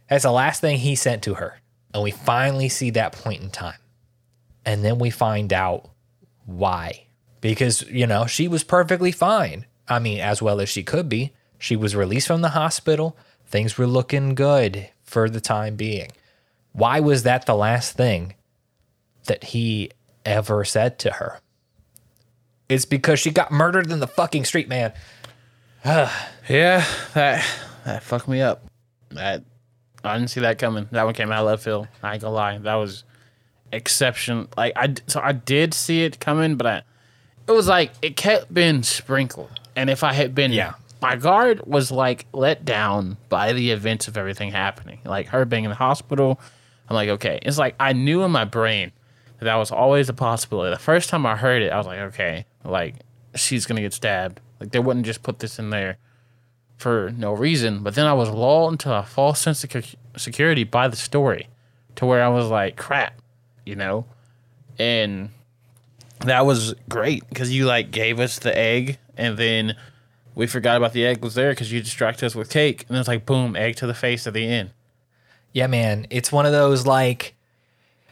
that's 0.09 0.25
the 0.25 0.33
last 0.33 0.61
thing 0.61 0.79
he 0.79 0.95
sent 0.95 1.23
to 1.25 1.35
her. 1.35 1.61
And 1.93 2.03
we 2.03 2.11
finally 2.11 2.69
see 2.69 2.91
that 2.91 3.13
point 3.13 3.43
in 3.43 3.51
time. 3.51 3.79
And 4.65 4.85
then 4.85 4.99
we 4.99 5.11
find 5.11 5.53
out 5.53 5.89
why. 6.47 7.07
Because, 7.41 7.83
you 7.83 8.07
know, 8.07 8.27
she 8.27 8.49
was 8.49 8.65
perfectly 8.65 9.13
fine. 9.13 9.67
I 9.89 9.99
mean, 9.99 10.21
as 10.21 10.41
well 10.41 10.61
as 10.61 10.69
she 10.69 10.83
could 10.83 11.09
be. 11.09 11.33
She 11.59 11.77
was 11.77 11.95
released 11.95 12.27
from 12.27 12.43
the 12.43 12.51
hospital. 12.51 13.17
Things 13.47 13.79
were 13.79 13.87
looking 13.87 14.35
good 14.35 14.89
for 15.03 15.29
the 15.29 15.41
time 15.41 15.77
being. 15.77 16.11
Why 16.73 17.01
was 17.01 17.23
that 17.23 17.47
the 17.47 17.55
last 17.55 17.93
thing 17.97 18.35
that 19.27 19.45
he 19.45 19.91
ever 20.25 20.65
said 20.65 20.99
to 21.01 21.13
her? 21.13 21.41
It's 22.69 22.85
because 22.85 23.21
she 23.21 23.31
got 23.31 23.53
murdered 23.53 23.91
in 23.91 24.01
the 24.01 24.07
fucking 24.07 24.47
street, 24.47 24.69
man. 24.69 24.93
Yeah, 26.49 26.85
that 27.15 27.45
that 27.85 28.03
fucked 28.03 28.29
me 28.29 28.43
up. 28.43 28.65
That 29.11 29.45
I 30.03 30.19
didn't 30.19 30.29
see 30.31 30.41
that 30.41 30.59
coming. 30.59 30.89
That 30.91 31.05
one 31.05 31.15
came 31.15 31.33
out 31.33 31.41
of 31.41 31.47
left 31.47 31.63
field. 31.65 31.89
I 32.03 32.13
ain't 32.15 32.23
gonna 32.23 32.35
lie. 32.35 32.59
That 32.59 32.75
was 32.75 33.05
exception. 33.73 34.49
Like 34.57 34.75
I 34.77 34.95
so 35.07 35.21
I 35.23 35.33
did 35.33 35.73
see 35.73 36.05
it 36.05 36.21
coming, 36.21 36.57
but 36.57 36.67
I 36.67 36.83
it 37.49 37.53
was 37.53 37.67
like 37.69 37.93
it 38.03 38.17
kept 38.17 38.53
being 38.53 38.83
sprinkled. 38.83 39.59
And 39.77 39.89
if 39.89 40.05
I 40.05 40.13
had 40.13 40.35
been 40.35 40.53
Yeah. 40.53 40.75
my 41.01 41.17
guard 41.17 41.63
was 41.67 41.91
like 41.91 42.27
let 42.33 42.65
down 42.65 43.17
by 43.31 43.53
the 43.55 43.71
events 43.71 44.07
of 44.07 44.17
everything 44.19 44.51
happening. 44.51 45.01
Like 45.05 45.29
her 45.29 45.45
being 45.47 45.65
in 45.65 45.71
the 45.71 45.77
hospital, 45.77 46.41
I'm 46.89 46.95
like, 46.95 47.09
okay. 47.09 47.39
It's 47.43 47.59
like 47.59 47.75
I 47.81 47.95
knew 47.95 48.23
in 48.23 48.31
my 48.31 48.45
brain 48.45 48.93
that 49.39 49.47
that 49.47 49.57
was 49.57 49.71
always 49.71 50.09
a 50.11 50.15
possibility. 50.15 50.71
The 50.71 50.79
first 50.79 51.09
time 51.09 51.25
I 51.25 51.37
heard 51.37 51.63
it, 51.63 51.73
I 51.73 51.79
was 51.79 51.87
like, 51.87 52.01
okay, 52.01 52.45
like 52.65 52.97
she's 53.35 53.65
gonna 53.65 53.81
get 53.81 53.95
stabbed. 53.95 54.41
Like 54.65 54.73
they 54.73 54.79
wouldn't 54.79 55.05
just 55.05 55.23
put 55.23 55.41
this 55.41 55.59
in 55.59 55.69
there 55.69 55.99
for 56.79 57.13
no 57.17 57.35
reason. 57.35 57.83
But 57.83 57.95
then 57.95 58.07
I 58.07 58.15
was 58.15 58.31
lulled 58.31 58.73
into 58.73 58.91
a 58.91 59.03
false 59.03 59.39
sense 59.41 59.63
of 59.63 59.95
security 60.17 60.65
by 60.65 60.89
the 60.89 60.97
story, 60.97 61.49
to 61.97 62.07
where 62.07 62.25
I 62.25 62.29
was 62.29 62.49
like, 62.49 62.77
crap, 62.77 63.21
you 63.67 63.77
know, 63.77 64.07
and 64.79 65.29
that 66.21 66.47
was 66.47 66.75
great 66.89 67.29
because 67.29 67.53
you 67.53 67.67
like 67.67 67.91
gave 67.91 68.19
us 68.19 68.39
the 68.39 68.57
egg 68.57 68.99
and 69.19 69.37
then 69.37 69.77
we 70.35 70.47
forgot 70.47 70.79
about 70.79 70.95
the 70.95 71.05
egg 71.05 71.23
was 71.23 71.35
there 71.35 71.51
because 71.51 71.71
you 71.71 71.83
distracted 71.83 72.25
us 72.25 72.35
with 72.35 72.49
cake 72.49 72.87
and 72.89 72.97
it's 72.97 73.07
like 73.09 73.27
boom 73.27 73.55
egg 73.55 73.77
to 73.77 73.87
the 73.87 73.95
face 73.95 74.27
at 74.27 74.33
the 74.33 74.47
end 74.47 74.71
Yeah, 75.53 75.67
man. 75.67 76.07
It's 76.09 76.33
one 76.33 76.47
of 76.47 76.53
those 76.53 76.87
like, 76.87 77.35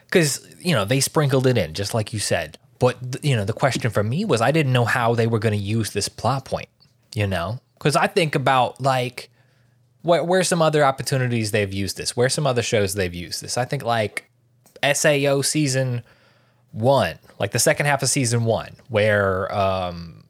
because, 0.05 0.47
you 0.61 0.75
know, 0.75 0.85
they 0.85 1.01
sprinkled 1.01 1.47
it 1.47 1.57
in, 1.57 1.73
just 1.73 1.95
like 1.95 2.13
you 2.13 2.19
said. 2.19 2.59
But, 2.83 3.25
you 3.25 3.37
know, 3.37 3.45
the 3.45 3.53
question 3.53 3.93
for 3.93 4.03
me 4.03 4.25
was 4.25 4.41
I 4.41 4.51
didn't 4.51 4.73
know 4.73 4.85
how 4.85 5.15
they 5.15 5.29
were 5.29 5.39
going 5.39 5.57
to 5.57 5.65
use 5.65 5.93
this 5.93 6.09
plot 6.09 6.45
point, 6.45 6.69
you 7.15 7.29
know? 7.29 7.61
Because 7.79 7.95
I 7.95 8.09
think 8.09 8.35
about 8.35 8.81
like, 8.81 9.31
where, 10.03 10.25
where's 10.25 10.49
some 10.49 10.61
other 10.61 10.85
opportunities 10.85 11.53
they've 11.53 11.73
used 11.73 11.97
this? 11.97 12.17
Where's 12.17 12.35
some 12.35 12.45
other 12.45 12.61
shows 12.61 12.95
they've 12.95 13.15
used 13.15 13.41
this? 13.41 13.57
I 13.57 13.67
think 13.67 13.85
like 13.85 14.29
SAO 14.83 15.43
season 15.43 16.03
one, 16.73 17.21
like 17.39 17.53
the 17.53 17.61
second 17.61 17.87
half 17.87 18.03
of 18.03 18.09
season 18.09 18.47
one, 18.47 18.75
where 18.89 19.55
um, 19.55 20.25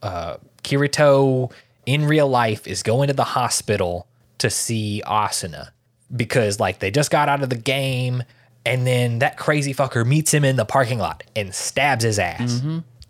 uh, 0.00 0.36
Kirito 0.62 1.50
in 1.84 2.04
real 2.04 2.28
life 2.28 2.68
is 2.68 2.84
going 2.84 3.08
to 3.08 3.14
the 3.14 3.24
hospital 3.24 4.06
to 4.38 4.50
see 4.50 5.02
Asuna 5.04 5.70
because 6.14 6.60
like 6.60 6.78
they 6.78 6.92
just 6.92 7.10
got 7.10 7.28
out 7.28 7.42
of 7.42 7.50
the 7.50 7.56
game 7.56 8.22
and 8.68 8.86
then 8.86 9.20
that 9.20 9.36
crazy 9.38 9.72
fucker 9.72 10.06
meets 10.06 10.32
him 10.32 10.44
in 10.44 10.56
the 10.56 10.64
parking 10.64 10.98
lot 10.98 11.24
and 11.34 11.54
stabs 11.54 12.04
his 12.04 12.18
ass. 12.18 12.60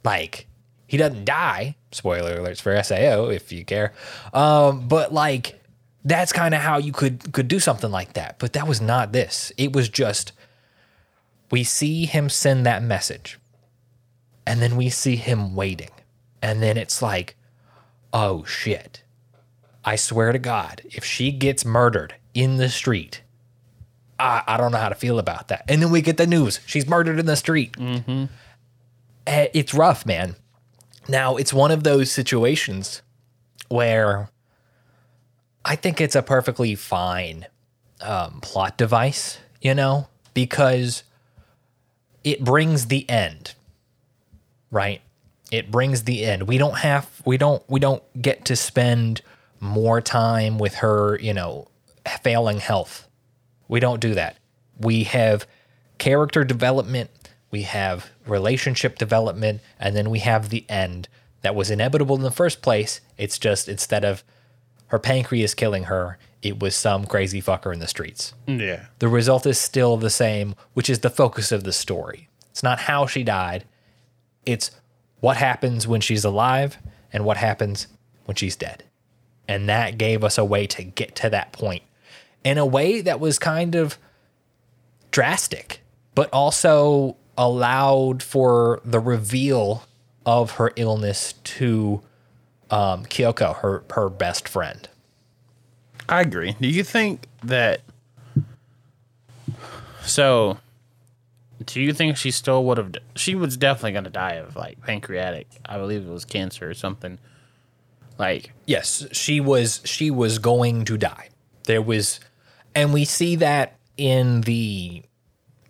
Like 0.04 0.46
he 0.86 0.96
doesn't 0.96 1.24
die. 1.24 1.76
Spoiler 1.90 2.38
alerts 2.38 2.60
for 2.60 2.80
SAO 2.82 3.28
if 3.28 3.50
you 3.50 3.64
care. 3.64 3.92
Um, 4.32 4.86
but 4.86 5.12
like 5.12 5.60
that's 6.04 6.32
kind 6.32 6.54
of 6.54 6.60
how 6.60 6.78
you 6.78 6.92
could 6.92 7.32
could 7.32 7.48
do 7.48 7.58
something 7.58 7.90
like 7.90 8.12
that. 8.12 8.38
But 8.38 8.52
that 8.52 8.68
was 8.68 8.80
not 8.80 9.12
this. 9.12 9.52
It 9.56 9.72
was 9.72 9.88
just 9.88 10.32
we 11.50 11.64
see 11.64 12.06
him 12.06 12.28
send 12.28 12.64
that 12.66 12.82
message 12.82 13.38
and 14.46 14.62
then 14.62 14.76
we 14.76 14.88
see 14.88 15.16
him 15.16 15.54
waiting. 15.56 15.90
And 16.40 16.62
then 16.62 16.76
it's 16.76 17.02
like, 17.02 17.36
oh 18.12 18.44
shit. 18.44 19.02
I 19.84 19.96
swear 19.96 20.32
to 20.32 20.38
God, 20.38 20.82
if 20.84 21.04
she 21.04 21.32
gets 21.32 21.64
murdered 21.64 22.14
in 22.32 22.58
the 22.58 22.68
street, 22.68 23.22
I, 24.18 24.42
I 24.46 24.56
don't 24.56 24.72
know 24.72 24.78
how 24.78 24.88
to 24.88 24.94
feel 24.94 25.18
about 25.18 25.48
that. 25.48 25.64
And 25.68 25.82
then 25.82 25.90
we 25.90 26.02
get 26.02 26.16
the 26.16 26.26
news 26.26 26.60
she's 26.66 26.86
murdered 26.86 27.18
in 27.18 27.26
the 27.26 27.36
street. 27.36 27.72
Mm-hmm. 27.72 28.24
It's 29.26 29.74
rough, 29.74 30.06
man. 30.06 30.36
Now, 31.08 31.36
it's 31.36 31.52
one 31.52 31.70
of 31.70 31.84
those 31.84 32.10
situations 32.10 33.02
where 33.68 34.30
I 35.64 35.76
think 35.76 36.00
it's 36.00 36.14
a 36.14 36.22
perfectly 36.22 36.74
fine 36.74 37.46
um, 38.00 38.40
plot 38.40 38.78
device, 38.78 39.38
you 39.60 39.74
know, 39.74 40.08
because 40.34 41.02
it 42.24 42.44
brings 42.44 42.86
the 42.86 43.08
end, 43.08 43.54
right? 44.70 45.02
It 45.50 45.70
brings 45.70 46.04
the 46.04 46.24
end. 46.24 46.42
We 46.44 46.58
don't 46.58 46.78
have, 46.78 47.10
we 47.24 47.38
don't, 47.38 47.62
we 47.68 47.80
don't 47.80 48.02
get 48.20 48.44
to 48.46 48.56
spend 48.56 49.22
more 49.60 50.00
time 50.00 50.58
with 50.58 50.76
her, 50.76 51.18
you 51.20 51.34
know, 51.34 51.68
failing 52.22 52.60
health. 52.60 53.07
We 53.68 53.80
don't 53.80 54.00
do 54.00 54.14
that. 54.14 54.36
We 54.78 55.04
have 55.04 55.46
character 55.98 56.44
development, 56.44 57.10
we 57.50 57.62
have 57.62 58.10
relationship 58.26 58.98
development, 58.98 59.60
and 59.78 59.94
then 59.94 60.10
we 60.10 60.20
have 60.20 60.48
the 60.48 60.64
end 60.68 61.08
that 61.42 61.54
was 61.54 61.70
inevitable 61.70 62.16
in 62.16 62.22
the 62.22 62.30
first 62.30 62.62
place. 62.62 63.00
It's 63.16 63.38
just 63.38 63.68
instead 63.68 64.04
of 64.04 64.24
her 64.88 64.98
pancreas 64.98 65.54
killing 65.54 65.84
her, 65.84 66.18
it 66.42 66.60
was 66.60 66.76
some 66.76 67.04
crazy 67.04 67.42
fucker 67.42 67.72
in 67.72 67.80
the 67.80 67.86
streets. 67.86 68.32
yeah 68.46 68.86
The 69.00 69.08
result 69.08 69.46
is 69.46 69.58
still 69.58 69.96
the 69.96 70.10
same, 70.10 70.54
which 70.74 70.88
is 70.88 71.00
the 71.00 71.10
focus 71.10 71.52
of 71.52 71.64
the 71.64 71.72
story. 71.72 72.28
It's 72.50 72.62
not 72.62 72.80
how 72.80 73.06
she 73.06 73.22
died, 73.22 73.64
it's 74.46 74.70
what 75.20 75.36
happens 75.36 75.86
when 75.86 76.00
she's 76.00 76.24
alive 76.24 76.78
and 77.12 77.24
what 77.24 77.36
happens 77.36 77.88
when 78.24 78.36
she's 78.36 78.56
dead. 78.56 78.84
And 79.46 79.68
that 79.68 79.98
gave 79.98 80.22
us 80.22 80.38
a 80.38 80.44
way 80.44 80.66
to 80.68 80.84
get 80.84 81.16
to 81.16 81.30
that 81.30 81.52
point 81.52 81.82
in 82.44 82.58
a 82.58 82.66
way 82.66 83.00
that 83.00 83.20
was 83.20 83.38
kind 83.38 83.74
of 83.74 83.98
drastic, 85.10 85.80
but 86.14 86.28
also 86.32 87.16
allowed 87.36 88.22
for 88.22 88.80
the 88.84 89.00
reveal 89.00 89.84
of 90.26 90.52
her 90.52 90.72
illness 90.76 91.34
to 91.44 92.02
um, 92.70 93.04
Kyoko, 93.06 93.56
her 93.60 93.84
her 93.92 94.08
best 94.10 94.48
friend. 94.48 94.88
i 96.08 96.20
agree 96.20 96.56
do 96.60 96.68
you 96.68 96.82
think 96.82 97.28
that 97.42 97.80
so 100.02 100.58
do 101.64 101.80
you 101.80 101.92
think 101.92 102.16
she 102.16 102.30
still 102.30 102.64
would 102.64 102.76
have 102.78 102.92
she 103.14 103.34
was 103.34 103.56
definitely 103.56 103.92
going 103.92 104.04
to 104.04 104.10
die 104.10 104.34
of 104.34 104.56
like 104.56 104.80
pancreatic 104.82 105.46
i 105.66 105.76
believe 105.78 106.06
it 106.06 106.10
was 106.10 106.24
cancer 106.24 106.68
or 106.68 106.74
something 106.74 107.18
like 108.18 108.52
Yes, 108.66 109.06
she 109.12 109.40
was 109.40 109.80
she 109.84 110.10
was 110.10 110.38
going 110.38 110.84
to 110.86 110.98
die. 110.98 111.28
There 111.64 111.80
was 111.80 112.20
and 112.74 112.92
we 112.92 113.04
see 113.04 113.36
that 113.36 113.78
in 113.96 114.42
the 114.42 115.02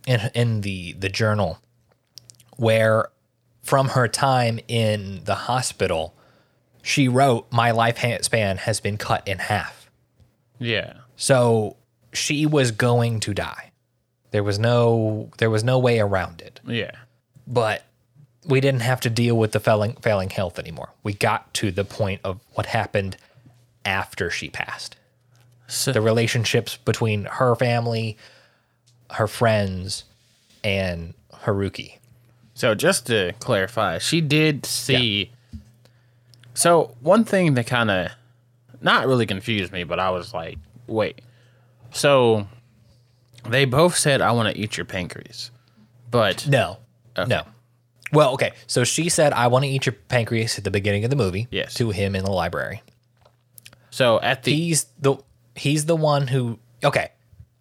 in 0.06 0.20
in 0.34 0.60
the 0.62 0.92
the 0.94 1.08
journal 1.08 1.58
where 2.56 3.08
from 3.62 3.88
her 3.88 4.08
time 4.08 4.58
in 4.68 5.22
the 5.24 5.34
hospital 5.34 6.14
she 6.82 7.08
wrote 7.08 7.50
my 7.52 7.70
life 7.70 7.98
span 8.22 8.56
has 8.58 8.80
been 8.80 8.96
cut 8.96 9.26
in 9.28 9.38
half. 9.38 9.90
yeah 10.58 10.94
So 11.16 11.76
she 12.12 12.46
was 12.46 12.70
going 12.70 13.20
to 13.20 13.34
die. 13.34 13.72
There 14.30 14.42
was 14.44 14.58
no 14.58 15.30
there 15.38 15.50
was 15.50 15.64
no 15.64 15.78
way 15.78 15.98
around 16.00 16.40
it 16.40 16.60
yeah 16.66 16.92
but 17.46 17.84
we 18.46 18.60
didn't 18.60 18.80
have 18.80 19.00
to 19.00 19.10
deal 19.10 19.36
with 19.36 19.52
the 19.52 19.60
failing 19.60 19.94
failing 20.00 20.30
health 20.30 20.58
anymore. 20.58 20.90
We 21.02 21.12
got 21.12 21.52
to 21.54 21.70
the 21.70 21.84
point 21.84 22.20
of 22.24 22.40
what 22.54 22.66
happened 22.66 23.16
after 23.84 24.30
she 24.30 24.48
passed. 24.48 24.96
So, 25.68 25.92
The 25.92 26.00
relationships 26.00 26.76
between 26.78 27.24
her 27.26 27.54
family, 27.54 28.16
her 29.10 29.28
friends, 29.28 30.04
and 30.64 31.14
Haruki. 31.32 31.98
So 32.54 32.74
just 32.74 33.06
to 33.06 33.34
clarify, 33.38 33.98
she 33.98 34.20
did 34.20 34.66
see. 34.66 35.30
So 36.54 36.96
one 37.00 37.24
thing 37.24 37.54
that 37.54 37.66
kind 37.66 37.90
of 37.90 38.10
not 38.80 39.06
really 39.06 39.26
confused 39.26 39.72
me, 39.72 39.84
but 39.84 40.00
I 40.00 40.10
was 40.10 40.34
like, 40.34 40.58
wait. 40.88 41.20
So 41.92 42.48
they 43.48 43.64
both 43.64 43.96
said, 43.96 44.20
"I 44.20 44.32
want 44.32 44.52
to 44.54 44.60
eat 44.60 44.76
your 44.76 44.84
pancreas," 44.86 45.50
but 46.10 46.46
No, 46.48 46.78
no. 47.16 47.42
Well, 48.12 48.32
okay. 48.34 48.52
So 48.66 48.84
she 48.84 49.08
said, 49.08 49.32
"I 49.32 49.46
want 49.48 49.64
to 49.64 49.68
eat 49.68 49.86
your 49.86 49.92
pancreas" 50.08 50.58
at 50.58 50.64
the 50.64 50.70
beginning 50.70 51.04
of 51.04 51.10
the 51.10 51.16
movie. 51.16 51.46
Yes. 51.50 51.74
To 51.74 51.90
him 51.90 52.16
in 52.16 52.24
the 52.24 52.30
library. 52.32 52.82
so 53.90 54.18
at 54.20 54.42
the 54.42 54.52
He's 54.54 54.86
the 54.98 55.16
he's 55.58 55.84
the 55.86 55.96
one 55.96 56.28
who. 56.28 56.58
Okay, 56.84 57.10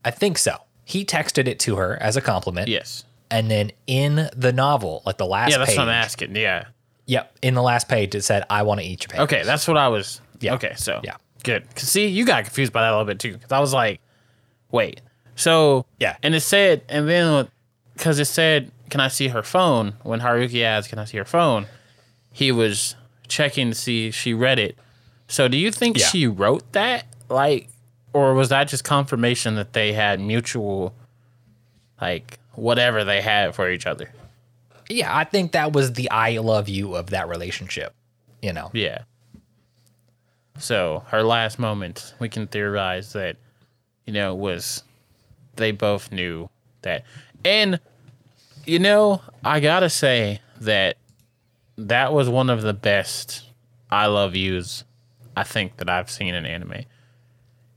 I 0.05 0.11
think 0.11 0.37
so. 0.37 0.55
He 0.85 1.03
texted 1.03 1.47
it 1.47 1.59
to 1.61 1.75
her 1.75 1.97
as 2.01 2.15
a 2.15 2.21
compliment. 2.21 2.67
yes, 2.69 3.03
And 3.29 3.51
then 3.51 3.71
in 3.87 4.29
the 4.35 4.53
novel, 4.53 5.01
like 5.05 5.17
the 5.17 5.25
last 5.25 5.51
yeah, 5.51 5.57
that's 5.57 5.71
page, 5.71 5.77
what 5.77 5.83
I'm 5.89 5.93
asking. 5.93 6.35
Yeah, 6.35 6.65
Yep. 7.07 7.37
In 7.41 7.53
the 7.53 7.61
last 7.61 7.87
page, 7.89 8.15
it 8.15 8.23
said, 8.23 8.43
"I 8.49 8.63
want 8.63 8.79
to 8.81 8.85
eat 8.85 9.03
your 9.03 9.09
pancreas." 9.09 9.41
okay, 9.41 9.45
that's 9.45 9.67
what 9.67 9.77
I 9.77 9.87
was. 9.89 10.21
Yeah. 10.39 10.53
Okay, 10.55 10.73
so 10.77 11.01
Yeah. 11.03 11.15
good. 11.43 11.63
'Cause 11.75 11.83
see, 11.89 12.07
you 12.07 12.25
got 12.25 12.43
confused 12.45 12.71
by 12.73 12.81
that 12.81 12.89
a 12.89 12.91
little 12.91 13.05
bit 13.05 13.19
too, 13.19 13.33
because 13.33 13.51
I 13.51 13.59
was 13.59 13.73
like, 13.73 13.99
wait, 14.71 15.01
so 15.35 15.85
Yeah. 15.99 16.15
and 16.23 16.35
it 16.35 16.41
said, 16.41 16.81
and 16.89 17.07
then 17.09 17.47
because 17.95 18.19
it 18.19 18.25
said, 18.25 18.71
"Can 18.89 18.99
I 19.01 19.07
see 19.07 19.29
her 19.29 19.41
phone?" 19.43 19.93
When 20.03 20.19
Haruki 20.21 20.63
asked, 20.63 20.89
"Can 20.89 20.99
I 20.99 21.05
see 21.05 21.17
her 21.17 21.25
phone?" 21.25 21.65
He 22.31 22.51
was 22.51 22.95
checking 23.27 23.71
to 23.71 23.75
see 23.75 24.07
if 24.07 24.15
she 24.15 24.33
read 24.33 24.59
it. 24.59 24.77
So, 25.27 25.47
do 25.47 25.57
you 25.57 25.71
think 25.71 25.97
Yeah. 25.97 26.07
she 26.07 26.27
wrote 26.27 26.71
that, 26.73 27.05
like, 27.29 27.69
or 28.17 28.33
was 28.33 28.49
that 28.49 28.67
just 28.67 28.83
confirmation 28.83 29.55
that 29.55 29.73
they 29.73 29.93
had 29.93 30.19
mutual, 30.19 30.95
like, 32.01 32.39
whatever 32.53 33.03
they 33.03 33.21
had 33.21 33.53
for 33.53 33.69
each 33.69 33.85
other? 33.85 34.11
Yeah, 34.89 35.15
I 35.15 35.23
think 35.23 35.51
that 35.51 35.73
was 35.73 35.93
the 35.93 36.09
"I 36.09 36.37
love 36.37 36.67
you" 36.67 36.95
of 36.95 37.11
that 37.11 37.27
relationship. 37.29 37.93
You 38.41 38.53
know. 38.53 38.71
Yeah. 38.73 39.03
So 40.57 41.03
her 41.09 41.21
last 41.21 41.59
moment, 41.59 42.15
we 42.19 42.29
can 42.29 42.47
theorize 42.47 43.13
that, 43.13 43.35
you 44.05 44.13
know, 44.13 44.33
was 44.33 44.83
they 45.55 45.71
both 45.71 46.11
knew 46.11 46.49
that. 46.81 47.03
And, 47.45 47.79
you 48.65 48.79
know, 48.79 49.21
I 49.43 49.59
gotta 49.59 49.89
say 49.89 50.41
that 50.61 50.97
that 51.77 52.11
was 52.11 52.27
one 52.27 52.49
of 52.49 52.63
the 52.63 52.73
best 52.73 53.43
I 53.91 54.07
love 54.07 54.35
yous 54.35 54.83
I 55.35 55.43
think 55.43 55.77
that 55.77 55.89
I've 55.89 56.09
seen 56.09 56.33
in 56.33 56.45
anime. 56.45 56.85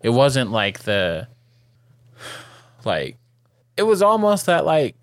It 0.03 0.11
wasn't 0.11 0.51
like 0.51 0.80
the, 0.80 1.28
like, 2.84 3.16
it 3.76 3.82
was 3.82 4.03
almost 4.03 4.46
that 4.46 4.64
like 4.64 4.96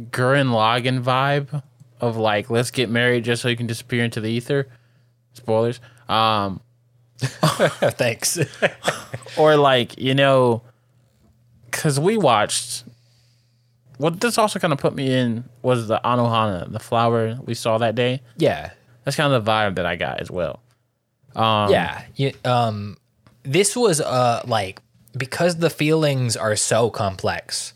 Gurren 0.00 0.48
Lagann 0.50 1.02
vibe 1.02 1.62
of 2.00 2.16
like 2.16 2.50
let's 2.50 2.70
get 2.70 2.90
married 2.90 3.24
just 3.24 3.42
so 3.42 3.48
you 3.48 3.56
can 3.56 3.66
disappear 3.66 4.04
into 4.04 4.20
the 4.20 4.28
ether. 4.30 4.68
Spoilers. 5.32 5.80
Um, 6.08 6.60
Thanks. 7.18 8.38
or 9.38 9.56
like 9.56 9.98
you 9.98 10.14
know, 10.14 10.62
because 11.70 11.98
we 11.98 12.16
watched. 12.16 12.84
What 13.98 14.20
this 14.20 14.36
also 14.36 14.58
kind 14.58 14.74
of 14.74 14.78
put 14.78 14.94
me 14.94 15.10
in 15.10 15.44
was 15.62 15.88
the 15.88 15.98
Anohana, 16.04 16.70
the 16.70 16.78
flower 16.78 17.38
we 17.46 17.54
saw 17.54 17.78
that 17.78 17.94
day. 17.94 18.20
yeah. 18.36 18.70
That's 19.04 19.16
kind 19.16 19.32
of 19.32 19.44
the 19.44 19.50
vibe 19.50 19.76
that 19.76 19.86
I 19.86 19.94
got 19.94 20.20
as 20.20 20.30
well. 20.32 20.60
Um, 21.36 21.70
Yeah. 21.70 22.02
You, 22.16 22.32
um, 22.44 22.96
this 23.46 23.76
was 23.76 24.00
uh 24.00 24.42
like 24.46 24.80
because 25.16 25.56
the 25.56 25.70
feelings 25.70 26.36
are 26.36 26.56
so 26.56 26.90
complex. 26.90 27.72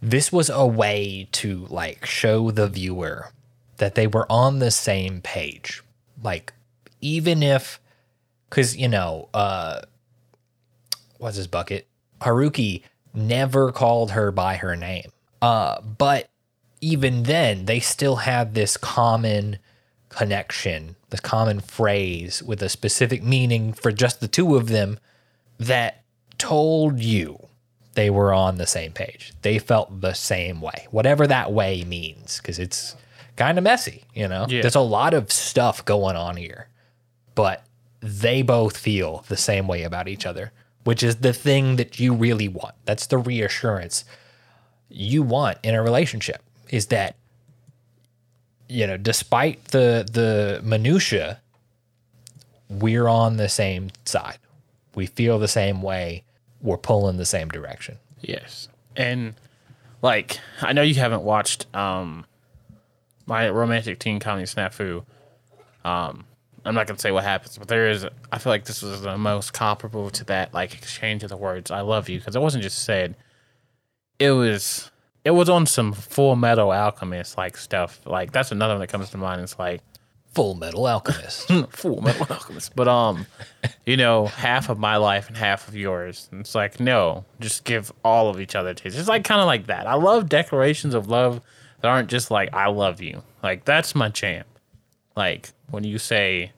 This 0.00 0.32
was 0.32 0.50
a 0.50 0.66
way 0.66 1.28
to 1.32 1.66
like 1.70 2.04
show 2.06 2.50
the 2.50 2.66
viewer 2.66 3.30
that 3.76 3.94
they 3.94 4.06
were 4.06 4.26
on 4.30 4.58
the 4.58 4.70
same 4.70 5.20
page. 5.20 5.82
Like 6.22 6.52
even 7.00 7.42
if 7.42 7.80
cuz 8.50 8.76
you 8.76 8.88
know, 8.88 9.28
uh 9.34 9.82
what's 11.18 11.36
his 11.36 11.46
bucket? 11.46 11.86
Haruki 12.20 12.82
never 13.14 13.70
called 13.72 14.12
her 14.12 14.32
by 14.32 14.56
her 14.56 14.74
name. 14.74 15.12
Uh 15.40 15.80
but 15.80 16.28
even 16.80 17.22
then 17.24 17.66
they 17.66 17.78
still 17.78 18.16
had 18.16 18.54
this 18.54 18.76
common 18.76 19.58
connection, 20.08 20.96
this 21.12 21.20
common 21.20 21.60
phrase 21.60 22.42
with 22.42 22.62
a 22.62 22.68
specific 22.68 23.22
meaning 23.22 23.72
for 23.72 23.92
just 23.92 24.20
the 24.20 24.26
two 24.26 24.56
of 24.56 24.68
them 24.68 24.98
that 25.58 26.02
told 26.38 26.98
you 26.98 27.46
they 27.94 28.10
were 28.10 28.32
on 28.32 28.56
the 28.56 28.66
same 28.66 28.92
page. 28.92 29.32
They 29.42 29.58
felt 29.58 30.00
the 30.00 30.14
same 30.14 30.60
way, 30.60 30.88
whatever 30.90 31.26
that 31.26 31.52
way 31.52 31.84
means, 31.84 32.38
because 32.38 32.58
it's 32.58 32.96
kind 33.36 33.58
of 33.58 33.64
messy, 33.64 34.04
you 34.14 34.26
know? 34.26 34.46
Yeah. 34.48 34.62
There's 34.62 34.74
a 34.74 34.80
lot 34.80 35.14
of 35.14 35.30
stuff 35.30 35.84
going 35.84 36.16
on 36.16 36.36
here, 36.36 36.68
but 37.34 37.64
they 38.00 38.42
both 38.42 38.76
feel 38.76 39.24
the 39.28 39.36
same 39.36 39.68
way 39.68 39.82
about 39.84 40.08
each 40.08 40.26
other, 40.26 40.52
which 40.84 41.02
is 41.02 41.16
the 41.16 41.32
thing 41.32 41.76
that 41.76 42.00
you 42.00 42.14
really 42.14 42.48
want. 42.48 42.74
That's 42.84 43.06
the 43.06 43.18
reassurance 43.18 44.04
you 44.88 45.22
want 45.22 45.58
in 45.62 45.74
a 45.74 45.82
relationship 45.82 46.42
is 46.70 46.86
that 46.86 47.16
you 48.72 48.86
know, 48.86 48.96
despite 48.96 49.66
the 49.66 50.08
the 50.10 50.60
minutia, 50.64 51.40
we're 52.68 53.06
on 53.06 53.36
the 53.36 53.48
same 53.48 53.90
side. 54.04 54.38
We 54.94 55.06
feel 55.06 55.38
the 55.38 55.48
same 55.48 55.82
way. 55.82 56.24
We're 56.62 56.78
pulling 56.78 57.18
the 57.18 57.26
same 57.26 57.48
direction. 57.48 57.98
Yes. 58.20 58.68
And 58.96 59.34
like 60.00 60.38
I 60.62 60.72
know 60.72 60.82
you 60.82 60.94
haven't 60.94 61.22
watched 61.22 61.66
um 61.74 62.24
my 63.26 63.50
romantic 63.50 63.98
teen 63.98 64.18
comedy 64.18 64.46
snafu. 64.46 65.04
Um 65.84 66.24
I'm 66.64 66.74
not 66.74 66.86
gonna 66.86 66.98
say 66.98 67.10
what 67.10 67.24
happens, 67.24 67.58
but 67.58 67.68
there 67.68 67.90
is 67.90 68.06
I 68.30 68.38
feel 68.38 68.52
like 68.52 68.64
this 68.64 68.80
was 68.80 69.02
the 69.02 69.18
most 69.18 69.52
comparable 69.52 70.08
to 70.10 70.24
that 70.24 70.54
like 70.54 70.74
exchange 70.74 71.22
of 71.24 71.28
the 71.28 71.36
words 71.36 71.70
"I 71.70 71.82
love 71.82 72.08
you" 72.08 72.18
because 72.18 72.36
it 72.36 72.40
wasn't 72.42 72.62
just 72.62 72.84
said. 72.84 73.16
It 74.18 74.30
was 74.30 74.91
it 75.24 75.30
was 75.30 75.48
on 75.48 75.66
some 75.66 75.92
Full 75.92 76.36
Metal 76.36 76.72
Alchemist 76.72 77.36
like 77.36 77.56
stuff. 77.56 78.00
Like 78.06 78.32
that's 78.32 78.52
another 78.52 78.74
one 78.74 78.80
that 78.80 78.88
comes 78.88 79.10
to 79.10 79.18
mind. 79.18 79.40
It's 79.40 79.58
like 79.58 79.80
Full 80.34 80.54
Metal 80.54 80.86
Alchemist. 80.86 81.48
Full 81.70 82.00
Metal 82.00 82.26
Alchemist, 82.30 82.74
but 82.74 82.88
um, 82.88 83.26
you 83.86 83.96
know, 83.96 84.26
half 84.26 84.68
of 84.68 84.78
my 84.78 84.96
life 84.96 85.28
and 85.28 85.36
half 85.36 85.68
of 85.68 85.76
yours. 85.76 86.28
And 86.32 86.40
it's 86.40 86.54
like 86.54 86.80
no, 86.80 87.24
just 87.40 87.64
give 87.64 87.92
all 88.04 88.28
of 88.28 88.40
each 88.40 88.54
other 88.54 88.74
to. 88.74 88.88
It's 88.88 89.08
like 89.08 89.24
kind 89.24 89.40
of 89.40 89.46
like 89.46 89.66
that. 89.66 89.86
I 89.86 89.94
love 89.94 90.28
declarations 90.28 90.94
of 90.94 91.08
love 91.08 91.40
that 91.80 91.88
aren't 91.88 92.08
just 92.08 92.30
like 92.30 92.52
"I 92.52 92.68
love 92.68 93.00
you." 93.00 93.22
Like 93.42 93.64
that's 93.64 93.94
my 93.94 94.08
champ. 94.08 94.46
Like 95.16 95.50
when 95.70 95.84
you 95.84 95.98
say 95.98 96.52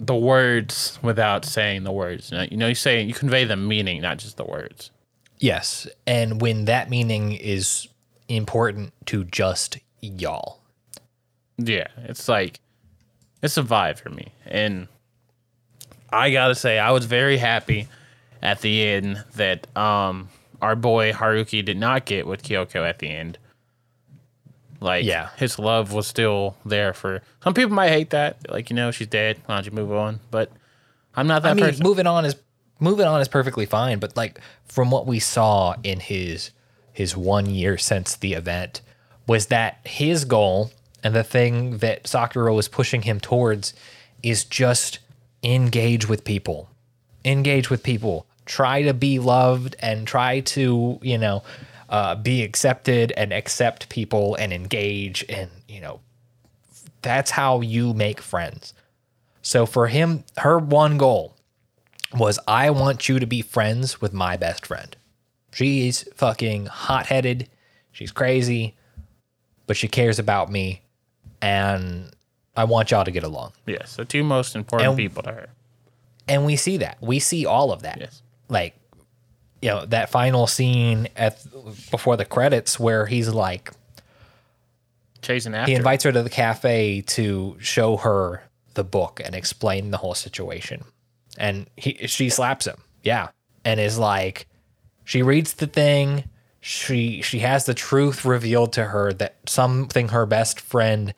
the 0.00 0.14
words 0.14 0.98
without 1.02 1.44
saying 1.44 1.84
the 1.84 1.92
words. 1.92 2.30
You 2.30 2.38
know, 2.38 2.46
you, 2.50 2.56
know, 2.56 2.68
you 2.68 2.74
say 2.74 3.02
you 3.02 3.14
convey 3.14 3.44
the 3.44 3.56
meaning, 3.56 4.00
not 4.00 4.18
just 4.18 4.36
the 4.36 4.44
words. 4.44 4.90
Yes, 5.38 5.86
and 6.06 6.40
when 6.40 6.64
that 6.66 6.90
meaning 6.90 7.32
is 7.32 7.88
important 8.28 8.92
to 9.06 9.24
just 9.24 9.78
y'all. 10.00 10.60
Yeah, 11.56 11.88
it's 12.04 12.28
like 12.28 12.60
it's 13.42 13.56
a 13.56 13.62
vibe 13.62 13.98
for 13.98 14.10
me, 14.10 14.28
and 14.46 14.88
I 16.10 16.30
gotta 16.30 16.54
say, 16.54 16.78
I 16.78 16.90
was 16.92 17.04
very 17.04 17.36
happy 17.38 17.88
at 18.42 18.60
the 18.60 18.82
end 18.86 19.24
that 19.34 19.66
um 19.76 20.28
our 20.62 20.74
boy 20.76 21.12
Haruki 21.12 21.64
did 21.64 21.76
not 21.76 22.04
get 22.04 22.26
with 22.26 22.42
Kyoko 22.42 22.88
at 22.88 22.98
the 22.98 23.08
end. 23.08 23.38
Like, 24.80 25.04
Yeah. 25.04 25.30
his 25.36 25.58
love 25.58 25.92
was 25.92 26.06
still 26.06 26.56
there 26.64 26.92
for 26.92 27.22
some 27.42 27.52
people. 27.54 27.74
Might 27.74 27.88
hate 27.90 28.10
that, 28.10 28.48
like 28.50 28.70
you 28.70 28.76
know, 28.76 28.90
she's 28.92 29.06
dead. 29.08 29.38
Why 29.46 29.56
don't 29.56 29.66
you 29.66 29.72
move 29.72 29.92
on? 29.92 30.20
But 30.30 30.52
I'm 31.16 31.26
not 31.26 31.42
that 31.42 31.50
I 31.50 31.54
mean, 31.54 31.64
person. 31.64 31.82
moving 31.82 32.06
on 32.06 32.24
is 32.24 32.36
moving 32.80 33.06
on 33.06 33.20
is 33.20 33.28
perfectly 33.28 33.66
fine, 33.66 33.98
but 33.98 34.16
like 34.16 34.40
from 34.66 34.90
what 34.90 35.06
we 35.06 35.18
saw 35.18 35.74
in 35.82 36.00
his 36.00 36.50
his 36.92 37.16
one 37.16 37.46
year 37.46 37.78
since 37.78 38.16
the 38.16 38.32
event 38.32 38.80
was 39.26 39.46
that 39.46 39.78
his 39.84 40.24
goal 40.24 40.72
and 41.04 41.14
the 41.14 41.22
thing 41.22 41.78
that 41.78 42.08
Sakura 42.08 42.52
was 42.52 42.66
pushing 42.66 43.02
him 43.02 43.20
towards 43.20 43.72
is 44.22 44.44
just 44.44 44.98
engage 45.44 46.08
with 46.08 46.24
people. 46.24 46.68
Engage 47.24 47.70
with 47.70 47.84
people. 47.84 48.26
Try 48.46 48.82
to 48.82 48.94
be 48.94 49.20
loved 49.20 49.76
and 49.78 50.08
try 50.08 50.40
to, 50.40 50.98
you 51.02 51.18
know, 51.18 51.44
uh, 51.88 52.16
be 52.16 52.42
accepted 52.42 53.12
and 53.16 53.32
accept 53.32 53.88
people 53.88 54.34
and 54.34 54.52
engage 54.52 55.24
and, 55.28 55.50
you 55.68 55.80
know, 55.80 56.00
that's 57.02 57.30
how 57.30 57.60
you 57.60 57.94
make 57.94 58.20
friends. 58.20 58.74
So 59.42 59.66
for 59.66 59.86
him, 59.86 60.24
her 60.38 60.58
one 60.58 60.98
goal 60.98 61.36
was 62.14 62.38
I 62.48 62.70
want 62.70 63.08
you 63.08 63.18
to 63.18 63.26
be 63.26 63.42
friends 63.42 64.00
with 64.00 64.12
my 64.12 64.36
best 64.36 64.66
friend. 64.66 64.96
She's 65.52 66.08
fucking 66.14 66.66
hot 66.66 67.06
headed. 67.06 67.48
She's 67.92 68.12
crazy, 68.12 68.76
but 69.66 69.76
she 69.76 69.88
cares 69.88 70.18
about 70.18 70.50
me. 70.50 70.82
And 71.42 72.10
I 72.56 72.64
want 72.64 72.90
y'all 72.90 73.04
to 73.04 73.10
get 73.10 73.22
along. 73.24 73.52
yes, 73.66 73.96
the 73.96 74.04
two 74.04 74.24
most 74.24 74.56
important 74.56 74.88
And- 74.90 74.96
people 74.98 75.22
to 75.22 75.32
her. 75.32 75.48
And 76.26 76.44
we 76.44 76.56
see 76.56 76.76
that. 76.78 76.98
We 77.00 77.20
see 77.20 77.46
all 77.46 77.72
of 77.72 77.82
that. 77.82 77.98
Yes. 78.00 78.20
Like, 78.50 78.76
you 79.62 79.70
know, 79.70 79.86
that 79.86 80.10
final 80.10 80.46
scene 80.46 81.08
at 81.16 81.42
before 81.90 82.16
the 82.18 82.26
credits 82.26 82.78
where 82.78 83.06
he's 83.06 83.28
like, 83.30 83.72
Chasing 85.22 85.54
after. 85.54 85.70
he 85.70 85.74
invites 85.74 86.04
her 86.04 86.12
to 86.12 86.22
the 86.22 86.30
cafe 86.30 87.00
to 87.02 87.56
show 87.60 87.96
her 87.96 88.42
the 88.74 88.84
book 88.84 89.20
and 89.24 89.34
explain 89.34 89.90
the 89.90 89.96
whole 89.96 90.14
situation. 90.14 90.84
And 91.38 91.66
he 91.76 92.06
she 92.06 92.28
slaps 92.28 92.66
him. 92.66 92.82
Yeah. 93.02 93.28
And 93.64 93.80
is 93.80 93.98
like 93.98 94.46
she 95.04 95.22
reads 95.22 95.54
the 95.54 95.66
thing, 95.66 96.24
she 96.60 97.22
she 97.22 97.38
has 97.38 97.64
the 97.64 97.72
truth 97.72 98.26
revealed 98.26 98.74
to 98.74 98.84
her 98.84 99.12
that 99.14 99.36
something 99.46 100.08
her 100.08 100.26
best 100.26 100.60
friend 100.60 101.14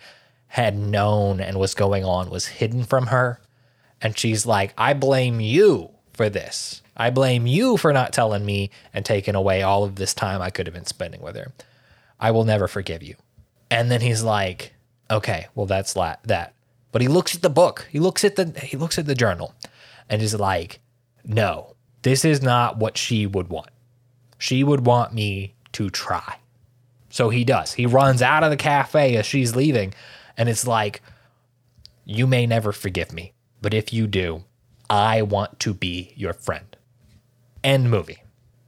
had 0.47 0.77
known 0.77 1.41
and 1.41 1.59
was 1.59 1.75
going 1.75 2.05
on 2.05 2.31
was 2.31 2.47
hidden 2.47 2.85
from 2.85 3.09
her. 3.09 3.41
And 4.01 4.16
she's 4.16 4.47
like, 4.47 4.75
I 4.79 4.95
blame 4.95 5.41
you 5.41 5.91
for 6.12 6.29
this. 6.29 6.83
I 6.97 7.11
blame 7.11 7.47
you 7.47 7.77
for 7.77 7.93
not 7.93 8.12
telling 8.12 8.45
me 8.45 8.71
and 8.93 9.05
taking 9.05 9.35
away 9.35 9.62
all 9.62 9.85
of 9.85 9.97
this 9.97 10.12
time 10.12 10.43
I 10.43 10.51
could 10.51 10.66
have 10.66 10.75
been 10.75 10.87
spending 10.87 11.21
with 11.21 11.35
her. 11.37 11.53
I 12.18 12.31
will 12.31 12.45
never 12.45 12.68
forgive 12.68 13.03
you. 13.03 13.16
And 13.71 13.91
then 13.91 14.01
he's 14.01 14.23
like, 14.23 14.75
okay, 15.11 15.47
well 15.55 15.66
that's 15.66 15.97
la- 15.97 16.16
that. 16.25 16.55
But 16.93 17.03
he 17.03 17.09
looks 17.09 17.35
at 17.35 17.43
the 17.43 17.51
book. 17.51 17.89
He 17.91 17.99
looks 18.01 18.25
at 18.25 18.37
the 18.37 18.53
he 18.61 18.77
looks 18.77 18.99
at 18.99 19.07
the 19.07 19.14
journal 19.14 19.55
and 20.09 20.23
is 20.23 20.35
like, 20.35 20.81
no, 21.25 21.75
this 22.03 22.25
is 22.25 22.43
not 22.43 22.79
what 22.79 22.97
she 22.97 23.27
would 23.27 23.49
want. 23.49 23.71
She 24.39 24.65
would 24.65 24.87
want 24.87 25.13
me 25.13 25.55
to 25.73 25.91
try. 25.91 26.39
So 27.11 27.29
he 27.29 27.45
does. 27.45 27.75
He 27.75 27.87
runs 27.87 28.23
out 28.23 28.45
of 28.45 28.51
the 28.51 28.57
cafe 28.57 29.17
as 29.17 29.27
she's 29.27 29.57
leaving 29.57 29.95
and 30.37 30.49
it's 30.49 30.67
like, 30.67 31.03
you 32.05 32.27
may 32.27 32.47
never 32.47 32.73
forgive 32.73 33.13
me, 33.13 33.35
but 33.61 33.75
if 33.75 33.93
you 33.93 34.07
do, 34.07 34.45
I 34.89 35.23
want 35.23 35.61
to 35.61 35.75
be 35.75 36.13
your 36.17 36.33
friend. 36.33 36.77
End 37.63 37.91
movie. 37.91 38.23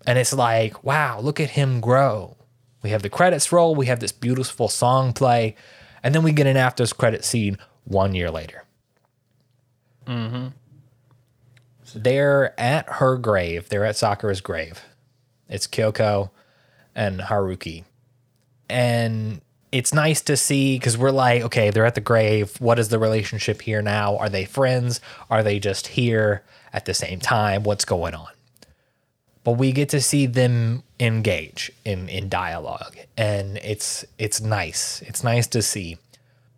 And 0.07 0.19
it's 0.19 0.33
like, 0.33 0.85
wow, 0.85 1.21
look 1.21 1.41
at 1.41 1.51
him 1.51 1.81
grow. 1.81 2.37
We 2.83 2.91
have 2.91 3.03
the 3.03 3.09
credits 3.09 3.53
roll, 3.53 3.75
we 3.75 3.87
have 3.87 4.01
this 4.01 4.13
beautiful 4.13 4.69
song 4.69 5.13
play, 5.13 5.57
and 6.03 6.15
then 6.15 6.23
we 6.23 6.33
get 6.33 6.47
an 6.47 6.57
after 6.57 6.85
credit 6.87 7.25
scene 7.25 7.57
one 7.85 8.15
year 8.15 8.31
later. 8.31 8.65
Mm-hmm. 10.07 10.49
They're 11.95 12.59
at 12.61 12.89
her 12.89 13.17
grave. 13.17 13.69
They're 13.69 13.85
at 13.85 13.97
Sakura's 13.97 14.41
grave. 14.41 14.83
It's 15.49 15.67
Kyoko 15.67 16.31
and 16.95 17.21
Haruki. 17.21 17.85
And 18.69 19.41
it's 19.71 19.93
nice 19.93 20.21
to 20.23 20.37
see 20.37 20.79
because 20.79 20.97
we're 20.97 21.11
like, 21.11 21.43
okay, 21.43 21.71
they're 21.71 21.87
at 21.87 21.95
the 21.95 22.01
grave. 22.01 22.61
What 22.61 22.79
is 22.79 22.89
the 22.89 22.99
relationship 22.99 23.63
here 23.63 23.83
now? 23.83 24.17
Are 24.17 24.29
they 24.29 24.45
friends? 24.45 25.01
Are 25.31 25.43
they 25.43 25.59
just 25.59 25.89
here 25.89 26.43
at 26.73 26.85
the 26.85 26.95
same 26.95 27.21
time? 27.21 27.63
What's 27.65 27.85
going 27.85 28.15
on? 28.15 28.29
but 29.45 29.53
we 29.53 29.73
get 29.73 29.89
to 29.89 30.01
see 30.01 30.27
them 30.27 30.83
engage 31.01 31.73
in 31.85 32.09
in 32.09 32.29
dialogue 32.29 32.97
and 33.17 33.59
it's 33.59 34.05
it's 34.19 34.41
nice 34.41 35.03
it's 35.03 35.25
nice 35.25 35.47
to 35.47 35.61
see 35.61 35.99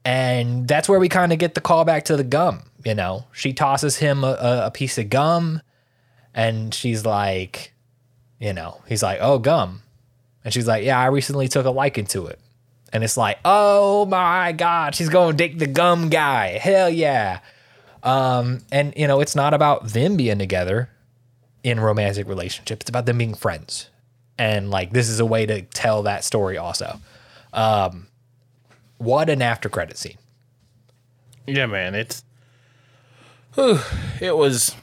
and 0.04 0.68
that's 0.68 0.88
where 0.88 1.00
we 1.00 1.08
kind 1.08 1.32
of 1.32 1.38
get 1.38 1.54
the 1.54 1.60
call 1.60 1.84
back 1.84 2.04
to 2.04 2.16
the 2.16 2.24
gum 2.24 2.62
you 2.84 2.94
know 2.94 3.24
she 3.32 3.52
tosses 3.52 3.96
him 3.96 4.24
a, 4.24 4.62
a 4.64 4.70
piece 4.70 4.98
of 4.98 5.08
gum 5.10 5.60
and 6.34 6.74
she's 6.74 7.04
like 7.04 7.72
you 8.38 8.52
know 8.52 8.80
he's 8.86 9.02
like 9.02 9.18
oh 9.20 9.38
gum 9.38 9.82
and 10.44 10.52
she's 10.52 10.66
like 10.66 10.84
yeah 10.84 10.98
i 10.98 11.06
recently 11.06 11.48
took 11.48 11.66
a 11.66 11.70
liking 11.70 12.06
to 12.06 12.26
it 12.26 12.38
and 12.92 13.02
it's 13.02 13.16
like 13.16 13.38
oh 13.44 14.04
my 14.06 14.52
god 14.52 14.94
she's 14.94 15.08
going 15.08 15.36
to 15.36 15.36
date 15.36 15.58
the 15.58 15.66
gum 15.66 16.08
guy 16.08 16.58
hell 16.58 16.90
yeah 16.90 17.40
um 18.02 18.60
and 18.70 18.92
you 18.96 19.06
know 19.06 19.20
it's 19.20 19.34
not 19.34 19.54
about 19.54 19.88
them 19.88 20.16
being 20.16 20.38
together 20.38 20.90
in 21.64 21.80
romantic 21.80 22.28
relationships. 22.28 22.82
It's 22.82 22.90
about 22.90 23.06
them 23.06 23.18
being 23.18 23.34
friends. 23.34 23.88
And 24.38 24.70
like 24.70 24.92
this 24.92 25.08
is 25.08 25.18
a 25.18 25.26
way 25.26 25.46
to 25.46 25.62
tell 25.62 26.02
that 26.04 26.22
story 26.22 26.58
also. 26.58 27.00
Um 27.52 28.06
what 28.98 29.28
an 29.28 29.42
after 29.42 29.68
credit 29.68 29.96
scene. 29.96 30.18
Yeah, 31.46 31.66
man, 31.66 31.94
it's 31.94 32.22
whew, 33.54 33.78
it 34.20 34.36
was 34.36 34.74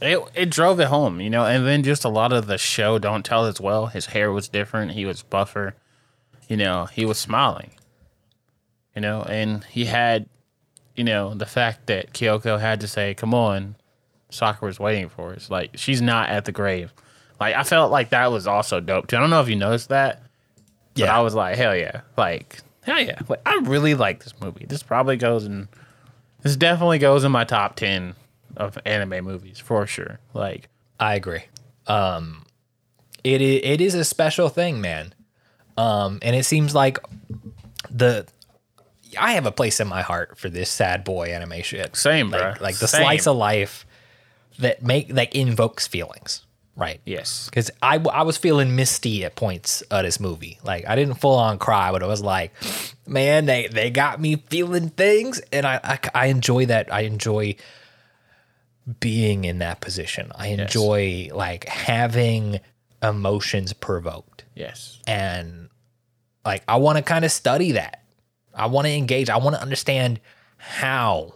it 0.00 0.18
it 0.34 0.50
drove 0.50 0.80
it 0.80 0.88
home, 0.88 1.20
you 1.20 1.30
know, 1.30 1.44
and 1.44 1.66
then 1.66 1.82
just 1.82 2.04
a 2.04 2.08
lot 2.08 2.32
of 2.32 2.46
the 2.46 2.58
show 2.58 2.98
don't 2.98 3.24
tell 3.24 3.44
as 3.46 3.60
well. 3.60 3.86
His 3.86 4.06
hair 4.06 4.32
was 4.32 4.48
different, 4.48 4.92
he 4.92 5.04
was 5.04 5.22
buffer, 5.22 5.74
you 6.48 6.56
know, 6.56 6.86
he 6.86 7.04
was 7.04 7.18
smiling. 7.18 7.70
You 8.94 9.02
know, 9.02 9.22
and 9.22 9.62
he 9.64 9.84
had 9.84 10.28
you 10.96 11.04
know, 11.04 11.32
the 11.32 11.46
fact 11.46 11.86
that 11.86 12.12
Kyoko 12.12 12.58
had 12.58 12.80
to 12.80 12.88
say, 12.88 13.14
Come 13.14 13.32
on, 13.32 13.76
Sakura 14.30 14.68
was 14.68 14.80
waiting 14.80 15.08
for 15.08 15.32
us. 15.32 15.48
Like 15.48 15.70
she's 15.76 16.02
not 16.02 16.28
at 16.28 16.44
the 16.44 16.52
grave. 16.52 16.92
Like 17.38 17.54
I 17.54 17.62
felt 17.62 17.92
like 17.92 18.10
that 18.10 18.32
was 18.32 18.48
also 18.48 18.80
dope 18.80 19.06
too. 19.06 19.16
I 19.16 19.20
don't 19.20 19.30
know 19.30 19.40
if 19.40 19.48
you 19.48 19.54
noticed 19.54 19.90
that. 19.90 20.22
But 20.94 21.04
Yeah. 21.04 21.16
I 21.16 21.20
was 21.20 21.34
like, 21.36 21.56
hell 21.56 21.76
yeah. 21.76 22.00
Like, 22.16 22.58
hell 22.82 23.00
yeah. 23.00 23.20
Like, 23.28 23.40
I 23.46 23.60
really 23.62 23.94
like 23.94 24.24
this 24.24 24.34
movie. 24.40 24.66
This 24.68 24.82
probably 24.82 25.16
goes 25.16 25.44
in 25.44 25.68
this 26.42 26.56
definitely 26.56 26.98
goes 26.98 27.24
in 27.24 27.32
my 27.32 27.44
top 27.44 27.76
ten 27.76 28.14
of 28.56 28.78
anime 28.84 29.24
movies 29.24 29.58
for 29.58 29.86
sure. 29.86 30.18
Like 30.34 30.68
I 30.98 31.14
agree. 31.14 31.42
Um 31.86 32.44
it 33.24 33.40
is, 33.40 33.60
it 33.64 33.80
is 33.80 33.94
a 33.94 34.04
special 34.04 34.48
thing, 34.48 34.80
man. 34.80 35.14
Um 35.76 36.18
and 36.22 36.34
it 36.34 36.44
seems 36.44 36.74
like 36.74 36.98
the 37.90 38.26
I 39.18 39.32
have 39.32 39.46
a 39.46 39.52
place 39.52 39.80
in 39.80 39.88
my 39.88 40.02
heart 40.02 40.38
for 40.38 40.50
this 40.50 40.68
sad 40.68 41.02
boy 41.04 41.32
animation. 41.32 41.94
Same, 41.94 42.30
like, 42.30 42.42
bruh. 42.42 42.60
Like 42.60 42.76
the 42.76 42.88
Same. 42.88 43.02
slice 43.02 43.26
of 43.26 43.36
life 43.36 43.86
that 44.58 44.82
make 44.82 45.12
like 45.12 45.34
invokes 45.34 45.86
feelings, 45.86 46.44
right? 46.78 47.00
yes. 47.04 47.44
because 47.50 47.70
I, 47.82 47.96
I 48.10 48.22
was 48.22 48.38
feeling 48.38 48.74
misty 48.76 49.24
at 49.26 49.34
points 49.36 49.82
of 49.82 50.04
this 50.04 50.18
movie. 50.20 50.58
Like 50.64 50.86
I 50.88 50.96
didn't 50.96 51.16
full 51.16 51.34
on 51.34 51.58
cry, 51.58 51.92
but 51.92 52.02
it 52.02 52.06
was 52.06 52.22
like, 52.22 52.52
man, 53.06 53.44
they 53.44 53.66
they 53.66 53.90
got 53.90 54.18
me 54.20 54.36
feeling 54.36 54.88
things, 54.88 55.40
and 55.52 55.66
I 55.66 55.80
I, 55.84 55.98
I 56.14 56.26
enjoy 56.28 56.64
that. 56.66 56.90
I 56.92 57.00
enjoy 57.02 57.56
being 59.00 59.44
in 59.44 59.58
that 59.58 59.80
position. 59.80 60.32
I 60.34 60.48
enjoy 60.48 61.28
like 61.34 61.64
having 61.68 62.60
emotions 63.02 63.72
provoked, 63.72 64.44
Yes. 64.54 64.98
and 65.06 65.68
like 66.44 66.62
I 66.66 66.76
want 66.76 66.96
to 66.96 67.02
kind 67.02 67.24
of 67.24 67.30
study 67.32 67.72
that. 67.72 68.02
I 68.54 68.66
want 68.66 68.86
to 68.86 68.92
engage. 68.92 69.28
I 69.30 69.36
want 69.36 69.54
to 69.56 69.62
understand 69.62 70.20
how 70.56 71.34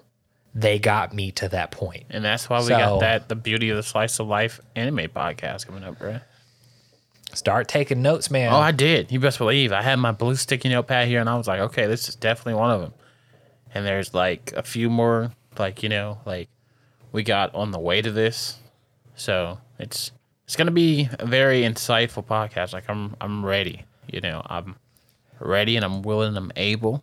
they 0.55 0.78
got 0.78 1.12
me 1.14 1.30
to 1.32 1.48
that 1.48 1.70
point. 1.70 2.05
And 2.11 2.24
that's 2.24 2.48
why 2.50 2.59
we 2.59 2.64
So- 2.66 2.76
got 2.78 3.00
that 3.00 3.28
the 3.28 3.34
beauty 3.36 3.70
of 3.70 3.76
the 3.76 3.82
slice 3.82 4.18
of 4.18 4.26
life 4.26 4.61
anime 4.76 5.09
podcast 5.09 5.66
coming 5.66 5.84
up, 5.84 5.98
bro. 5.98 6.20
Start 7.34 7.66
taking 7.68 8.03
notes, 8.03 8.30
man. 8.30 8.53
Oh, 8.53 8.59
I 8.59 8.72
did. 8.72 9.11
You 9.11 9.18
best 9.18 9.38
believe. 9.38 9.72
I 9.72 9.80
had 9.80 9.98
my 9.98 10.12
blue 10.12 10.36
sticky 10.36 10.68
notepad 10.68 11.09
here, 11.09 11.18
and 11.20 11.30
I 11.30 11.36
was 11.36 11.48
like, 11.48 11.61
okay, 11.61 11.86
this 11.86 12.07
is 12.09 12.14
definitely 12.14 12.61
one 12.61 12.70
of 12.70 12.80
them. 12.82 12.92
And 13.74 13.86
there's 13.86 14.12
like 14.12 14.53
a 14.55 14.62
few 14.62 14.90
more, 14.90 15.32
like 15.59 15.82
you 15.82 15.88
know, 15.88 16.18
like 16.26 16.50
we 17.11 17.22
got 17.22 17.55
on 17.55 17.70
the 17.70 17.78
way 17.78 18.03
to 18.03 18.11
this. 18.12 18.59
So 19.14 19.59
it's 19.78 20.12
it's 20.44 20.57
gonna 20.57 20.70
be 20.72 21.09
a 21.18 21.24
very 21.24 21.62
insightful 21.62 22.22
podcast. 22.26 22.74
Like 22.74 22.84
I'm 22.90 23.16
I'm 23.18 23.46
ready. 23.46 23.84
You 24.11 24.20
know, 24.20 24.42
I'm 24.44 24.76
ready 25.40 25.76
and 25.76 25.84
I'm 25.86 26.03
willing 26.03 26.28
and 26.28 26.36
I'm 26.36 26.53
able. 26.57 27.03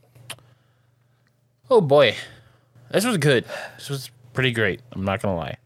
Oh 1.72 1.82
boy, 1.82 2.16
this 2.92 3.06
was 3.06 3.18
good. 3.18 3.46
This 3.78 3.90
was 3.90 4.12
pretty 4.34 4.52
great. 4.52 4.82
I'm 4.92 5.06
not 5.06 5.22
gonna 5.22 5.36
lie. 5.36 5.58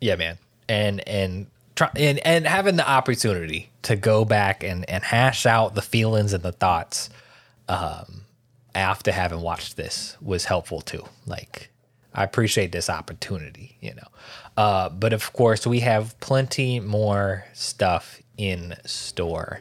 Yeah, 0.00 0.16
man. 0.16 0.38
And 0.68 1.06
and 1.08 1.46
try 1.74 1.90
and, 1.96 2.18
and 2.20 2.46
having 2.46 2.76
the 2.76 2.88
opportunity 2.88 3.70
to 3.82 3.96
go 3.96 4.24
back 4.24 4.62
and, 4.62 4.88
and 4.88 5.02
hash 5.02 5.46
out 5.46 5.74
the 5.74 5.82
feelings 5.82 6.32
and 6.32 6.42
the 6.42 6.52
thoughts 6.52 7.10
um 7.68 8.22
after 8.74 9.12
having 9.12 9.40
watched 9.40 9.76
this 9.76 10.16
was 10.20 10.44
helpful 10.44 10.80
too. 10.80 11.04
Like 11.26 11.70
I 12.14 12.24
appreciate 12.24 12.72
this 12.72 12.88
opportunity, 12.90 13.76
you 13.80 13.94
know. 13.94 14.08
Uh 14.56 14.88
but 14.88 15.12
of 15.12 15.32
course 15.32 15.66
we 15.66 15.80
have 15.80 16.18
plenty 16.20 16.80
more 16.80 17.44
stuff 17.52 18.20
in 18.36 18.74
store. 18.84 19.60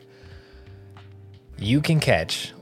You 1.58 1.82
can 1.82 2.00
catch 2.00 2.54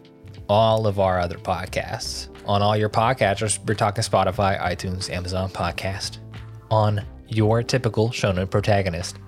all 0.48 0.88
of 0.88 1.00
our 1.00 1.20
other 1.20 1.38
podcasts 1.38 2.29
on 2.50 2.64
all 2.64 2.76
your 2.76 2.90
podcatchers. 2.90 3.60
We're 3.68 3.76
talking 3.76 4.04
Spotify, 4.04 4.60
iTunes, 4.60 5.08
Amazon 5.12 5.52
Podcast, 5.52 6.18
on 6.72 7.06
your 7.28 7.62
typical 7.62 8.10
shonen 8.10 8.50
protagonist, 8.50 9.20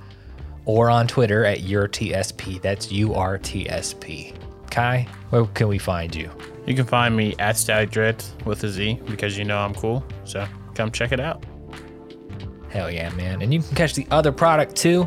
or 0.65 0.89
on 0.89 1.07
Twitter 1.07 1.45
at 1.45 1.61
your 1.61 1.87
TSP. 1.87 2.59
That's 2.63 2.91
U 2.91 3.13
R 3.13 3.37
T 3.37 3.69
S 3.69 3.93
P. 3.93 4.33
Kai, 4.71 5.07
where 5.29 5.45
can 5.45 5.67
we 5.67 5.77
find 5.77 6.15
you? 6.15 6.31
You 6.65 6.73
can 6.73 6.85
find 6.85 7.15
me 7.15 7.35
at 7.37 7.57
Static 7.57 7.91
Dread 7.91 8.23
with 8.43 8.63
a 8.63 8.69
Z 8.69 8.99
because 9.05 9.37
you 9.37 9.45
know 9.45 9.59
I'm 9.59 9.75
cool. 9.75 10.03
So 10.25 10.47
come 10.73 10.91
check 10.91 11.11
it 11.11 11.19
out. 11.19 11.45
Hell 12.69 12.89
yeah, 12.89 13.11
man. 13.11 13.43
And 13.43 13.53
you 13.53 13.61
can 13.61 13.75
catch 13.75 13.93
the 13.93 14.07
other 14.09 14.31
product 14.31 14.75
too 14.75 15.05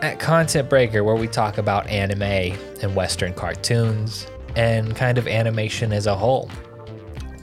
at 0.00 0.20
Content 0.20 0.70
Breaker, 0.70 1.02
where 1.02 1.16
we 1.16 1.26
talk 1.26 1.58
about 1.58 1.88
anime 1.88 2.56
and 2.82 2.94
Western 2.94 3.34
cartoons 3.34 4.28
and 4.58 4.96
kind 4.96 5.18
of 5.18 5.28
animation 5.28 5.92
as 5.92 6.06
a 6.06 6.14
whole. 6.16 6.50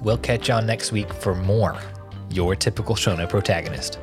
We'll 0.03 0.17
catch 0.17 0.49
y'all 0.49 0.61
next 0.61 0.91
week 0.91 1.11
for 1.13 1.33
more 1.33 1.79
Your 2.29 2.55
Typical 2.55 2.93
Shonen 2.95 3.29
Protagonist. 3.29 3.99